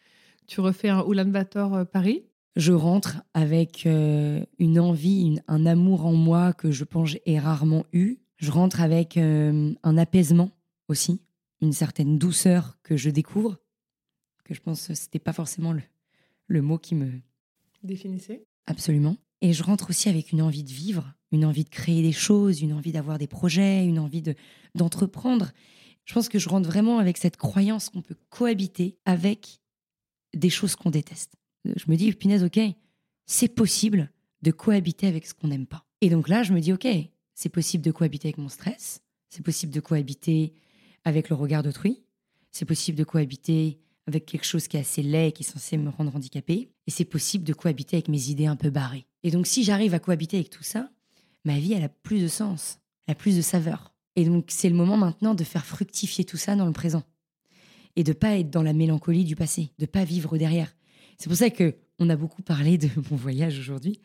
Tu 0.47 0.61
refais 0.61 0.89
un 0.89 1.05
Ulaanbaatar 1.07 1.73
euh, 1.73 1.85
Paris? 1.85 2.23
Je 2.55 2.73
rentre 2.73 3.21
avec 3.35 3.85
euh, 3.85 4.43
une 4.57 4.79
envie, 4.79 5.39
un 5.47 5.67
amour 5.67 6.07
en 6.07 6.13
moi 6.13 6.53
que 6.53 6.71
je 6.71 6.83
pense 6.83 7.09
j'ai 7.09 7.39
rarement 7.39 7.85
eu. 7.93 8.17
Je 8.37 8.49
rentre 8.49 8.81
avec 8.81 9.15
euh, 9.17 9.73
un 9.83 9.97
apaisement 9.97 10.49
aussi, 10.87 11.21
une 11.61 11.71
certaine 11.71 12.17
douceur 12.17 12.79
que 12.81 12.97
je 12.97 13.11
découvre, 13.11 13.59
que 14.43 14.55
je 14.55 14.61
pense 14.61 14.87
que 14.87 14.95
c'était 14.95 15.19
pas 15.19 15.33
forcément 15.33 15.71
le, 15.71 15.81
le 16.47 16.63
mot 16.63 16.79
qui 16.79 16.95
me 16.95 17.11
définissait? 17.83 18.47
Absolument. 18.65 19.17
Et 19.41 19.53
je 19.53 19.61
rentre 19.61 19.91
aussi 19.91 20.09
avec 20.09 20.31
une 20.31 20.41
envie 20.41 20.63
de 20.63 20.71
vivre, 20.71 21.13
une 21.31 21.45
envie 21.45 21.63
de 21.63 21.69
créer 21.69 22.01
des 22.01 22.11
choses, 22.11 22.61
une 22.61 22.73
envie 22.73 22.91
d'avoir 22.91 23.19
des 23.19 23.27
projets, 23.27 23.85
une 23.85 23.99
envie 23.99 24.23
de 24.23 24.33
d'entreprendre. 24.73 25.51
Je 26.07 26.13
pense 26.13 26.29
que 26.29 26.39
je 26.39 26.47
rentre 26.47 26.67
vraiment 26.67 26.99
avec 26.99 27.17
cette 27.17 27.35
croyance 27.35 27.89
qu'on 27.89 28.01
peut 28.01 28.15
cohabiter 28.29 28.97
avec 29.05 29.59
des 30.33 30.49
choses 30.49 30.75
qu'on 30.77 30.89
déteste. 30.89 31.33
Je 31.65 31.83
me 31.89 31.97
dis, 31.97 32.13
punaise, 32.13 32.45
ok, 32.45 32.59
c'est 33.25 33.49
possible 33.49 34.09
de 34.41 34.51
cohabiter 34.51 35.07
avec 35.07 35.27
ce 35.27 35.33
qu'on 35.33 35.49
n'aime 35.49 35.67
pas. 35.67 35.85
Et 35.99 36.09
donc 36.09 36.29
là, 36.29 36.43
je 36.43 36.53
me 36.53 36.61
dis, 36.61 36.71
ok, 36.71 36.87
c'est 37.33 37.49
possible 37.49 37.83
de 37.83 37.91
cohabiter 37.91 38.29
avec 38.29 38.37
mon 38.37 38.47
stress, 38.47 39.01
c'est 39.29 39.43
possible 39.43 39.73
de 39.73 39.81
cohabiter 39.81 40.53
avec 41.03 41.27
le 41.29 41.35
regard 41.35 41.61
d'autrui, 41.61 42.01
c'est 42.51 42.65
possible 42.65 42.97
de 42.97 43.03
cohabiter 43.03 43.77
avec 44.07 44.25
quelque 44.25 44.45
chose 44.45 44.69
qui 44.69 44.77
est 44.77 44.81
assez 44.81 45.03
laid 45.03 45.33
qui 45.33 45.43
est 45.43 45.45
censé 45.45 45.75
me 45.75 45.89
rendre 45.89 46.15
handicapé, 46.15 46.71
et 46.87 46.91
c'est 46.91 47.03
possible 47.03 47.43
de 47.43 47.51
cohabiter 47.53 47.97
avec 47.97 48.07
mes 48.07 48.29
idées 48.29 48.45
un 48.45 48.55
peu 48.55 48.69
barrées. 48.69 49.05
Et 49.23 49.31
donc, 49.31 49.45
si 49.45 49.65
j'arrive 49.65 49.93
à 49.93 49.99
cohabiter 49.99 50.37
avec 50.37 50.49
tout 50.51 50.63
ça, 50.63 50.89
ma 51.43 51.59
vie, 51.59 51.73
elle 51.73 51.83
a 51.83 51.89
plus 51.89 52.21
de 52.21 52.29
sens, 52.29 52.79
elle 53.07 53.11
a 53.11 53.15
plus 53.15 53.35
de 53.35 53.41
saveur. 53.41 53.93
Et 54.17 54.25
donc, 54.25 54.45
c'est 54.49 54.67
le 54.67 54.75
moment 54.75 54.97
maintenant 54.97 55.35
de 55.35 55.43
faire 55.43 55.63
fructifier 55.63 56.25
tout 56.25 56.37
ça 56.37 56.55
dans 56.55 56.65
le 56.65 56.73
présent. 56.73 57.03
Et 57.95 58.03
de 58.03 58.13
pas 58.13 58.37
être 58.39 58.49
dans 58.49 58.63
la 58.63 58.73
mélancolie 58.73 59.23
du 59.23 59.35
passé, 59.35 59.71
de 59.77 59.85
pas 59.85 60.03
vivre 60.03 60.37
derrière. 60.39 60.75
C'est 61.19 61.29
pour 61.29 61.37
ça 61.37 61.51
que 61.51 61.75
on 61.99 62.09
a 62.09 62.15
beaucoup 62.15 62.41
parlé 62.41 62.79
de 62.79 62.89
mon 63.11 63.15
voyage 63.15 63.59
aujourd'hui, 63.59 64.01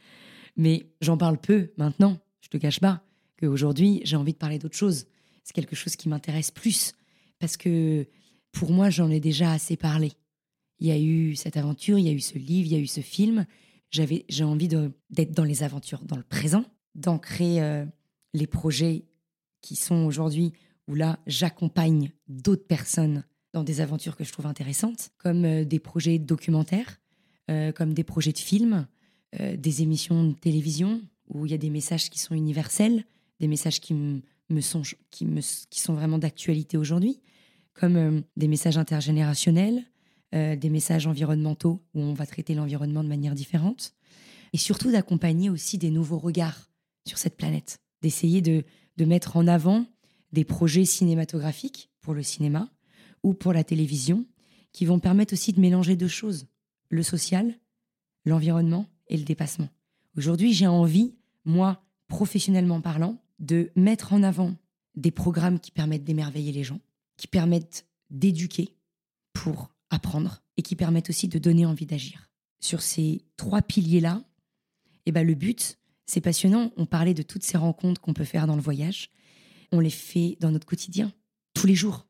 mais 0.54 0.92
j'en 1.00 1.16
parle 1.16 1.38
peu 1.38 1.72
maintenant. 1.78 2.20
Je 2.42 2.48
te 2.48 2.58
cache 2.58 2.78
pas 2.78 3.02
qu'aujourd'hui, 3.40 4.02
j'ai 4.04 4.16
envie 4.16 4.34
de 4.34 4.38
parler 4.38 4.58
d'autre 4.58 4.76
chose. 4.76 5.06
C'est 5.44 5.54
quelque 5.54 5.74
chose 5.74 5.96
qui 5.96 6.10
m'intéresse 6.10 6.50
plus 6.50 6.92
parce 7.38 7.56
que 7.56 8.06
pour 8.52 8.70
moi, 8.70 8.90
j'en 8.90 9.10
ai 9.10 9.18
déjà 9.18 9.52
assez 9.52 9.78
parlé. 9.78 10.12
Il 10.78 10.88
y 10.88 10.90
a 10.90 10.98
eu 10.98 11.36
cette 11.36 11.56
aventure, 11.56 11.98
il 11.98 12.04
y 12.04 12.10
a 12.10 12.12
eu 12.12 12.20
ce 12.20 12.36
livre, 12.36 12.66
il 12.66 12.72
y 12.72 12.76
a 12.76 12.80
eu 12.80 12.86
ce 12.86 13.00
film. 13.00 13.46
J'avais, 13.90 14.26
j'ai 14.28 14.44
envie 14.44 14.68
d'être 14.68 15.32
dans 15.32 15.44
les 15.44 15.62
aventures, 15.62 16.04
dans 16.04 16.16
le 16.16 16.22
présent, 16.22 16.66
d'ancrer 16.94 17.62
euh, 17.62 17.86
les 18.34 18.46
projets 18.46 19.06
qui 19.62 19.76
sont 19.76 20.04
aujourd'hui 20.04 20.52
où 20.88 20.94
là, 20.94 21.18
j'accompagne 21.26 22.12
d'autres 22.28 22.66
personnes 22.66 23.24
dans 23.54 23.64
des 23.64 23.80
aventures 23.80 24.16
que 24.16 24.24
je 24.24 24.32
trouve 24.32 24.46
intéressantes, 24.46 25.10
comme 25.18 25.44
euh, 25.44 25.64
des 25.64 25.78
projets 25.78 26.18
documentaires, 26.18 27.00
euh, 27.50 27.72
comme 27.72 27.94
des 27.94 28.04
projets 28.04 28.32
de 28.32 28.38
films, 28.38 28.86
des 29.56 29.80
émissions 29.80 30.24
de 30.24 30.34
télévision 30.34 31.00
où 31.26 31.46
il 31.46 31.52
y 31.52 31.54
a 31.54 31.58
des 31.58 31.70
messages 31.70 32.10
qui 32.10 32.18
sont 32.18 32.34
universels, 32.34 33.06
des 33.40 33.48
messages 33.48 33.80
qui 33.80 33.94
me 33.94 34.60
sont, 34.60 34.82
qui 35.10 35.24
me, 35.24 35.40
qui 35.40 35.80
sont 35.80 35.94
vraiment 35.94 36.18
d'actualité 36.18 36.76
aujourd'hui, 36.76 37.18
comme 37.72 38.24
des 38.36 38.46
messages 38.46 38.76
intergénérationnels, 38.76 39.86
euh, 40.34 40.56
des 40.56 40.70
messages 40.70 41.06
environnementaux 41.06 41.82
où 41.92 42.00
on 42.00 42.14
va 42.14 42.24
traiter 42.24 42.54
l'environnement 42.54 43.04
de 43.04 43.08
manière 43.08 43.34
différente, 43.34 43.92
et 44.54 44.56
surtout 44.56 44.90
d'accompagner 44.90 45.50
aussi 45.50 45.76
des 45.76 45.90
nouveaux 45.90 46.18
regards 46.18 46.70
sur 47.06 47.18
cette 47.18 47.36
planète, 47.36 47.80
d'essayer 48.00 48.40
de, 48.40 48.64
de 48.96 49.04
mettre 49.04 49.36
en 49.36 49.46
avant 49.46 49.86
des 50.32 50.44
projets 50.44 50.84
cinématographiques 50.84 51.90
pour 52.00 52.14
le 52.14 52.22
cinéma 52.22 52.68
ou 53.22 53.34
pour 53.34 53.52
la 53.52 53.64
télévision 53.64 54.26
qui 54.72 54.86
vont 54.86 54.98
permettre 54.98 55.34
aussi 55.34 55.52
de 55.52 55.60
mélanger 55.60 55.96
deux 55.96 56.08
choses, 56.08 56.46
le 56.88 57.02
social, 57.02 57.58
l'environnement 58.24 58.86
et 59.08 59.16
le 59.16 59.24
dépassement. 59.24 59.68
Aujourd'hui, 60.16 60.52
j'ai 60.52 60.66
envie, 60.66 61.14
moi, 61.44 61.84
professionnellement 62.08 62.80
parlant, 62.80 63.18
de 63.38 63.70
mettre 63.76 64.12
en 64.12 64.22
avant 64.22 64.54
des 64.94 65.10
programmes 65.10 65.58
qui 65.58 65.70
permettent 65.70 66.04
d'émerveiller 66.04 66.52
les 66.52 66.64
gens, 66.64 66.80
qui 67.16 67.26
permettent 67.26 67.86
d'éduquer 68.10 68.76
pour 69.32 69.70
apprendre 69.90 70.42
et 70.56 70.62
qui 70.62 70.76
permettent 70.76 71.10
aussi 71.10 71.28
de 71.28 71.38
donner 71.38 71.66
envie 71.66 71.86
d'agir. 71.86 72.30
Sur 72.60 72.82
ces 72.82 73.24
trois 73.36 73.62
piliers-là, 73.62 74.22
eh 75.06 75.12
ben 75.12 75.26
le 75.26 75.34
but, 75.34 75.78
c'est 76.06 76.20
passionnant. 76.20 76.72
On 76.76 76.86
parlait 76.86 77.14
de 77.14 77.22
toutes 77.22 77.44
ces 77.44 77.56
rencontres 77.56 78.00
qu'on 78.00 78.14
peut 78.14 78.24
faire 78.24 78.46
dans 78.46 78.56
le 78.56 78.62
voyage. 78.62 79.10
On 79.70 79.80
les 79.80 79.90
fait 79.90 80.36
dans 80.40 80.50
notre 80.50 80.66
quotidien, 80.66 81.12
tous 81.54 81.66
les 81.66 81.74
jours. 81.74 82.06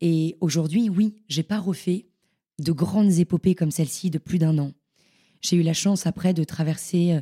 Et 0.00 0.36
aujourd'hui, 0.40 0.88
oui, 0.88 1.22
j'ai 1.28 1.42
pas 1.42 1.58
refait 1.58 2.06
de 2.58 2.72
grandes 2.72 3.18
épopées 3.18 3.54
comme 3.54 3.70
celle-ci 3.70 4.10
de 4.10 4.18
plus 4.18 4.38
d'un 4.38 4.58
an. 4.58 4.72
J'ai 5.40 5.56
eu 5.56 5.62
la 5.62 5.72
chance 5.72 6.06
après 6.06 6.34
de 6.34 6.44
traverser 6.44 7.12
euh, 7.12 7.20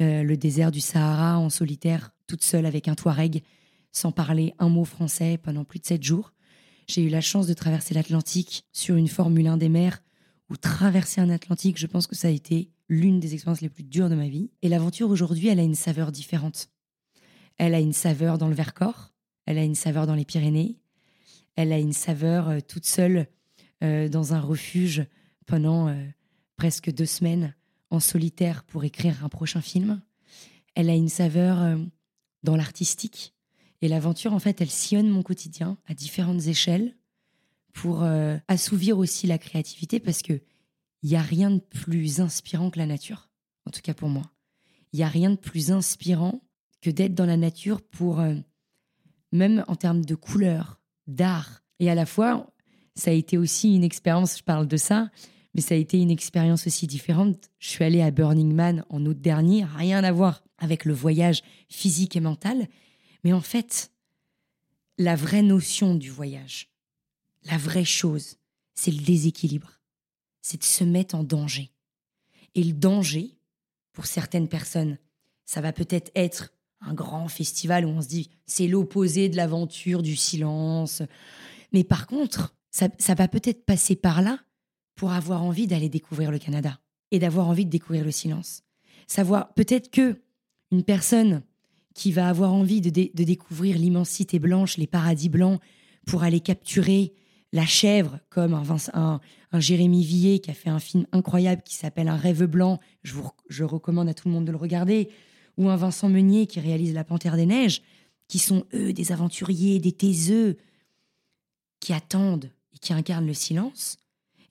euh, 0.00 0.22
le 0.22 0.36
désert 0.36 0.72
du 0.72 0.80
Sahara 0.80 1.38
en 1.38 1.50
solitaire, 1.50 2.12
toute 2.26 2.42
seule 2.42 2.66
avec 2.66 2.88
un 2.88 2.94
Touareg, 2.94 3.42
sans 3.92 4.12
parler 4.12 4.54
un 4.58 4.68
mot 4.68 4.84
français 4.84 5.38
pendant 5.38 5.64
plus 5.64 5.78
de 5.78 5.86
sept 5.86 6.02
jours. 6.02 6.32
J'ai 6.88 7.02
eu 7.02 7.08
la 7.08 7.20
chance 7.20 7.46
de 7.46 7.54
traverser 7.54 7.94
l'Atlantique 7.94 8.64
sur 8.72 8.96
une 8.96 9.08
Formule 9.08 9.46
1 9.46 9.56
des 9.56 9.68
mers, 9.68 10.02
ou 10.48 10.56
traverser 10.56 11.20
un 11.20 11.30
Atlantique, 11.30 11.78
je 11.78 11.86
pense 11.86 12.08
que 12.08 12.16
ça 12.16 12.28
a 12.28 12.32
été 12.32 12.70
l'une 12.90 13.20
des 13.20 13.34
expériences 13.34 13.62
les 13.62 13.70
plus 13.70 13.84
dures 13.84 14.10
de 14.10 14.16
ma 14.16 14.28
vie. 14.28 14.50
Et 14.60 14.68
l'aventure 14.68 15.08
aujourd'hui, 15.08 15.48
elle 15.48 15.60
a 15.60 15.62
une 15.62 15.76
saveur 15.76 16.12
différente. 16.12 16.68
Elle 17.56 17.74
a 17.74 17.80
une 17.80 17.92
saveur 17.92 18.36
dans 18.36 18.48
le 18.48 18.54
Vercors, 18.54 19.12
elle 19.46 19.58
a 19.58 19.64
une 19.64 19.76
saveur 19.76 20.06
dans 20.06 20.14
les 20.14 20.24
Pyrénées, 20.24 20.80
elle 21.56 21.72
a 21.72 21.78
une 21.78 21.92
saveur 21.92 22.48
euh, 22.48 22.58
toute 22.66 22.86
seule 22.86 23.28
euh, 23.82 24.08
dans 24.08 24.34
un 24.34 24.40
refuge 24.40 25.06
pendant 25.46 25.88
euh, 25.88 26.06
presque 26.56 26.92
deux 26.92 27.06
semaines 27.06 27.54
en 27.90 28.00
solitaire 28.00 28.64
pour 28.64 28.84
écrire 28.84 29.24
un 29.24 29.28
prochain 29.28 29.60
film. 29.60 30.02
Elle 30.74 30.90
a 30.90 30.94
une 30.94 31.08
saveur 31.08 31.78
dans 32.44 32.54
l'artistique, 32.54 33.34
et 33.82 33.88
l'aventure, 33.88 34.32
en 34.32 34.38
fait, 34.38 34.60
elle 34.60 34.70
sillonne 34.70 35.08
mon 35.08 35.24
quotidien 35.24 35.76
à 35.86 35.94
différentes 35.94 36.46
échelles 36.46 36.96
pour 37.72 38.04
assouvir 38.46 38.96
aussi 38.98 39.26
la 39.26 39.36
créativité 39.36 39.98
parce 39.98 40.22
que 40.22 40.40
il 41.02 41.10
y 41.10 41.16
a 41.16 41.22
rien 41.22 41.50
de 41.50 41.60
plus 41.60 42.20
inspirant 42.20 42.70
que 42.70 42.78
la 42.78 42.86
nature, 42.86 43.30
en 43.66 43.70
tout 43.70 43.80
cas 43.80 43.94
pour 43.94 44.08
moi. 44.08 44.30
Il 44.92 44.98
y 44.98 45.02
a 45.02 45.08
rien 45.08 45.30
de 45.30 45.36
plus 45.36 45.70
inspirant 45.70 46.42
que 46.80 46.90
d'être 46.90 47.14
dans 47.14 47.26
la 47.26 47.36
nature 47.36 47.80
pour 47.80 48.20
euh, 48.20 48.34
même 49.32 49.64
en 49.68 49.76
termes 49.76 50.04
de 50.04 50.14
couleurs, 50.14 50.80
d'art 51.06 51.62
et 51.78 51.90
à 51.90 51.94
la 51.94 52.06
fois 52.06 52.52
ça 52.94 53.10
a 53.10 53.14
été 53.14 53.38
aussi 53.38 53.74
une 53.74 53.84
expérience, 53.84 54.38
je 54.38 54.42
parle 54.42 54.68
de 54.68 54.76
ça, 54.76 55.10
mais 55.54 55.60
ça 55.60 55.74
a 55.74 55.78
été 55.78 55.98
une 56.00 56.10
expérience 56.10 56.66
aussi 56.66 56.86
différente. 56.86 57.50
Je 57.58 57.68
suis 57.68 57.84
allée 57.84 58.02
à 58.02 58.10
Burning 58.10 58.52
Man 58.52 58.84
en 58.90 59.04
août 59.06 59.18
dernier, 59.18 59.64
rien 59.64 60.04
à 60.04 60.12
voir 60.12 60.42
avec 60.58 60.84
le 60.84 60.92
voyage 60.92 61.42
physique 61.68 62.16
et 62.16 62.20
mental, 62.20 62.68
mais 63.24 63.32
en 63.32 63.40
fait, 63.40 63.92
la 64.98 65.16
vraie 65.16 65.42
notion 65.42 65.94
du 65.94 66.10
voyage, 66.10 66.68
la 67.44 67.56
vraie 67.56 67.84
chose, 67.84 68.36
c'est 68.74 68.90
le 68.90 69.02
déséquilibre. 69.02 69.79
C'est 70.42 70.58
de 70.58 70.64
se 70.64 70.84
mettre 70.84 71.14
en 71.14 71.24
danger. 71.24 71.70
Et 72.54 72.64
le 72.64 72.72
danger, 72.72 73.36
pour 73.92 74.06
certaines 74.06 74.48
personnes, 74.48 74.98
ça 75.44 75.60
va 75.60 75.72
peut-être 75.72 76.10
être 76.14 76.52
un 76.80 76.94
grand 76.94 77.28
festival 77.28 77.84
où 77.84 77.88
on 77.88 78.02
se 78.02 78.08
dit 78.08 78.30
c'est 78.46 78.66
l'opposé 78.66 79.28
de 79.28 79.36
l'aventure, 79.36 80.02
du 80.02 80.16
silence. 80.16 81.02
Mais 81.72 81.84
par 81.84 82.06
contre, 82.06 82.54
ça, 82.70 82.88
ça 82.98 83.14
va 83.14 83.28
peut-être 83.28 83.64
passer 83.64 83.96
par 83.96 84.22
là 84.22 84.38
pour 84.94 85.12
avoir 85.12 85.42
envie 85.42 85.66
d'aller 85.66 85.88
découvrir 85.88 86.30
le 86.30 86.38
Canada 86.38 86.80
et 87.10 87.18
d'avoir 87.18 87.48
envie 87.48 87.64
de 87.64 87.70
découvrir 87.70 88.04
le 88.04 88.10
silence. 88.10 88.62
Savoir 89.06 89.52
peut-être 89.54 89.90
que 89.90 90.20
une 90.70 90.84
personne 90.84 91.42
qui 91.94 92.12
va 92.12 92.28
avoir 92.28 92.52
envie 92.52 92.80
de, 92.80 92.90
découvrir 92.90 93.76
l'immensité 93.76 94.38
blanche, 94.38 94.76
les 94.76 94.86
paradis 94.86 95.28
blancs, 95.28 95.60
pour 96.06 96.22
aller 96.22 96.40
capturer 96.40 97.12
la 97.52 97.66
chèvre, 97.66 98.20
comme 98.28 98.54
un, 98.54 99.20
Jérémy 99.52 100.04
Villet 100.04 100.38
qui 100.38 100.50
a 100.50 100.54
fait 100.54 100.70
un 100.70 100.78
film 100.78 101.06
incroyable 101.12 101.62
qui 101.62 101.74
s'appelle 101.74 102.08
Un 102.08 102.16
rêve 102.16 102.44
blanc. 102.44 102.78
Je, 103.02 103.14
vous, 103.14 103.28
je 103.48 103.64
recommande 103.64 104.08
à 104.08 104.14
tout 104.14 104.28
le 104.28 104.34
monde 104.34 104.44
de 104.44 104.52
le 104.52 104.56
regarder. 104.56 105.10
Ou 105.56 105.68
un 105.68 105.76
Vincent 105.76 106.08
Meunier 106.08 106.46
qui 106.46 106.60
réalise 106.60 106.94
La 106.94 107.04
Panthère 107.04 107.36
des 107.36 107.46
Neiges, 107.46 107.82
qui 108.28 108.38
sont 108.38 108.64
eux 108.72 108.92
des 108.92 109.12
aventuriers, 109.12 109.80
des 109.80 109.92
taiseux, 109.92 110.56
qui 111.80 111.92
attendent 111.92 112.50
et 112.72 112.78
qui 112.78 112.92
incarnent 112.92 113.26
le 113.26 113.34
silence. 113.34 113.98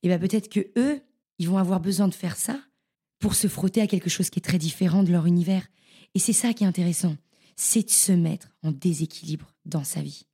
Et 0.03 0.09
bien 0.09 0.19
peut-être 0.19 0.49
que 0.49 0.67
eux, 0.77 1.01
ils 1.37 1.47
vont 1.47 1.57
avoir 1.57 1.79
besoin 1.79 2.07
de 2.07 2.13
faire 2.13 2.35
ça 2.35 2.59
pour 3.19 3.35
se 3.35 3.47
frotter 3.47 3.81
à 3.81 3.87
quelque 3.87 4.09
chose 4.09 4.29
qui 4.29 4.39
est 4.39 4.43
très 4.43 4.57
différent 4.57 5.03
de 5.03 5.11
leur 5.11 5.25
univers. 5.25 5.67
Et 6.15 6.19
c'est 6.19 6.33
ça 6.33 6.53
qui 6.53 6.63
est 6.63 6.67
intéressant 6.67 7.15
c'est 7.59 7.83
de 7.83 7.91
se 7.91 8.13
mettre 8.13 8.47
en 8.63 8.71
déséquilibre 8.71 9.53
dans 9.65 9.83
sa 9.83 10.01
vie. 10.01 10.25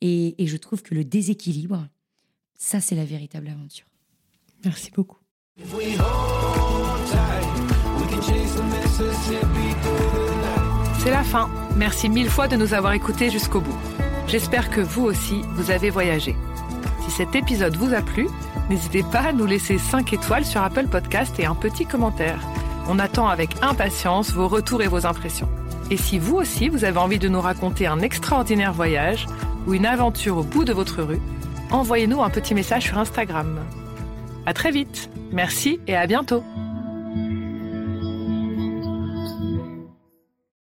Et, 0.00 0.34
je 0.38 0.56
trouve 0.56 0.82
que 0.82 0.94
le 0.94 1.04
déséquilibre, 1.04 1.86
ça, 2.58 2.80
c'est 2.80 2.94
la 2.94 3.04
véritable 3.04 3.48
aventure. 3.48 3.86
Merci 4.64 4.90
beaucoup. 4.90 5.18
C'est 10.98 11.10
la 11.10 11.22
fin. 11.22 11.50
Merci 11.76 12.08
mille 12.08 12.28
fois 12.28 12.48
de 12.48 12.56
nous 12.56 12.74
avoir 12.74 12.92
écoutés 12.92 13.30
jusqu'au 13.30 13.60
bout. 13.60 13.76
J'espère 14.26 14.70
que 14.70 14.80
vous 14.80 15.04
aussi, 15.04 15.42
vous 15.54 15.70
avez 15.70 15.90
voyagé. 15.90 16.34
Si 17.04 17.10
cet 17.10 17.34
épisode 17.36 17.76
vous 17.76 17.94
a 17.94 18.02
plu, 18.02 18.28
n'hésitez 18.68 19.04
pas 19.04 19.20
à 19.20 19.32
nous 19.32 19.46
laisser 19.46 19.78
5 19.78 20.12
étoiles 20.12 20.44
sur 20.44 20.62
Apple 20.62 20.88
Podcast 20.88 21.38
et 21.38 21.46
un 21.46 21.54
petit 21.54 21.86
commentaire. 21.86 22.40
On 22.88 22.98
attend 22.98 23.28
avec 23.28 23.50
impatience 23.62 24.32
vos 24.32 24.48
retours 24.48 24.82
et 24.82 24.88
vos 24.88 25.06
impressions. 25.06 25.48
Et 25.90 25.96
si 25.96 26.18
vous 26.18 26.34
aussi, 26.34 26.68
vous 26.68 26.84
avez 26.84 26.98
envie 26.98 27.20
de 27.20 27.28
nous 27.28 27.40
raconter 27.40 27.86
un 27.86 28.00
extraordinaire 28.00 28.72
voyage 28.72 29.26
ou 29.66 29.74
une 29.74 29.86
aventure 29.86 30.38
au 30.38 30.42
bout 30.42 30.64
de 30.64 30.72
votre 30.72 31.02
rue, 31.02 31.20
envoyez-nous 31.70 32.22
un 32.22 32.30
petit 32.30 32.54
message 32.54 32.84
sur 32.84 32.98
Instagram. 32.98 33.60
À 34.46 34.54
très 34.54 34.70
vite. 34.70 35.10
Merci 35.32 35.80
et 35.86 35.96
à 35.96 36.06
bientôt. 36.06 36.44